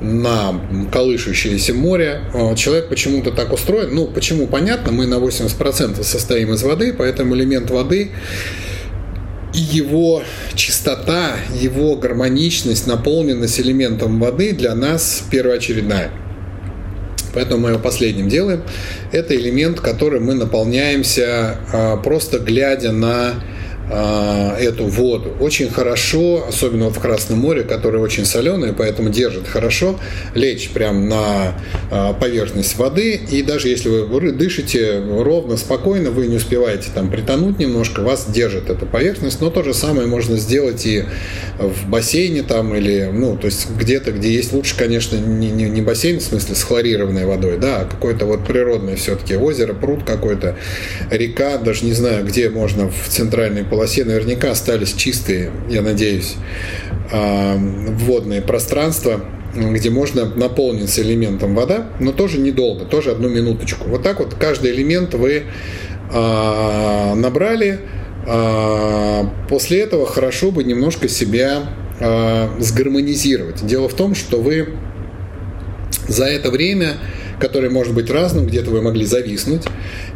на 0.00 0.60
колышущееся 0.90 1.74
море. 1.74 2.22
Человек 2.56 2.88
почему-то 2.88 3.30
так 3.30 3.52
устроен. 3.52 3.94
Ну, 3.94 4.06
почему, 4.06 4.48
понятно, 4.48 4.90
мы 4.90 5.06
на 5.06 5.16
80% 5.16 6.02
состоим 6.02 6.52
из 6.54 6.62
воды, 6.64 6.92
поэтому 6.92 7.36
элемент 7.36 7.70
воды 7.70 8.10
и 9.52 9.58
его 9.58 10.22
чистота, 10.54 11.36
его 11.54 11.96
гармоничность, 11.96 12.86
наполненность 12.86 13.60
элементом 13.60 14.20
воды 14.20 14.52
для 14.52 14.74
нас 14.74 15.24
первоочередная. 15.30 16.10
Поэтому 17.32 17.62
мы 17.62 17.70
его 17.70 17.78
последним 17.78 18.28
делаем. 18.28 18.62
Это 19.12 19.36
элемент, 19.36 19.80
который 19.80 20.20
мы 20.20 20.34
наполняемся 20.34 21.58
а, 21.72 21.96
просто 21.96 22.38
глядя 22.38 22.92
на 22.92 23.34
эту 23.90 24.86
воду. 24.86 25.32
Очень 25.40 25.68
хорошо, 25.68 26.46
особенно 26.48 26.90
в 26.90 26.98
Красном 26.98 27.40
море, 27.40 27.62
которое 27.62 27.98
очень 27.98 28.24
соленое, 28.24 28.72
поэтому 28.72 29.10
держит 29.10 29.48
хорошо, 29.48 29.98
лечь 30.34 30.70
прямо 30.70 31.00
на 31.00 31.54
а, 31.90 32.12
поверхность 32.12 32.76
воды. 32.76 33.20
И 33.30 33.42
даже 33.42 33.68
если 33.68 33.88
вы 33.88 34.32
дышите 34.32 35.00
ровно, 35.00 35.56
спокойно, 35.56 36.10
вы 36.10 36.28
не 36.28 36.36
успеваете 36.36 36.88
там 36.94 37.10
притонуть 37.10 37.58
немножко, 37.58 38.00
вас 38.00 38.26
держит 38.28 38.70
эта 38.70 38.86
поверхность. 38.86 39.40
Но 39.40 39.50
то 39.50 39.62
же 39.62 39.74
самое 39.74 40.06
можно 40.06 40.36
сделать 40.36 40.86
и 40.86 41.04
в 41.58 41.88
бассейне 41.88 42.42
там 42.42 42.74
или, 42.74 43.10
ну, 43.12 43.36
то 43.36 43.46
есть 43.46 43.68
где-то, 43.70 44.12
где 44.12 44.32
есть 44.32 44.52
лучше, 44.52 44.76
конечно, 44.76 45.16
не, 45.16 45.50
не, 45.50 45.68
не 45.68 45.82
бассейн 45.82 46.20
в 46.20 46.22
смысле 46.22 46.54
с 46.54 46.62
хлорированной 46.62 47.26
водой, 47.26 47.58
да, 47.58 47.80
а 47.80 47.84
какое-то 47.84 48.26
вот 48.26 48.46
природное 48.46 48.96
все-таки 48.96 49.36
озеро, 49.36 49.74
пруд 49.74 50.04
какой-то, 50.04 50.56
река, 51.10 51.58
даже 51.58 51.84
не 51.84 51.92
знаю, 51.92 52.24
где 52.24 52.48
можно 52.50 52.88
в 52.88 53.08
центральной 53.08 53.64
полосе 53.64 53.79
полосе 53.80 54.04
наверняка 54.04 54.50
остались 54.50 54.92
чистые, 54.92 55.50
я 55.70 55.80
надеюсь, 55.80 56.34
а, 57.10 57.56
водные 57.56 58.42
пространства, 58.42 59.24
где 59.54 59.88
можно 59.88 60.26
наполниться 60.26 61.00
элементом 61.00 61.54
вода, 61.54 61.86
но 61.98 62.12
тоже 62.12 62.40
недолго, 62.40 62.84
тоже 62.84 63.10
одну 63.10 63.30
минуточку. 63.30 63.88
Вот 63.88 64.02
так 64.02 64.18
вот 64.18 64.34
каждый 64.34 64.72
элемент 64.72 65.14
вы 65.14 65.44
а, 66.12 67.14
набрали. 67.14 67.80
А, 68.26 69.32
после 69.48 69.80
этого 69.80 70.04
хорошо 70.04 70.50
бы 70.50 70.62
немножко 70.62 71.08
себя 71.08 71.62
сгармонизировать. 72.58 73.66
Дело 73.66 73.86
в 73.86 73.92
том, 73.92 74.14
что 74.14 74.40
вы 74.40 74.70
за 76.08 76.24
это 76.24 76.50
время, 76.50 76.94
которое 77.38 77.68
может 77.68 77.92
быть 77.92 78.08
разным, 78.08 78.46
где-то 78.46 78.70
вы 78.70 78.80
могли 78.80 79.04
зависнуть, 79.04 79.64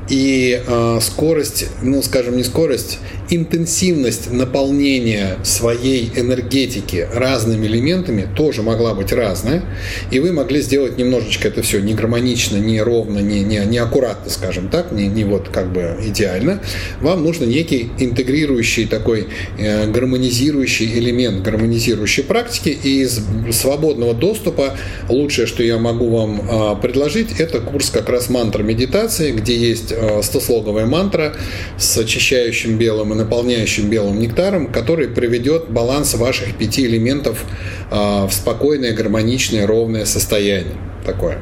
и 0.09 0.63
э, 0.67 0.99
скорость, 1.01 1.67
ну 1.83 2.03
скажем, 2.03 2.37
не 2.37 2.45
скорость, 2.45 2.99
интенсивность 3.31 4.31
наполнения 4.31 5.39
своей 5.45 6.11
энергетики 6.15 7.09
разными 7.15 7.67
элементами 7.67 8.29
тоже 8.37 8.63
могла 8.63 8.95
быть 8.95 9.13
разная, 9.13 9.63
и 10.11 10.21
вы 10.21 10.33
могли 10.33 10.61
сделать 10.61 10.99
немножечко 10.99 11.49
это 11.49 11.63
все 11.63 11.81
не 11.81 11.95
гармонично, 11.95 12.57
не 12.57 12.81
ровно, 12.83 13.21
не, 13.21 13.41
не, 13.41 13.65
не 13.65 13.79
аккуратно, 13.79 14.31
скажем 14.31 14.69
так, 14.69 14.93
не, 14.93 15.07
не 15.07 15.25
вот 15.25 15.49
как 15.49 15.73
бы 15.73 15.97
идеально. 16.05 16.61
Вам 17.01 17.25
нужно 17.25 17.45
некий 17.45 17.91
интегрирующий 17.99 18.87
такой 18.87 19.29
э, 19.59 19.91
гармонизирующий 19.91 20.99
элемент, 20.99 21.43
гармонизирующей 21.43 22.25
практики, 22.25 22.69
и 22.69 23.03
из 23.03 23.21
свободного 23.53 24.15
доступа 24.15 24.77
лучшее, 25.09 25.47
что 25.47 25.63
я 25.63 25.79
могу 25.79 26.09
вам 26.11 26.41
э, 26.41 26.83
предложить, 26.83 27.41
это 27.41 27.61
курс 27.61 27.91
как 27.91 28.09
раз 28.09 28.29
мантра 28.29 28.63
медитации, 28.63 29.33
где 29.33 29.57
есть 29.57 29.94
Э, 29.97 30.23
стослоговая 30.23 30.87
мантра 30.87 31.35
с 31.79 31.97
очищающим 31.97 32.79
белым 32.79 33.13
и 33.13 33.17
наполняющим 33.17 33.89
белым 33.89 34.21
нектаром, 34.21 34.73
который 34.73 35.09
приведет 35.09 35.71
баланс 35.71 36.15
ваших 36.15 36.57
пяти 36.57 36.87
элементов 36.87 37.45
в 37.91 38.31
спокойное, 38.31 38.93
гармоничное, 38.93 39.67
ровное 39.67 40.05
состояние 40.05 40.75
такое. 41.05 41.39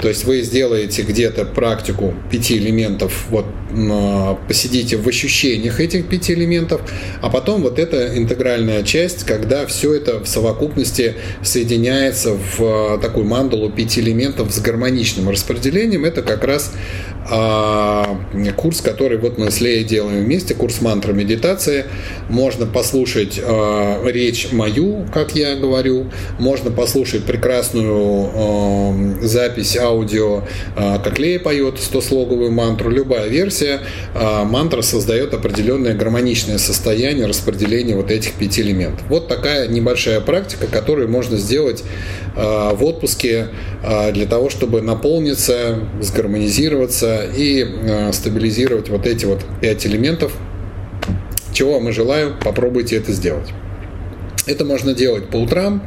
То 0.00 0.08
есть 0.08 0.24
вы 0.24 0.42
сделаете 0.42 1.02
где-то 1.02 1.44
практику 1.44 2.14
пяти 2.30 2.58
элементов, 2.58 3.26
вот 3.30 3.46
посидите 4.48 4.96
в 4.96 5.06
ощущениях 5.06 5.78
этих 5.80 6.08
пяти 6.08 6.32
элементов, 6.32 6.80
а 7.20 7.28
потом 7.28 7.62
вот 7.62 7.78
эта 7.78 8.16
интегральная 8.16 8.82
часть, 8.82 9.24
когда 9.24 9.66
все 9.66 9.94
это 9.94 10.20
в 10.20 10.26
совокупности 10.26 11.16
соединяется 11.42 12.34
в 12.34 12.98
такую 13.00 13.26
мандалу 13.26 13.70
пяти 13.70 14.00
элементов 14.00 14.52
с 14.52 14.60
гармоничным 14.60 15.28
распределением, 15.28 16.06
это 16.06 16.22
как 16.22 16.44
раз 16.44 16.72
а, 17.30 18.18
курс, 18.56 18.80
который 18.80 19.18
вот 19.18 19.36
мы 19.36 19.50
с 19.50 19.60
Леей 19.60 19.84
делаем 19.84 20.24
вместе, 20.24 20.54
курс 20.54 20.80
мантра 20.80 21.12
медитации. 21.12 21.84
Можно 22.28 22.66
послушать 22.66 23.38
а, 23.42 24.02
речь 24.06 24.48
мою, 24.52 25.06
как 25.12 25.34
я 25.34 25.56
говорю, 25.56 26.06
можно 26.38 26.70
послушать 26.70 27.24
прекрасную 27.24 28.30
а, 28.34 29.18
запись 29.22 29.57
аудио, 29.76 30.44
как 30.76 31.18
Лея 31.18 31.38
поет 31.38 31.76
100-слоговую 31.76 32.50
мантру, 32.50 32.90
любая 32.90 33.28
версия. 33.28 33.80
Мантра 34.14 34.82
создает 34.82 35.34
определенное 35.34 35.94
гармоничное 35.94 36.58
состояние 36.58 37.26
распределения 37.26 37.96
вот 37.96 38.10
этих 38.10 38.34
пяти 38.34 38.62
элементов. 38.62 39.06
Вот 39.08 39.28
такая 39.28 39.68
небольшая 39.68 40.20
практика, 40.20 40.66
которую 40.66 41.08
можно 41.08 41.36
сделать 41.36 41.84
в 42.34 42.78
отпуске 42.84 43.48
для 44.12 44.26
того, 44.26 44.50
чтобы 44.50 44.82
наполниться, 44.82 45.78
сгармонизироваться, 46.00 47.26
и 47.36 47.66
стабилизировать 48.12 48.88
вот 48.88 49.06
эти 49.06 49.24
вот 49.24 49.44
пять 49.60 49.86
элементов. 49.86 50.32
Чего 51.52 51.74
вам 51.74 51.88
и 51.88 51.92
желаю, 51.92 52.36
попробуйте 52.44 52.96
это 52.96 53.12
сделать. 53.12 53.48
Это 54.48 54.64
можно 54.64 54.94
делать 54.94 55.28
по 55.28 55.36
утрам, 55.36 55.82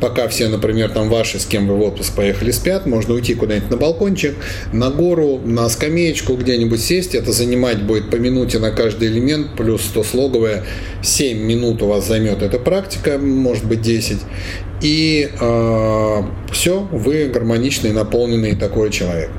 пока 0.00 0.26
все, 0.26 0.48
например, 0.48 0.90
там 0.90 1.08
ваши, 1.08 1.38
с 1.38 1.46
кем 1.46 1.68
вы 1.68 1.76
в 1.76 1.82
отпуск 1.82 2.14
поехали, 2.16 2.50
спят. 2.50 2.84
Можно 2.86 3.14
уйти 3.14 3.34
куда-нибудь 3.34 3.70
на 3.70 3.76
балкончик, 3.76 4.34
на 4.72 4.90
гору, 4.90 5.40
на 5.44 5.68
скамеечку 5.68 6.34
где-нибудь 6.34 6.80
сесть. 6.80 7.14
Это 7.14 7.30
занимать 7.30 7.82
будет 7.82 8.10
по 8.10 8.16
минуте 8.16 8.58
на 8.58 8.72
каждый 8.72 9.08
элемент, 9.08 9.56
плюс 9.56 9.82
100 9.82 10.02
слоговое. 10.02 10.64
7 11.02 11.38
минут 11.38 11.82
у 11.82 11.86
вас 11.86 12.08
займет 12.08 12.42
эта 12.42 12.58
практика, 12.58 13.16
может 13.18 13.64
быть 13.64 13.80
10. 13.80 14.18
И 14.82 15.30
э, 15.40 16.22
все, 16.52 16.88
вы 16.90 17.26
гармоничный, 17.32 17.92
наполненный 17.92 18.56
такой 18.56 18.90
человек. 18.90 19.30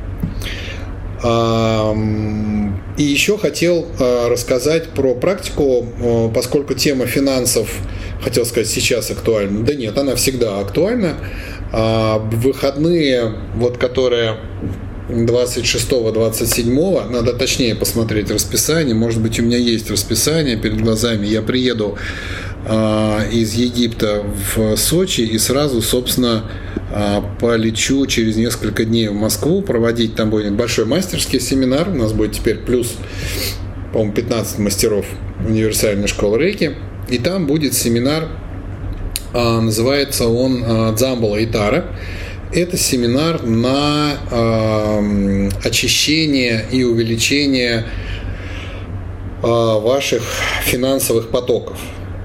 И 3.01 3.03
еще 3.03 3.37
хотел 3.39 3.87
а, 3.99 4.29
рассказать 4.29 4.89
про 4.89 5.15
практику, 5.15 5.87
а, 5.99 6.29
поскольку 6.29 6.75
тема 6.75 7.07
финансов, 7.07 7.67
хотел 8.23 8.45
сказать, 8.45 8.69
сейчас 8.69 9.09
актуальна. 9.09 9.65
Да 9.65 9.73
нет, 9.73 9.97
она 9.97 10.15
всегда 10.15 10.59
актуальна. 10.59 11.15
А, 11.73 12.19
выходные, 12.19 13.33
вот 13.55 13.79
которые 13.79 14.37
26-27, 15.09 17.09
надо 17.09 17.33
точнее 17.33 17.73
посмотреть 17.73 18.29
расписание. 18.29 18.93
Может 18.93 19.19
быть, 19.19 19.39
у 19.39 19.41
меня 19.41 19.57
есть 19.57 19.89
расписание 19.89 20.55
перед 20.55 20.79
глазами. 20.79 21.25
Я 21.25 21.41
приеду 21.41 21.97
из 22.69 23.55
Египта 23.55 24.23
в 24.55 24.77
Сочи 24.77 25.21
и 25.21 25.39
сразу, 25.39 25.81
собственно, 25.81 26.43
а, 26.43 26.45
полечу 27.39 28.05
через 28.05 28.35
несколько 28.35 28.85
дней 28.85 29.07
в 29.07 29.13
Москву 29.13 29.61
проводить. 29.61 30.15
Там 30.15 30.29
будет 30.29 30.53
большой 30.53 30.85
мастерский 30.85 31.39
семинар. 31.39 31.89
У 31.89 31.95
нас 31.95 32.13
будет 32.13 32.33
теперь 32.33 32.57
плюс, 32.57 32.95
по-моему, 33.93 34.13
15 34.13 34.59
мастеров 34.59 35.05
универсальной 35.47 36.07
школы 36.07 36.37
рейки. 36.39 36.75
И 37.09 37.17
там 37.17 37.47
будет 37.47 37.73
семинар, 37.73 38.29
а, 39.33 39.61
называется 39.61 40.27
он 40.27 40.63
а, 40.65 40.93
«Дзамбала 40.93 41.37
и 41.37 41.45
Тара». 41.45 41.85
Это 42.53 42.75
семинар 42.75 43.43
на 43.43 44.17
очищение 45.63 46.65
и 46.69 46.83
увеличение 46.83 47.85
ваших 49.41 50.21
финансовых 50.65 51.29
потоков. 51.29 51.77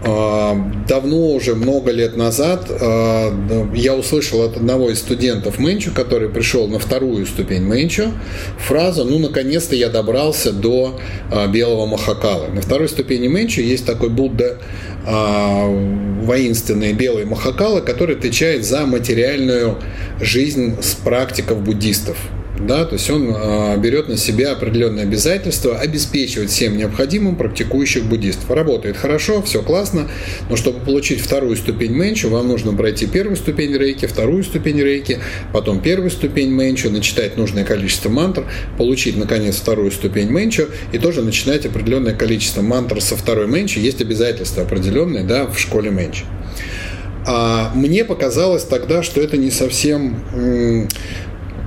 А, 0.07 0.55
давно 0.89 1.33
уже, 1.33 1.55
много 1.55 1.91
лет 1.91 2.17
назад, 2.17 2.71
а, 2.71 3.33
я 3.75 3.95
услышал 3.95 4.43
от 4.43 4.57
одного 4.57 4.91
из 4.91 5.01
студентов 5.01 5.59
Мэнчу, 5.59 5.93
который 5.93 6.29
пришел 6.29 6.69
на 6.69 6.79
вторую 6.79 7.27
ступень 7.27 7.63
Мэнчу, 7.63 8.13
фразу 8.59 9.05
«Ну, 9.05 9.19
наконец-то 9.19 9.75
я 9.75 9.89
добрался 9.89 10.53
до 10.53 11.01
а, 11.31 11.49
белого 11.49 11.87
Махакала». 11.87 12.47
На 12.49 12.61
второй 12.61 12.89
ступени 12.89 13.29
Мэнчу 13.29 13.61
есть 13.61 13.87
такой 13.87 14.11
Будда 14.11 14.59
воинственный 15.07 16.93
белый 16.93 17.27
Махакала, 17.27 17.81
который 17.81 18.17
отвечает 18.17 18.65
за 18.65 18.87
материальную 18.87 19.79
жизнь 20.21 20.83
с 20.83 20.95
практиков 20.95 21.63
буддистов 21.63 22.17
да, 22.59 22.85
то 22.85 22.95
есть 22.95 23.11
он 23.11 23.35
э, 23.35 23.77
берет 23.79 24.09
на 24.09 24.17
себя 24.17 24.53
определенные 24.53 25.03
обязательства 25.03 25.79
обеспечивать 25.79 26.51
всем 26.51 26.77
необходимым 26.77 27.37
практикующих 27.37 28.05
буддистов. 28.05 28.51
Работает 28.51 28.97
хорошо, 28.97 29.43
все 29.43 29.63
классно, 29.63 30.09
но 30.49 30.57
чтобы 30.57 30.81
получить 30.81 31.21
вторую 31.21 31.57
ступень 31.57 31.93
менчу, 31.93 32.31
вам 32.31 32.49
нужно 32.49 32.73
пройти 32.73 33.07
первую 33.07 33.37
ступень 33.37 33.77
рейки, 33.77 34.07
вторую 34.07 34.43
ступень 34.43 34.81
рейки, 34.81 35.19
потом 35.53 35.81
первую 35.81 36.11
ступень 36.11 36.51
менчу, 36.51 36.91
начитать 36.91 37.37
нужное 37.37 37.65
количество 37.65 38.09
мантр, 38.09 38.45
получить, 38.79 39.17
наконец, 39.17 39.57
вторую 39.57 39.91
ступень 39.91 40.31
менчу 40.31 40.69
и 40.93 40.99
тоже 40.99 41.23
начинать 41.23 41.67
определенное 41.67 42.15
количество 42.15 42.63
мантр 42.63 43.01
со 43.03 43.17
второй 43.17 43.47
менчу. 43.49 43.81
Есть 43.81 44.01
обязательства 44.01 44.63
определенные, 44.63 45.25
да, 45.25 45.47
в 45.47 45.59
школе 45.59 45.91
менчу. 45.91 46.25
А 47.27 47.73
мне 47.75 48.05
показалось 48.05 48.63
тогда, 48.63 49.03
что 49.03 49.21
это 49.21 49.37
не 49.37 49.51
совсем 49.51 50.21
м- 50.33 50.89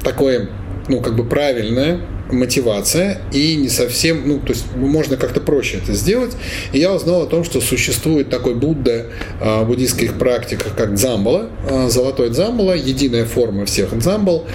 такое 0.04 0.50
ну, 0.90 1.02
как 1.02 1.16
бы 1.16 1.24
правильная 1.24 2.02
мотивация 2.32 3.20
и 3.32 3.56
не 3.56 3.70
совсем, 3.70 4.28
ну, 4.28 4.40
то 4.40 4.54
есть 4.54 4.66
можно 4.76 5.18
как-то 5.18 5.40
проще 5.40 5.78
это 5.78 5.94
сделать. 5.94 6.36
И 6.74 6.80
я 6.80 6.94
узнал 6.94 7.24
о 7.24 7.26
том, 7.26 7.44
что 7.44 7.62
существует 7.62 8.30
такой 8.30 8.56
Будда 8.56 9.08
в 9.40 9.64
буддийских 9.66 10.18
практиках, 10.18 10.76
как 10.76 10.96
дзамбала, 10.96 11.50
а, 11.70 11.90
золотой 11.90 12.30
дзамбала, 12.30 12.74
единая 12.74 13.26
форма 13.26 13.66
всех 13.66 13.98
дзамбал, 13.98 14.46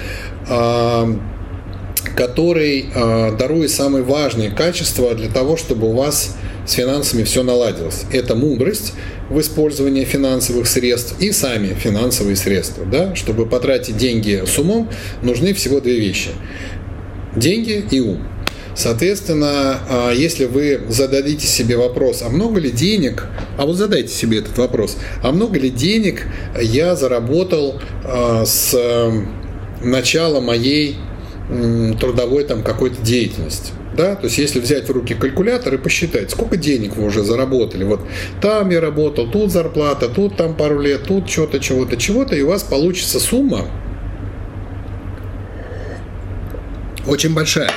а, 0.49 1.07
который 2.15 2.85
а, 2.93 3.31
дарует 3.31 3.71
самые 3.71 4.03
важные 4.03 4.51
качества 4.51 5.13
для 5.15 5.29
того, 5.29 5.57
чтобы 5.57 5.89
у 5.89 5.93
вас 5.93 6.35
с 6.65 6.73
финансами 6.73 7.23
все 7.23 7.43
наладилось. 7.43 8.05
Это 8.11 8.35
мудрость 8.35 8.93
в 9.29 9.39
использовании 9.39 10.03
финансовых 10.03 10.67
средств 10.67 11.15
и 11.19 11.31
сами 11.31 11.73
финансовые 11.73 12.35
средства. 12.35 12.85
Да? 12.85 13.15
Чтобы 13.15 13.45
потратить 13.45 13.97
деньги 13.97 14.43
с 14.45 14.57
умом, 14.59 14.89
нужны 15.21 15.53
всего 15.53 15.79
две 15.79 15.99
вещи. 15.99 16.29
Деньги 17.35 17.83
и 17.89 17.99
ум. 17.99 18.23
Соответственно, 18.75 19.79
а, 19.89 20.11
если 20.11 20.45
вы 20.45 20.81
зададите 20.89 21.47
себе 21.47 21.77
вопрос, 21.77 22.21
а 22.21 22.29
много 22.29 22.59
ли 22.59 22.71
денег, 22.71 23.27
а 23.57 23.65
вот 23.65 23.77
задайте 23.77 24.13
себе 24.13 24.39
этот 24.39 24.57
вопрос, 24.57 24.97
а 25.23 25.31
много 25.31 25.57
ли 25.57 25.69
денег 25.69 26.27
я 26.61 26.95
заработал 26.95 27.79
а, 28.03 28.43
с 28.45 28.77
начала 29.81 30.41
моей 30.41 30.97
трудовой 31.99 32.43
там 32.43 32.63
какой-то 32.63 33.01
деятельности. 33.01 33.71
Да? 33.95 34.15
То 34.15 34.25
есть, 34.25 34.37
если 34.37 34.59
взять 34.59 34.87
в 34.87 34.91
руки 34.91 35.13
калькулятор 35.13 35.75
и 35.75 35.77
посчитать, 35.77 36.31
сколько 36.31 36.57
денег 36.57 36.95
вы 36.95 37.05
уже 37.05 37.23
заработали. 37.23 37.83
Вот 37.83 38.01
там 38.41 38.69
я 38.69 38.81
работал, 38.81 39.29
тут 39.29 39.51
зарплата, 39.51 40.09
тут 40.09 40.37
там 40.37 40.55
пару 40.55 40.79
лет, 40.79 41.03
тут 41.03 41.29
что-то, 41.29 41.59
чего-то, 41.59 41.97
чего-то, 41.97 42.35
и 42.35 42.41
у 42.41 42.47
вас 42.47 42.63
получится 42.63 43.19
сумма 43.19 43.67
очень 47.07 47.33
большая. 47.33 47.71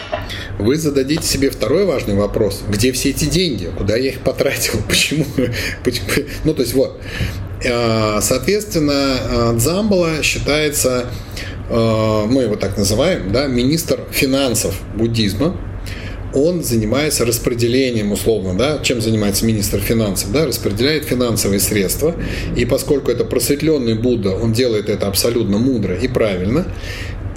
Вы 0.59 0.77
зададите 0.77 1.23
себе 1.23 1.51
второй 1.51 1.85
важный 1.85 2.15
вопрос. 2.15 2.63
Где 2.69 2.93
все 2.93 3.11
эти 3.11 3.27
деньги? 3.27 3.71
Куда 3.77 3.97
я 3.97 4.11
их 4.11 4.21
потратил? 4.21 4.81
Почему? 4.89 5.27
Ну, 6.45 6.55
то 6.55 6.63
есть, 6.63 6.75
вот. 6.75 7.01
А, 7.69 8.21
соответственно, 8.23 8.93
а, 8.95 9.55
Дзамбала 9.55 10.23
считается, 10.23 11.07
а, 11.69 12.27
мы 12.27 12.43
его 12.43 12.57
так 12.57 12.77
называем, 12.77 13.33
да, 13.33 13.47
министр 13.47 14.01
финансов 14.11 14.81
буддизма, 14.95 15.57
он 16.35 16.63
занимается 16.63 17.25
распределением 17.25 18.13
условно, 18.13 18.55
да, 18.57 18.79
чем 18.83 19.01
занимается 19.01 19.45
министр 19.47 19.81
финансов, 19.81 20.33
да, 20.33 20.47
распределяет 20.47 21.05
финансовые 21.05 21.61
средства, 21.61 22.15
и 22.57 22.65
поскольку 22.65 23.11
это 23.11 23.25
просветленный 23.25 23.95
Будда, 23.95 24.31
он 24.31 24.53
делает 24.53 24.89
это 24.89 25.07
абсолютно 25.07 25.59
мудро 25.59 25.95
и 25.95 26.09
правильно, 26.09 26.67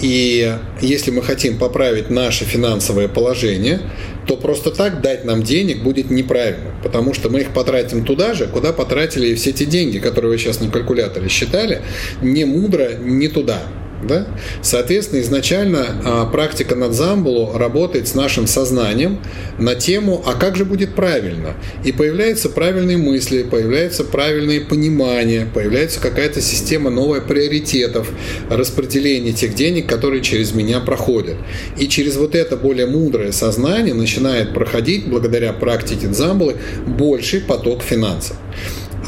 и 0.02 0.58
если 0.80 1.12
мы 1.12 1.22
хотим 1.22 1.58
поправить 1.58 2.10
наше 2.10 2.44
финансовое 2.44 3.06
положение, 3.06 3.80
то 4.26 4.36
просто 4.36 4.72
так 4.72 5.00
дать 5.00 5.24
нам 5.24 5.44
денег 5.44 5.82
будет 5.82 6.10
неправильно, 6.10 6.74
потому 6.82 7.14
что 7.14 7.30
мы 7.30 7.40
их 7.40 7.52
потратим 7.52 8.04
туда 8.04 8.34
же, 8.34 8.46
куда 8.46 8.72
потратили 8.72 9.34
все 9.34 9.52
те 9.52 9.64
деньги, 9.64 9.98
которые 9.98 10.32
вы 10.32 10.38
сейчас 10.38 10.60
на 10.60 10.70
калькуляторе 10.70 11.28
считали, 11.28 11.82
не 12.20 12.44
мудро, 12.44 12.94
не 12.94 13.28
туда. 13.28 13.62
Да? 14.06 14.26
Соответственно, 14.62 15.20
изначально 15.20 15.86
а, 16.04 16.26
практика 16.26 16.74
над 16.74 16.92
Замбулу 16.92 17.56
работает 17.56 18.08
с 18.08 18.14
нашим 18.14 18.46
сознанием 18.46 19.20
на 19.58 19.74
тему, 19.74 20.22
а 20.26 20.34
как 20.34 20.56
же 20.56 20.64
будет 20.64 20.94
правильно? 20.94 21.54
И 21.84 21.92
появляются 21.92 22.48
правильные 22.48 22.96
мысли, 22.96 23.42
появляются 23.42 24.04
правильные 24.04 24.60
понимания, 24.60 25.46
появляется 25.52 26.00
какая-то 26.00 26.40
система 26.40 26.90
новая 26.90 27.20
приоритетов, 27.20 28.10
распределения 28.50 29.32
тех 29.32 29.54
денег, 29.54 29.86
которые 29.86 30.22
через 30.22 30.52
меня 30.52 30.80
проходят. 30.80 31.36
И 31.78 31.88
через 31.88 32.16
вот 32.16 32.34
это 32.34 32.56
более 32.56 32.86
мудрое 32.86 33.32
сознание 33.32 33.94
начинает 33.94 34.54
проходить, 34.54 35.06
благодаря 35.06 35.52
практике 35.52 36.08
Дзамбулы, 36.08 36.56
больший 36.86 37.40
поток 37.40 37.82
финансов. 37.82 38.36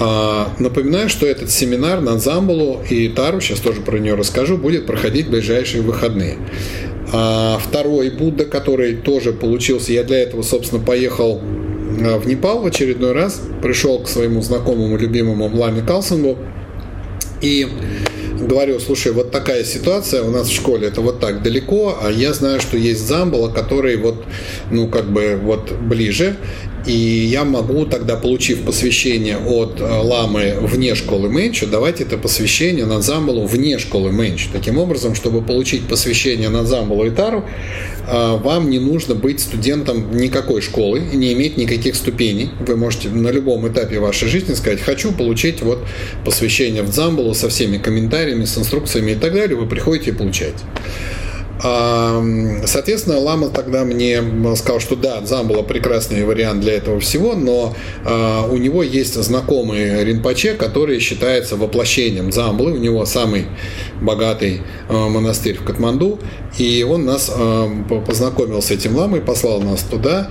А, 0.00 0.52
напоминаю, 0.58 1.08
что 1.08 1.26
этот 1.26 1.50
семинар 1.50 2.00
на 2.00 2.18
Замбулу 2.18 2.82
и 2.88 3.08
Тару, 3.08 3.40
сейчас 3.40 3.60
тоже 3.60 3.80
про 3.80 3.98
нее 3.98 4.14
расскажу, 4.14 4.56
будет 4.56 4.86
проходить 4.86 5.26
в 5.26 5.30
ближайшие 5.30 5.82
выходные. 5.82 6.36
А 7.12 7.58
второй 7.58 8.10
Будда, 8.10 8.44
который 8.44 8.96
тоже 8.96 9.32
получился, 9.32 9.92
я 9.92 10.02
для 10.02 10.18
этого, 10.18 10.42
собственно, 10.42 10.82
поехал 10.82 11.40
а, 11.40 12.18
в 12.18 12.26
Непал 12.26 12.60
в 12.60 12.66
очередной 12.66 13.12
раз, 13.12 13.40
пришел 13.62 14.00
к 14.00 14.08
своему 14.08 14.42
знакомому, 14.42 14.96
любимому 14.96 15.48
Ламе 15.54 15.82
Калсангу 15.82 16.38
и 17.40 17.68
говорю, 18.40 18.80
слушай, 18.80 19.12
вот 19.12 19.30
такая 19.30 19.62
ситуация 19.64 20.22
у 20.22 20.30
нас 20.30 20.48
в 20.48 20.54
школе, 20.54 20.88
это 20.88 21.00
вот 21.00 21.20
так 21.20 21.42
далеко, 21.42 21.98
а 22.02 22.10
я 22.10 22.32
знаю, 22.32 22.60
что 22.60 22.76
есть 22.76 23.06
Замбала, 23.06 23.48
который 23.48 23.96
вот, 23.96 24.24
ну, 24.70 24.88
как 24.88 25.10
бы 25.10 25.38
вот 25.40 25.72
ближе, 25.72 26.36
и 26.86 26.92
я 26.92 27.44
могу 27.44 27.86
тогда, 27.86 28.16
получив 28.16 28.62
посвящение 28.62 29.38
от 29.38 29.80
э, 29.80 29.84
ламы 29.84 30.56
вне 30.60 30.94
школы 30.94 31.30
Мэнчу, 31.30 31.66
давать 31.66 32.00
это 32.00 32.18
посвящение 32.18 32.84
на 32.84 33.00
Замбалу 33.00 33.46
вне 33.46 33.78
школы 33.78 34.12
Мэнчу. 34.12 34.48
Таким 34.52 34.78
образом, 34.78 35.14
чтобы 35.14 35.40
получить 35.40 35.88
посвящение 35.88 36.50
на 36.50 36.64
Замбалу 36.64 37.06
и 37.06 37.10
Тару, 37.10 37.44
э, 38.06 38.36
вам 38.36 38.68
не 38.68 38.78
нужно 38.78 39.14
быть 39.14 39.40
студентом 39.40 40.14
никакой 40.16 40.60
школы, 40.60 41.00
не 41.00 41.32
иметь 41.32 41.56
никаких 41.56 41.94
ступеней. 41.94 42.50
Вы 42.60 42.76
можете 42.76 43.08
на 43.08 43.28
любом 43.28 43.66
этапе 43.66 43.98
вашей 43.98 44.28
жизни 44.28 44.52
сказать, 44.54 44.80
хочу 44.80 45.12
получить 45.12 45.62
вот 45.62 45.78
посвящение 46.24 46.82
в 46.82 46.92
Замбалу 46.92 47.34
со 47.34 47.48
всеми 47.48 47.78
комментариями, 47.78 48.44
с 48.44 48.58
инструкциями 48.58 49.12
и 49.12 49.16
так 49.16 49.32
далее. 49.32 49.56
Вы 49.56 49.66
приходите 49.66 50.10
и 50.10 50.14
получаете. 50.14 50.58
Соответственно, 51.60 53.18
Лама 53.18 53.48
тогда 53.48 53.84
мне 53.84 54.22
сказал, 54.56 54.80
что 54.80 54.96
да, 54.96 55.20
Дзамбала 55.20 55.62
прекрасный 55.62 56.24
вариант 56.24 56.60
для 56.60 56.74
этого 56.74 57.00
всего, 57.00 57.34
но 57.34 57.74
а, 58.04 58.48
у 58.50 58.56
него 58.56 58.82
есть 58.82 59.14
знакомый 59.14 60.04
Ринпоче, 60.04 60.54
который 60.54 60.98
считается 61.00 61.56
воплощением 61.56 62.30
Дзамбалы. 62.30 62.72
У 62.72 62.76
него 62.76 63.04
самый 63.06 63.46
богатый 64.00 64.62
а, 64.88 65.08
монастырь 65.08 65.56
в 65.56 65.64
Катманду, 65.64 66.18
и 66.58 66.82
он 66.88 67.04
нас 67.04 67.30
а, 67.34 67.68
познакомил 68.06 68.60
с 68.60 68.70
этим 68.70 68.96
ламой, 68.96 69.20
послал 69.20 69.60
нас 69.60 69.82
туда, 69.82 70.30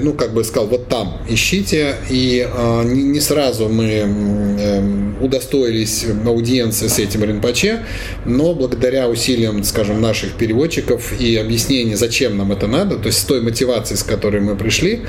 ну, 0.00 0.14
как 0.14 0.32
бы 0.34 0.44
сказал, 0.44 0.68
вот 0.68 0.88
там 0.88 1.18
ищите, 1.28 1.96
и 2.10 2.48
не 2.84 3.20
сразу 3.20 3.68
мы 3.68 3.84
эм, 3.84 5.16
удостоились 5.22 6.06
аудиенции 6.26 6.88
с 6.88 6.98
этим 6.98 7.24
Ринпоче, 7.24 7.80
но 8.24 8.54
благодаря 8.54 9.08
усилиям, 9.08 9.62
скажем, 9.64 10.00
наших 10.00 10.31
переводчиков 10.38 11.18
и 11.18 11.36
объяснений, 11.36 11.94
зачем 11.94 12.36
нам 12.36 12.52
это 12.52 12.66
надо, 12.66 12.96
то 12.96 13.06
есть 13.06 13.20
с 13.20 13.24
той 13.24 13.40
мотивацией, 13.40 13.98
с 13.98 14.02
которой 14.02 14.40
мы 14.40 14.56
пришли, 14.56 15.02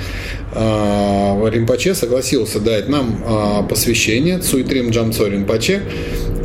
а, 0.53 1.43
Римпаче 1.49 1.93
согласился 1.95 2.59
дать 2.59 2.89
нам 2.89 3.23
а, 3.25 3.63
посвящение 3.63 4.39
Цуитрим 4.39 4.89
Джамцо 4.89 5.27
Римпаче, 5.27 5.81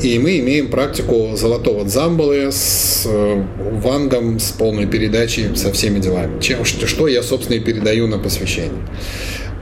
и 0.02 0.18
мы 0.18 0.38
имеем 0.38 0.68
практику 0.68 1.32
золотого 1.34 1.84
дзамбалы 1.84 2.52
с 2.52 3.02
э, 3.04 3.44
вангом, 3.58 4.38
с 4.38 4.52
полной 4.52 4.86
передачей, 4.86 5.56
со 5.56 5.72
всеми 5.72 5.98
делами. 5.98 6.40
Чем, 6.40 6.64
что 6.64 7.08
я, 7.08 7.20
собственно, 7.20 7.56
и 7.56 7.60
передаю 7.60 8.06
на 8.06 8.18
посвящение. 8.18 8.80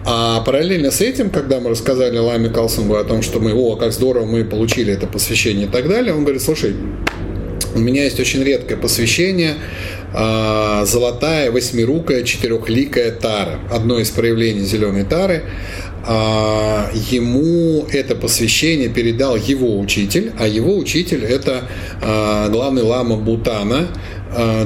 А 0.04 0.40
параллельно 0.42 0.90
с 0.90 1.00
этим, 1.00 1.30
когда 1.30 1.58
мы 1.58 1.70
рассказали 1.70 2.18
Ламе 2.18 2.48
Калсунгу 2.48 2.94
о 2.94 3.04
том, 3.04 3.22
что 3.22 3.40
мы, 3.40 3.52
о, 3.54 3.74
как 3.76 3.92
здорово 3.92 4.24
мы 4.24 4.44
получили 4.44 4.92
это 4.92 5.08
посвящение 5.08 5.66
и 5.66 5.70
так 5.70 5.88
далее, 5.88 6.14
он 6.14 6.22
говорит, 6.22 6.42
слушай, 6.42 6.76
у 7.76 7.78
меня 7.78 8.04
есть 8.04 8.18
очень 8.18 8.42
редкое 8.42 8.76
посвящение 8.76 9.56
а, 10.14 10.84
золотая 10.86 11.50
восьмирукая 11.50 12.22
четырехликая 12.22 13.12
тара. 13.12 13.60
Одно 13.70 13.98
из 13.98 14.10
проявлений 14.10 14.64
зеленой 14.64 15.04
тары. 15.04 15.44
А, 16.06 16.90
ему 17.10 17.84
это 17.92 18.14
посвящение 18.14 18.88
передал 18.88 19.36
его 19.36 19.78
учитель, 19.78 20.32
а 20.38 20.48
его 20.48 20.76
учитель 20.78 21.22
это 21.22 21.64
а, 22.00 22.48
главный 22.48 22.82
лама 22.82 23.16
Бутана, 23.16 23.88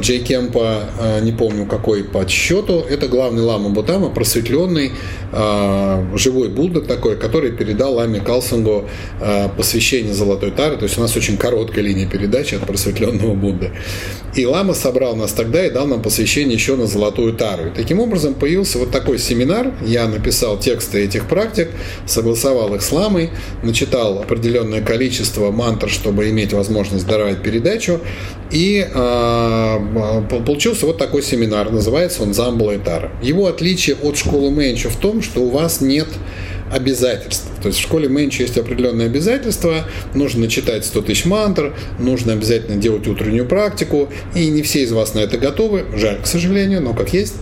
Джей 0.01 0.21
Кемпа, 0.21 1.21
не 1.23 1.33
помню 1.33 1.67
какой 1.67 2.03
по 2.03 2.27
счету, 2.27 2.85
это 2.89 3.09
главный 3.09 3.43
лама 3.43 3.69
Бутама, 3.69 4.09
просветленный, 4.09 4.93
живой 5.33 6.49
Будда 6.49 6.81
такой, 6.81 7.17
который 7.17 7.53
передал 7.53 7.95
ламе 7.95 8.21
Калсангу 8.21 8.89
посвящение 9.57 10.13
Золотой 10.13 10.51
Тары, 10.51 10.77
то 10.77 10.85
есть 10.85 10.99
у 10.99 11.01
нас 11.01 11.17
очень 11.17 11.37
короткая 11.37 11.85
линия 11.85 12.07
передачи 12.07 12.55
от 12.55 12.67
просветленного 12.67 13.35
Будды. 13.35 13.71
И 14.35 14.47
лама 14.47 14.75
собрал 14.75 15.17
нас 15.17 15.33
тогда 15.33 15.67
и 15.67 15.71
дал 15.71 15.87
нам 15.87 16.03
посвящение 16.03 16.55
еще 16.55 16.77
на 16.77 16.87
Золотую 16.87 17.33
Тару. 17.33 17.67
И 17.69 17.71
таким 17.71 17.99
образом 18.01 18.35
появился 18.35 18.79
вот 18.79 18.91
такой 18.91 19.19
семинар, 19.19 19.73
я 19.85 20.07
написал 20.07 20.59
тексты 20.59 21.05
этих 21.05 21.29
практик, 21.29 21.69
согласовал 22.07 22.75
их 22.75 22.83
с 22.83 22.93
ламой, 22.93 23.31
начитал 23.63 24.21
определенное 24.21 24.83
количество 24.83 25.51
мантр, 25.51 25.89
чтобы 25.89 26.31
иметь 26.31 26.53
возможность 26.53 27.07
даровать 27.07 27.43
передачу, 27.43 28.01
и 28.51 28.89
э, 28.93 30.23
получился 30.45 30.87
вот 30.87 30.99
такой 30.99 31.23
семинар, 31.23 31.71
называется 31.71 32.23
он 32.23 32.35
«Замбула 32.35 32.73
и 32.73 32.79
Тара». 32.79 33.13
Его 33.23 33.47
отличие 33.47 33.97
от 33.97 34.17
школы 34.17 34.51
Мэнча 34.51 34.91
в 34.91 34.97
том, 34.97 35.20
что 35.23 35.43
у 35.43 35.51
вас 35.51 35.81
нет 35.81 36.09
обязательств. 36.71 37.49
То 37.61 37.69
есть 37.69 37.81
в 37.81 37.83
школе 37.83 38.09
Мэнча 38.09 38.43
есть 38.43 38.57
определенные 38.57 39.07
обязательства, 39.07 39.87
нужно 40.15 40.49
читать 40.49 40.85
100 40.85 41.03
тысяч 41.03 41.25
мантр, 41.25 41.75
нужно 41.99 42.33
обязательно 42.33 42.77
делать 42.77 43.07
утреннюю 43.09 43.47
практику, 43.47 44.09
и 44.35 44.47
не 44.49 44.63
все 44.63 44.83
из 44.83 44.93
вас 44.93 45.15
на 45.15 45.21
это 45.21 45.37
готовы, 45.37 45.87
жаль, 45.97 46.21
к 46.23 46.27
сожалению, 46.27 46.81
но 46.81 46.95
как 46.95 47.13
есть. 47.13 47.35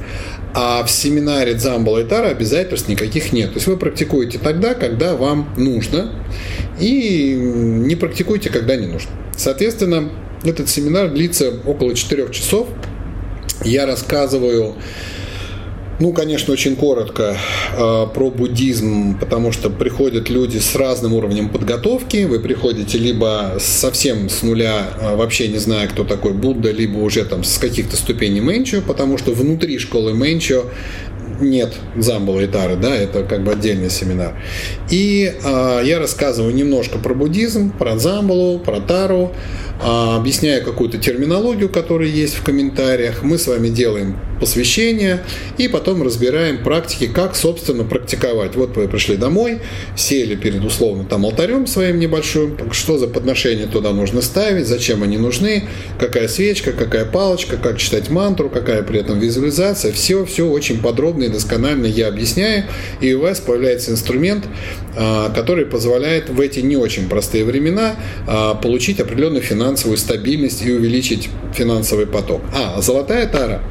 А 0.55 0.83
в 0.83 0.91
семинаре 0.91 1.55
Дзамбала 1.55 1.99
и 1.99 2.05
Тара 2.05 2.29
обязательств 2.29 2.89
никаких 2.89 3.33
нет. 3.33 3.51
То 3.51 3.57
есть 3.57 3.67
вы 3.67 3.77
практикуете 3.77 4.39
тогда, 4.39 4.75
когда 4.75 5.15
вам 5.15 5.53
нужно, 5.59 6.11
и 6.81 7.35
не 7.37 7.97
практикуйте, 7.97 8.49
когда 8.49 8.77
не 8.77 8.87
нужно. 8.87 9.11
Соответственно, 9.37 10.11
этот 10.43 10.69
семинар 10.69 11.11
длится 11.11 11.53
около 11.67 11.95
4 11.95 12.33
часов. 12.33 12.69
Я 13.65 13.87
рассказываю 13.87 14.77
ну, 16.01 16.13
конечно, 16.13 16.53
очень 16.53 16.77
коротко 16.77 17.37
э, 17.77 18.07
про 18.15 18.31
буддизм, 18.31 19.19
потому 19.19 19.51
что 19.51 19.69
приходят 19.69 20.31
люди 20.31 20.59
с 20.59 20.77
разным 20.77 21.15
уровнем 21.15 21.49
подготовки. 21.49 22.25
Вы 22.25 22.39
приходите 22.39 22.99
либо 22.99 23.57
совсем 23.59 24.29
с 24.29 24.43
нуля, 24.43 24.91
э, 25.01 25.17
вообще 25.17 25.49
не 25.49 25.59
зная, 25.59 25.89
кто 25.89 26.05
такой 26.05 26.35
Будда, 26.35 26.71
либо 26.71 26.99
уже 26.99 27.25
там 27.25 27.43
с 27.43 27.59
каких-то 27.59 27.97
ступеней 27.97 28.41
Мэнчо, 28.41 28.81
потому 28.87 29.19
что 29.19 29.33
внутри 29.33 29.79
школы 29.79 30.15
Мэнчо 30.15 30.67
нет 31.41 31.75
Замбала 31.97 32.41
и 32.41 32.47
Тары, 32.47 32.77
да, 32.77 32.95
это 32.95 33.23
как 33.25 33.45
бы 33.45 33.53
отдельный 33.53 33.91
семинар. 33.91 34.35
И 34.91 35.33
э, 35.43 35.83
я 35.85 35.99
рассказываю 35.99 36.55
немножко 36.55 36.99
про 36.99 37.15
буддизм, 37.15 37.71
про 37.71 37.99
Замбалу, 37.99 38.59
про 38.59 38.81
Тару, 38.81 39.33
э, 39.81 40.17
объясняю 40.17 40.65
какую-то 40.65 40.99
терминологию, 40.99 41.69
которая 41.69 42.09
есть 42.09 42.35
в 42.35 42.43
комментариях. 42.43 43.23
Мы 43.23 43.39
с 43.39 43.47
вами 43.47 43.69
делаем 43.69 44.17
посвящение 44.41 45.25
и 45.57 45.69
потом 45.69 46.03
разбираем 46.03 46.63
практики, 46.63 47.07
как, 47.07 47.37
собственно, 47.37 47.85
практиковать. 47.85 48.57
Вот 48.57 48.77
вы 48.77 48.89
пришли 48.89 49.17
домой, 49.17 49.61
сели 49.97 50.37
перед 50.37 50.65
условно 50.65 51.05
там 51.05 51.25
алтарем 51.25 51.67
своим 51.67 51.99
небольшим, 51.99 52.57
что 52.73 52.99
за 52.99 53.09
подношения 53.09 53.67
туда 53.67 53.93
нужно 53.93 54.23
ставить, 54.23 54.67
зачем 54.67 55.03
они 55.03 55.19
нужны, 55.19 55.65
какая 55.99 56.29
свечка, 56.29 56.73
какая 56.73 57.05
палочка, 57.05 57.57
как 57.57 57.79
читать 57.79 58.11
мантру, 58.11 58.49
какая 58.49 58.83
при 58.83 59.01
этом 59.01 59.19
визуализация. 59.19 59.93
Все, 59.93 60.25
все 60.25 60.47
очень 60.47 60.81
подробно 60.81 61.28
и 61.29 61.33
досконально 61.33 61.87
я 61.87 62.09
объясняю, 62.09 62.65
и 63.01 63.13
у 63.15 63.21
вас 63.21 63.41
появляется 63.41 63.93
инструмент, 63.93 64.45
а, 64.97 65.31
который 65.31 65.67
позволяет 65.67 66.29
в 66.29 66.41
эти 66.41 66.61
не 66.61 66.77
очень 66.77 67.09
простые 67.09 67.45
времена 67.45 67.95
а, 68.27 68.55
получить 68.55 69.01
определенную 69.01 69.43
финансовую 69.43 69.97
стабильность 69.97 70.65
и 70.65 70.73
увеличить 70.73 71.29
финансовый 71.55 72.07
поток. 72.07 72.43
А, 72.55 72.81
золотая 72.81 73.27
тара. 73.29 73.63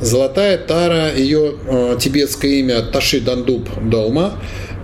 Золотая 0.00 0.58
тара, 0.58 1.14
ее 1.14 1.54
э, 1.64 1.96
тибетское 2.00 2.50
имя 2.52 2.82
Таши 2.82 3.20
Дандуб 3.20 3.68
Долма, 3.88 4.34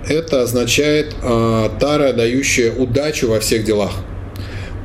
это 0.08 0.42
означает 0.42 1.14
тара, 1.20 2.12
дающая 2.12 2.72
удачу 2.72 3.28
во 3.28 3.40
всех 3.40 3.64
делах. 3.64 3.92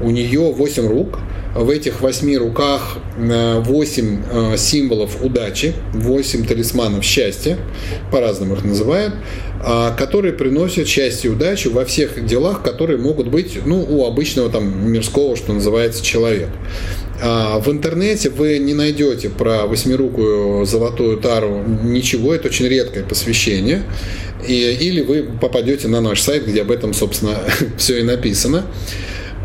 У 0.02 0.10
нее 0.10 0.52
8 0.52 0.88
рук, 0.88 1.20
в 1.56 1.70
этих 1.70 2.02
восьми 2.02 2.38
руках 2.38 2.98
восемь 3.18 4.24
символов 4.58 5.22
удачи, 5.22 5.74
восемь 5.94 6.46
талисманов 6.46 7.04
счастья, 7.04 7.58
по-разному 8.12 8.56
их 8.56 8.64
называют, 8.64 9.14
которые 9.98 10.34
приносят 10.34 10.88
счастье 10.88 11.30
и 11.30 11.34
удачу 11.34 11.72
во 11.72 11.86
всех 11.86 12.26
делах, 12.26 12.64
которые 12.64 12.98
могут 12.98 13.28
быть 13.28 13.60
ну, 13.66 13.86
у 13.88 14.06
обычного 14.06 14.50
там 14.50 14.92
мирского, 14.92 15.36
что 15.36 15.54
называется, 15.54 16.04
человека. 16.04 16.52
А, 17.22 17.60
в 17.60 17.70
интернете 17.72 18.30
вы 18.30 18.58
не 18.58 18.74
найдете 18.74 19.30
про 19.30 19.66
восьмирукую 19.66 20.66
золотую 20.66 21.18
тару 21.18 21.64
ничего, 21.84 22.34
это 22.34 22.48
очень 22.48 22.68
редкое 22.68 23.04
посвящение. 23.04 23.84
И, 24.46 24.54
или 24.54 25.02
вы 25.02 25.24
попадете 25.24 25.88
на 25.88 26.02
наш 26.02 26.20
сайт, 26.20 26.46
где 26.46 26.62
об 26.62 26.72
этом, 26.72 26.94
собственно, 26.94 27.38
все 27.78 28.00
и 28.00 28.04
написано. 28.04 28.66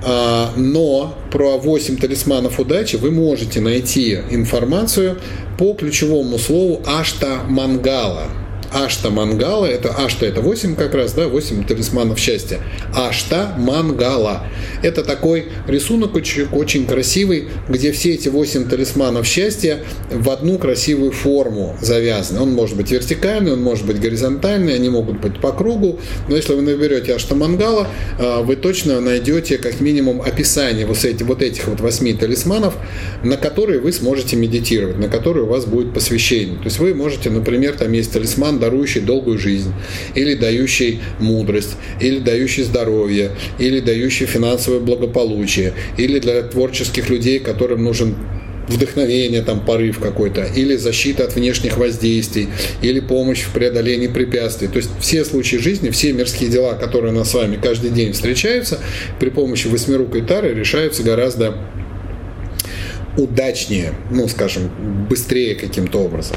А, 0.04 0.52
но 0.56 1.14
про 1.30 1.58
8 1.58 1.96
талисманов 1.96 2.60
удачи 2.60 2.96
вы 2.96 3.10
можете 3.10 3.60
найти 3.60 4.18
информацию 4.30 5.18
по 5.58 5.74
ключевому 5.74 6.38
слову 6.38 6.80
Ашта 6.86 7.40
Мангала– 7.48 8.24
Ашта 8.72 9.10
Мангала, 9.10 9.66
это 9.66 9.90
Ашта 9.90 10.26
это 10.26 10.40
8 10.40 10.76
как 10.76 10.94
раз, 10.94 11.12
да, 11.12 11.28
8 11.28 11.64
талисманов 11.64 12.18
счастья. 12.18 12.60
Ашта 12.94 13.54
Мангала. 13.56 14.44
Это 14.82 15.02
такой 15.02 15.48
рисунок 15.66 16.14
очень, 16.14 16.46
очень 16.52 16.86
красивый, 16.86 17.48
где 17.68 17.92
все 17.92 18.14
эти 18.14 18.28
8 18.28 18.68
талисманов 18.68 19.26
счастья 19.26 19.80
в 20.10 20.28
одну 20.30 20.58
красивую 20.58 21.12
форму 21.12 21.76
завязаны. 21.80 22.40
Он 22.40 22.52
может 22.52 22.76
быть 22.76 22.90
вертикальный, 22.90 23.52
он 23.52 23.62
может 23.62 23.86
быть 23.86 24.00
горизонтальный, 24.00 24.74
они 24.74 24.88
могут 24.88 25.20
быть 25.20 25.40
по 25.40 25.52
кругу, 25.52 25.98
но 26.28 26.36
если 26.36 26.54
вы 26.54 26.62
наберете 26.62 27.14
Ашта 27.14 27.34
Мангала, 27.34 27.88
а, 28.18 28.42
вы 28.42 28.56
точно 28.56 29.00
найдете 29.00 29.58
как 29.58 29.80
минимум 29.80 30.20
описание 30.22 30.86
вот, 30.86 31.04
эти, 31.04 31.22
вот 31.22 31.42
этих 31.42 31.68
вот 31.68 31.80
8 31.80 32.18
талисманов, 32.18 32.74
на 33.22 33.36
которые 33.36 33.80
вы 33.80 33.92
сможете 33.92 34.36
медитировать, 34.36 34.98
на 34.98 35.08
которые 35.08 35.44
у 35.44 35.48
вас 35.48 35.64
будет 35.64 35.94
посвящение. 35.94 36.56
То 36.58 36.64
есть 36.64 36.78
вы 36.78 36.94
можете, 36.94 37.30
например, 37.30 37.76
там 37.76 37.92
есть 37.92 38.12
талисман 38.12 38.57
дарующий 38.58 39.00
долгую 39.00 39.38
жизнь, 39.38 39.72
или 40.14 40.34
дающий 40.34 41.00
мудрость, 41.18 41.76
или 42.00 42.18
дающий 42.18 42.64
здоровье, 42.64 43.30
или 43.58 43.80
дающий 43.80 44.26
финансовое 44.26 44.80
благополучие, 44.80 45.72
или 45.96 46.18
для 46.18 46.42
творческих 46.42 47.08
людей, 47.08 47.38
которым 47.38 47.84
нужен 47.84 48.14
вдохновение, 48.68 49.42
там, 49.42 49.64
порыв 49.64 49.98
какой-то, 49.98 50.44
или 50.44 50.76
защита 50.76 51.24
от 51.24 51.34
внешних 51.34 51.78
воздействий, 51.78 52.48
или 52.82 53.00
помощь 53.00 53.42
в 53.42 53.52
преодолении 53.52 54.08
препятствий. 54.08 54.68
То 54.68 54.76
есть 54.76 54.90
все 55.00 55.24
случаи 55.24 55.56
жизни, 55.56 55.90
все 55.90 56.12
мирские 56.12 56.50
дела, 56.50 56.74
которые 56.74 57.12
у 57.12 57.16
нас 57.16 57.30
с 57.30 57.34
вами 57.34 57.56
каждый 57.56 57.90
день 57.90 58.12
встречаются, 58.12 58.78
при 59.18 59.30
помощи 59.30 59.68
восьмирукой 59.68 60.22
тары 60.22 60.54
решаются 60.54 61.02
гораздо 61.02 61.54
удачнее, 63.16 63.94
ну, 64.10 64.28
скажем, 64.28 64.70
быстрее 65.08 65.54
каким-то 65.54 65.98
образом. 65.98 66.36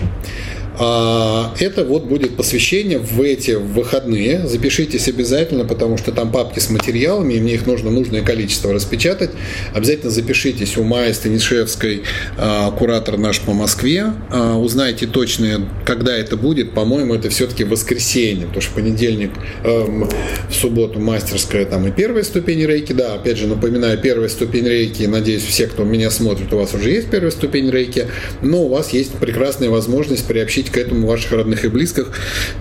А, 0.80 1.54
это 1.60 1.84
вот 1.84 2.06
будет 2.06 2.38
посвящение 2.38 3.00
в 3.00 3.22
эти 3.22 3.52
выходные. 3.52 4.48
Запишитесь 4.48 5.08
обязательно, 5.08 5.66
потому 5.66 5.98
что 5.98 6.12
там 6.12 6.32
папки 6.32 6.60
с 6.60 6.70
материалами, 6.70 7.34
и 7.34 7.40
мне 7.40 7.56
их 7.56 7.68
нужно 7.68 7.92
нужное 7.92 8.22
количество 8.22 8.74
распечатать. 8.74 9.32
Обязательно 9.74 10.12
запишитесь 10.12 10.78
у 10.78 10.84
Майи 10.84 11.12
Станишевской, 11.12 12.04
а, 12.38 12.72
куратор 12.72 13.18
наш 13.18 13.42
по 13.42 13.54
Москве. 13.54 14.14
А, 14.30 14.58
узнайте 14.58 15.08
точно, 15.08 15.68
когда 15.86 16.16
это 16.16 16.38
будет. 16.38 16.74
По-моему, 16.74 17.16
это 17.16 17.30
все-таки 17.30 17.64
воскресенье, 17.64 18.46
потому 18.46 18.62
что 18.62 18.74
понедельник, 18.74 19.32
эм, 19.64 20.10
в 20.50 20.54
субботу 20.54 21.00
мастерская 21.00 21.66
там 21.66 21.88
и 21.88 21.92
первая 21.92 22.24
ступень 22.24 22.66
рейки. 22.66 22.94
Да, 22.94 23.16
опять 23.16 23.38
же, 23.38 23.48
напоминаю, 23.48 23.98
первая 23.98 24.30
ступень 24.30 24.68
рейки. 24.68 25.04
Надеюсь, 25.04 25.44
все, 25.44 25.68
кто 25.68 25.84
меня 25.84 26.10
смотрит, 26.10 26.54
у 26.54 26.58
вас 26.58 26.74
уже 26.74 26.90
есть 26.90 27.10
первая 27.10 27.32
ступень 27.32 27.70
рейки. 27.70 28.08
Но 28.42 28.64
у 28.64 28.70
вас 28.70 28.94
есть 28.94 29.12
прекрасная 29.14 29.70
возможность 29.70 30.26
приобщить 30.26 30.61
приобщить 30.62 30.72
к 30.72 30.78
этому 30.78 31.08
ваших 31.08 31.32
родных 31.32 31.66
и 31.66 31.68
близких, 31.68 32.08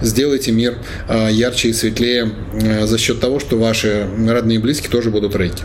сделайте 0.00 0.52
мир 0.52 0.78
а, 1.08 1.28
ярче 1.28 1.68
и 1.68 1.72
светлее 1.72 2.30
а, 2.52 2.86
за 2.86 2.98
счет 2.98 3.20
того, 3.20 3.40
что 3.40 3.58
ваши 3.58 4.06
родные 4.28 4.58
и 4.58 4.60
близкие 4.60 4.90
тоже 4.90 5.10
будут 5.10 5.36
рейки. 5.36 5.62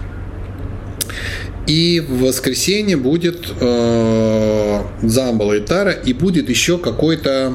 И 1.68 2.00
в 2.00 2.22
воскресенье 2.22 2.96
будет 2.96 3.48
э, 3.60 4.82
Замбала 5.02 5.54
и 5.54 5.62
Тара, 5.62 5.92
и 5.92 6.14
будет 6.14 6.48
еще 6.48 6.78
какой-то 6.78 7.54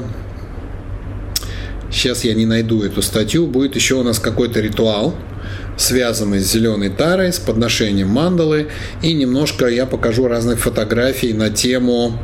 сейчас 1.89 2.25
я 2.25 2.33
не 2.33 2.45
найду 2.45 2.83
эту 2.83 3.01
статью, 3.01 3.47
будет 3.47 3.75
еще 3.75 3.95
у 3.95 4.03
нас 4.03 4.19
какой-то 4.19 4.59
ритуал, 4.59 5.15
связанный 5.77 6.41
с 6.41 6.51
зеленой 6.51 6.89
тарой, 6.89 7.31
с 7.31 7.39
подношением 7.39 8.09
мандалы, 8.09 8.67
и 9.01 9.13
немножко 9.13 9.67
я 9.67 9.85
покажу 9.85 10.27
разных 10.27 10.59
фотографий 10.59 11.31
на 11.31 11.49
тему 11.49 12.19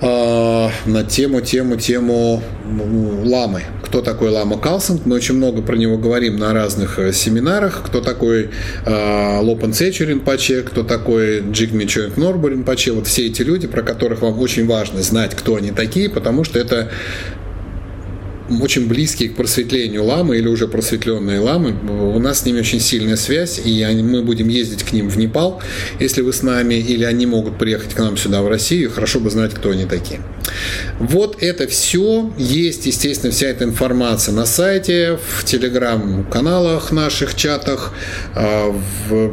э, 0.00 0.68
на 0.86 1.04
тему, 1.04 1.40
тему, 1.40 1.76
тему 1.76 2.42
ламы. 3.24 3.62
Кто 3.82 4.02
такой 4.02 4.30
Лама 4.30 4.58
Калсинг? 4.58 5.06
Мы 5.06 5.16
очень 5.16 5.36
много 5.36 5.62
про 5.62 5.76
него 5.76 5.96
говорим 5.96 6.36
на 6.36 6.52
разных 6.52 6.98
э, 6.98 7.12
семинарах. 7.12 7.82
Кто 7.84 8.00
такой 8.00 8.50
э, 8.84 9.38
Лопен 9.40 9.72
Сечерин 9.72 10.20
Паче, 10.20 10.62
кто 10.62 10.82
такой 10.82 11.40
Джигми 11.40 11.84
Чоинг 11.84 12.16
Норбурин 12.16 12.64
Паче. 12.64 12.92
Вот 12.92 13.06
все 13.06 13.26
эти 13.26 13.42
люди, 13.42 13.66
про 13.68 13.82
которых 13.82 14.22
вам 14.22 14.38
очень 14.40 14.66
важно 14.66 15.02
знать, 15.02 15.34
кто 15.34 15.54
они 15.54 15.70
такие, 15.70 16.10
потому 16.10 16.42
что 16.44 16.58
это 16.58 16.90
очень 18.48 18.86
близкие 18.86 19.30
к 19.30 19.36
просветлению 19.36 20.04
ламы 20.04 20.38
или 20.38 20.48
уже 20.48 20.68
просветленные 20.68 21.40
ламы. 21.40 21.74
У 21.88 22.18
нас 22.18 22.40
с 22.40 22.44
ними 22.44 22.60
очень 22.60 22.80
сильная 22.80 23.16
связь, 23.16 23.60
и 23.64 23.84
мы 24.02 24.22
будем 24.22 24.48
ездить 24.48 24.82
к 24.82 24.92
ним 24.92 25.08
в 25.08 25.16
Непал, 25.16 25.62
если 26.00 26.22
вы 26.22 26.32
с 26.32 26.42
нами, 26.42 26.74
или 26.74 27.04
они 27.04 27.26
могут 27.26 27.58
приехать 27.58 27.94
к 27.94 27.98
нам 27.98 28.16
сюда 28.16 28.42
в 28.42 28.48
Россию. 28.48 28.90
Хорошо 28.90 29.20
бы 29.20 29.30
знать, 29.30 29.54
кто 29.54 29.70
они 29.70 29.84
такие. 29.84 30.20
Вот 30.98 31.42
это 31.42 31.66
все. 31.66 32.32
Есть, 32.38 32.86
естественно, 32.86 33.32
вся 33.32 33.48
эта 33.48 33.64
информация 33.64 34.34
на 34.34 34.46
сайте, 34.46 35.18
в 35.28 35.44
телеграм-каналах 35.44 36.92
наших, 36.92 37.34
чатах, 37.34 37.92
а, 38.34 38.74
в, 39.08 39.32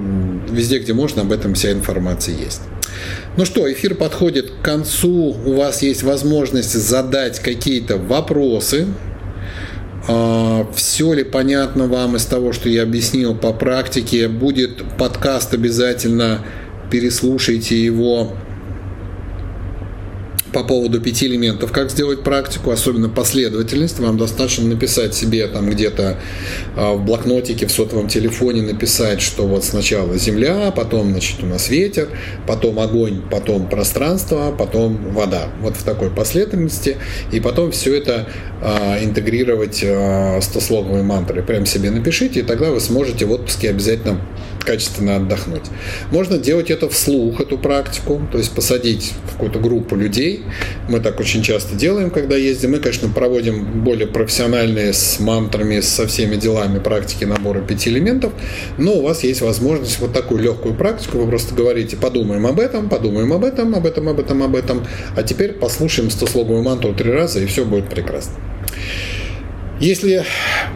везде, 0.51 0.79
где 0.79 0.93
можно, 0.93 1.21
об 1.21 1.31
этом 1.31 1.53
вся 1.53 1.71
информация 1.71 2.35
есть. 2.35 2.61
Ну 3.37 3.45
что, 3.45 3.71
эфир 3.71 3.95
подходит 3.95 4.51
к 4.51 4.61
концу. 4.63 5.35
У 5.45 5.53
вас 5.53 5.81
есть 5.81 6.03
возможность 6.03 6.73
задать 6.73 7.39
какие-то 7.39 7.97
вопросы. 7.97 8.87
А, 10.07 10.67
Все 10.75 11.13
ли 11.13 11.23
понятно 11.23 11.87
вам 11.87 12.15
из 12.15 12.25
того, 12.25 12.53
что 12.53 12.69
я 12.69 12.83
объяснил 12.83 13.35
по 13.35 13.53
практике? 13.53 14.27
Будет 14.27 14.83
подкаст 14.97 15.53
обязательно. 15.53 16.45
Переслушайте 16.91 17.83
его 17.83 18.33
по 20.53 20.63
поводу 20.63 21.01
пяти 21.01 21.25
элементов, 21.25 21.71
как 21.71 21.89
сделать 21.89 22.23
практику, 22.23 22.71
особенно 22.71 23.09
последовательность. 23.09 23.99
Вам 23.99 24.17
достаточно 24.17 24.65
написать 24.65 25.15
себе 25.15 25.47
там 25.47 25.69
где-то 25.69 26.19
а, 26.75 26.93
в 26.93 27.03
блокнотике, 27.03 27.65
в 27.65 27.71
сотовом 27.71 28.07
телефоне 28.07 28.61
написать, 28.61 29.21
что 29.21 29.47
вот 29.47 29.63
сначала 29.65 30.17
земля, 30.17 30.71
потом, 30.71 31.11
значит, 31.11 31.43
у 31.43 31.47
нас 31.47 31.69
ветер, 31.69 32.09
потом 32.47 32.79
огонь, 32.79 33.21
потом 33.29 33.67
пространство, 33.67 34.55
потом 34.57 35.11
вода. 35.11 35.49
Вот 35.61 35.75
в 35.75 35.83
такой 35.83 36.11
последовательности. 36.11 36.97
И 37.31 37.39
потом 37.39 37.71
все 37.71 37.95
это 37.95 38.29
а, 38.61 39.03
интегрировать 39.03 39.83
а, 39.83 40.39
стослоговые 40.41 41.03
мантры. 41.03 41.41
Прям 41.41 41.65
себе 41.65 41.89
напишите, 41.89 42.41
и 42.41 42.43
тогда 42.43 42.69
вы 42.69 42.79
сможете 42.79 43.25
в 43.25 43.31
отпуске 43.31 43.71
обязательно 43.71 44.21
качественно 44.63 45.17
отдохнуть. 45.17 45.63
Можно 46.11 46.37
делать 46.37 46.71
это 46.71 46.89
вслух, 46.89 47.39
эту 47.39 47.57
практику, 47.57 48.21
то 48.31 48.37
есть 48.37 48.51
посадить 48.51 49.13
какую-то 49.31 49.59
группу 49.59 49.95
людей. 49.95 50.43
Мы 50.89 50.99
так 50.99 51.19
очень 51.19 51.43
часто 51.43 51.75
делаем, 51.75 52.09
когда 52.09 52.35
ездим. 52.35 52.71
Мы, 52.71 52.79
конечно, 52.79 53.09
проводим 53.09 53.83
более 53.83 54.07
профессиональные 54.07 54.93
с 54.93 55.19
мантрами, 55.19 55.79
со 55.81 56.07
всеми 56.07 56.35
делами 56.35 56.79
практики 56.79 57.25
набора 57.25 57.61
пяти 57.61 57.89
элементов, 57.89 58.33
но 58.77 58.93
у 58.93 59.01
вас 59.01 59.23
есть 59.23 59.41
возможность 59.41 59.99
вот 59.99 60.13
такую 60.13 60.41
легкую 60.41 60.75
практику. 60.75 61.19
Вы 61.19 61.27
просто 61.27 61.53
говорите, 61.53 61.97
подумаем 61.97 62.45
об 62.47 62.59
этом, 62.59 62.89
подумаем 62.89 63.33
об 63.33 63.43
этом, 63.43 63.75
об 63.75 63.85
этом, 63.85 64.09
об 64.09 64.19
этом, 64.19 64.43
об 64.43 64.55
этом, 64.55 64.87
а 65.15 65.23
теперь 65.23 65.53
послушаем 65.53 66.09
стослоговую 66.09 66.63
мантру 66.63 66.93
три 66.93 67.11
раза, 67.11 67.39
и 67.39 67.45
все 67.45 67.65
будет 67.65 67.89
прекрасно. 67.89 68.33
Если 69.83 70.23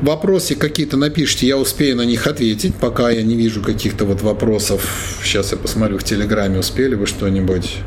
вопросы 0.02 0.56
какие-то 0.56 0.98
напишите, 0.98 1.48
я 1.48 1.56
успею 1.56 1.96
на 1.96 2.02
них 2.02 2.28
ответить, 2.28 2.76
пока 2.76 3.10
я 3.10 3.24
не 3.24 3.38
вижу 3.38 3.62
каких-то 3.62 4.04
вот 4.04 4.22
вопросов. 4.22 4.86
Сейчас 5.24 5.54
я 5.54 5.58
посмотрю 5.58 5.98
в 5.98 6.04
Телеграме, 6.04 6.60
успели 6.60 6.94
вы 6.96 7.06
что-нибудь. 7.08 7.78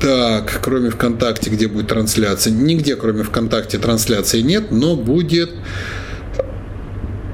Так, 0.00 0.60
кроме 0.62 0.88
ВКонтакте, 0.88 1.50
где 1.50 1.68
будет 1.68 1.88
трансляция? 1.88 2.50
Нигде, 2.50 2.96
кроме 2.96 3.24
ВКонтакте, 3.24 3.76
трансляции 3.76 4.40
нет, 4.40 4.70
но 4.70 4.96
будет 4.96 5.50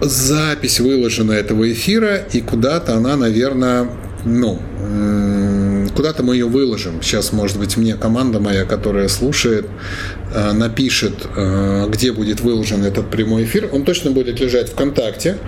запись 0.00 0.80
выложена 0.80 1.30
этого 1.30 1.70
эфира, 1.70 2.16
и 2.16 2.40
куда-то 2.40 2.96
она, 2.96 3.16
наверное, 3.16 3.88
ну, 4.24 4.60
куда-то 5.94 6.22
мы 6.22 6.34
ее 6.34 6.46
выложим. 6.46 7.02
Сейчас, 7.02 7.32
может 7.32 7.58
быть, 7.58 7.76
мне 7.76 7.94
команда 7.94 8.40
моя, 8.40 8.64
которая 8.64 9.08
слушает, 9.08 9.66
э, 10.34 10.52
напишет, 10.52 11.14
э, 11.36 11.86
где 11.88 12.12
будет 12.12 12.40
выложен 12.40 12.84
этот 12.84 13.10
прямой 13.10 13.44
эфир. 13.44 13.68
Он 13.72 13.84
точно 13.84 14.10
будет 14.10 14.40
лежать 14.40 14.70
ВКонтакте, 14.70 15.38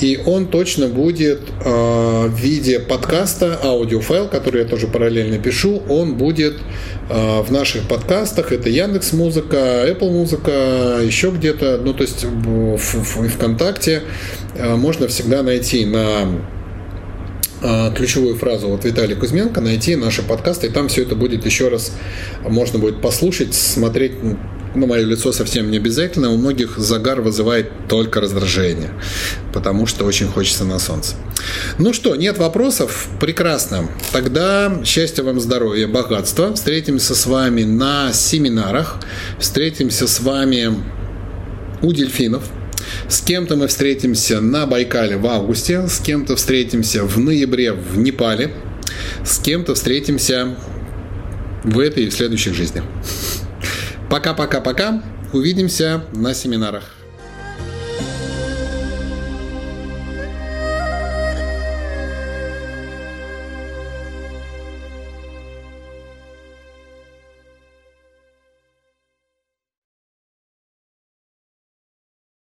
и 0.00 0.20
он 0.24 0.46
точно 0.46 0.86
будет 0.86 1.40
в 1.64 2.34
виде 2.34 2.78
подкаста, 2.78 3.58
аудиофайл, 3.62 4.28
который 4.28 4.62
я 4.62 4.68
тоже 4.68 4.86
параллельно 4.86 5.38
пишу, 5.38 5.82
он 5.88 6.14
будет 6.14 6.54
в 7.08 7.50
наших 7.50 7.88
подкастах. 7.88 8.52
Это 8.52 8.68
Яндекс 8.68 9.12
Музыка, 9.12 9.56
Apple 9.56 10.10
Музыка, 10.10 10.98
еще 11.02 11.30
где-то. 11.30 11.80
Ну, 11.82 11.94
то 11.94 12.02
есть 12.02 12.24
в, 12.24 12.76
в, 12.76 13.28
ВКонтакте 13.28 14.02
можно 14.56 15.08
всегда 15.08 15.42
найти 15.42 15.84
на 15.84 16.28
ключевую 17.96 18.36
фразу 18.36 18.68
вот 18.68 18.84
Виталий 18.84 19.16
Кузьменко, 19.16 19.60
найти 19.60 19.96
наши 19.96 20.22
подкасты, 20.22 20.68
и 20.68 20.70
там 20.70 20.88
все 20.88 21.02
это 21.02 21.14
будет 21.14 21.44
еще 21.46 21.68
раз, 21.68 21.92
можно 22.42 22.78
будет 22.78 23.00
послушать, 23.00 23.54
смотреть 23.54 24.12
ну, 24.74 24.86
мое 24.86 25.04
лицо 25.04 25.32
совсем 25.32 25.70
не 25.70 25.78
обязательно, 25.78 26.30
у 26.30 26.36
многих 26.36 26.78
загар 26.78 27.20
вызывает 27.20 27.70
только 27.88 28.20
раздражение, 28.20 28.90
потому 29.52 29.86
что 29.86 30.04
очень 30.04 30.26
хочется 30.26 30.64
на 30.64 30.78
солнце. 30.78 31.16
Ну 31.78 31.92
что, 31.92 32.16
нет 32.16 32.38
вопросов? 32.38 33.08
Прекрасно. 33.20 33.88
Тогда 34.12 34.80
счастья 34.84 35.22
вам, 35.22 35.40
здоровья, 35.40 35.86
богатства. 35.88 36.54
Встретимся 36.54 37.14
с 37.14 37.26
вами 37.26 37.64
на 37.64 38.12
семинарах, 38.12 39.00
встретимся 39.38 40.06
с 40.06 40.20
вами 40.20 40.74
у 41.82 41.92
дельфинов– 41.92 42.44
с 43.08 43.20
кем-то 43.20 43.56
мы 43.56 43.68
встретимся 43.68 44.40
на 44.40 44.66
Байкале 44.66 45.16
в 45.16 45.26
августе, 45.26 45.86
с 45.88 45.98
кем-то 45.98 46.36
встретимся 46.36 47.04
в 47.04 47.18
ноябре 47.18 47.72
в 47.72 47.98
Непале, 47.98 48.52
с 49.24 49.38
кем-то 49.38 49.74
встретимся 49.74 50.56
в 51.64 51.78
этой 51.78 52.04
и 52.04 52.08
в 52.08 52.14
следующих 52.14 52.54
жизнях. 52.54 52.84
Пока-пока-пока. 54.10 55.02
Увидимся 55.32 56.04
на 56.14 56.32
семинарах. 56.32 56.97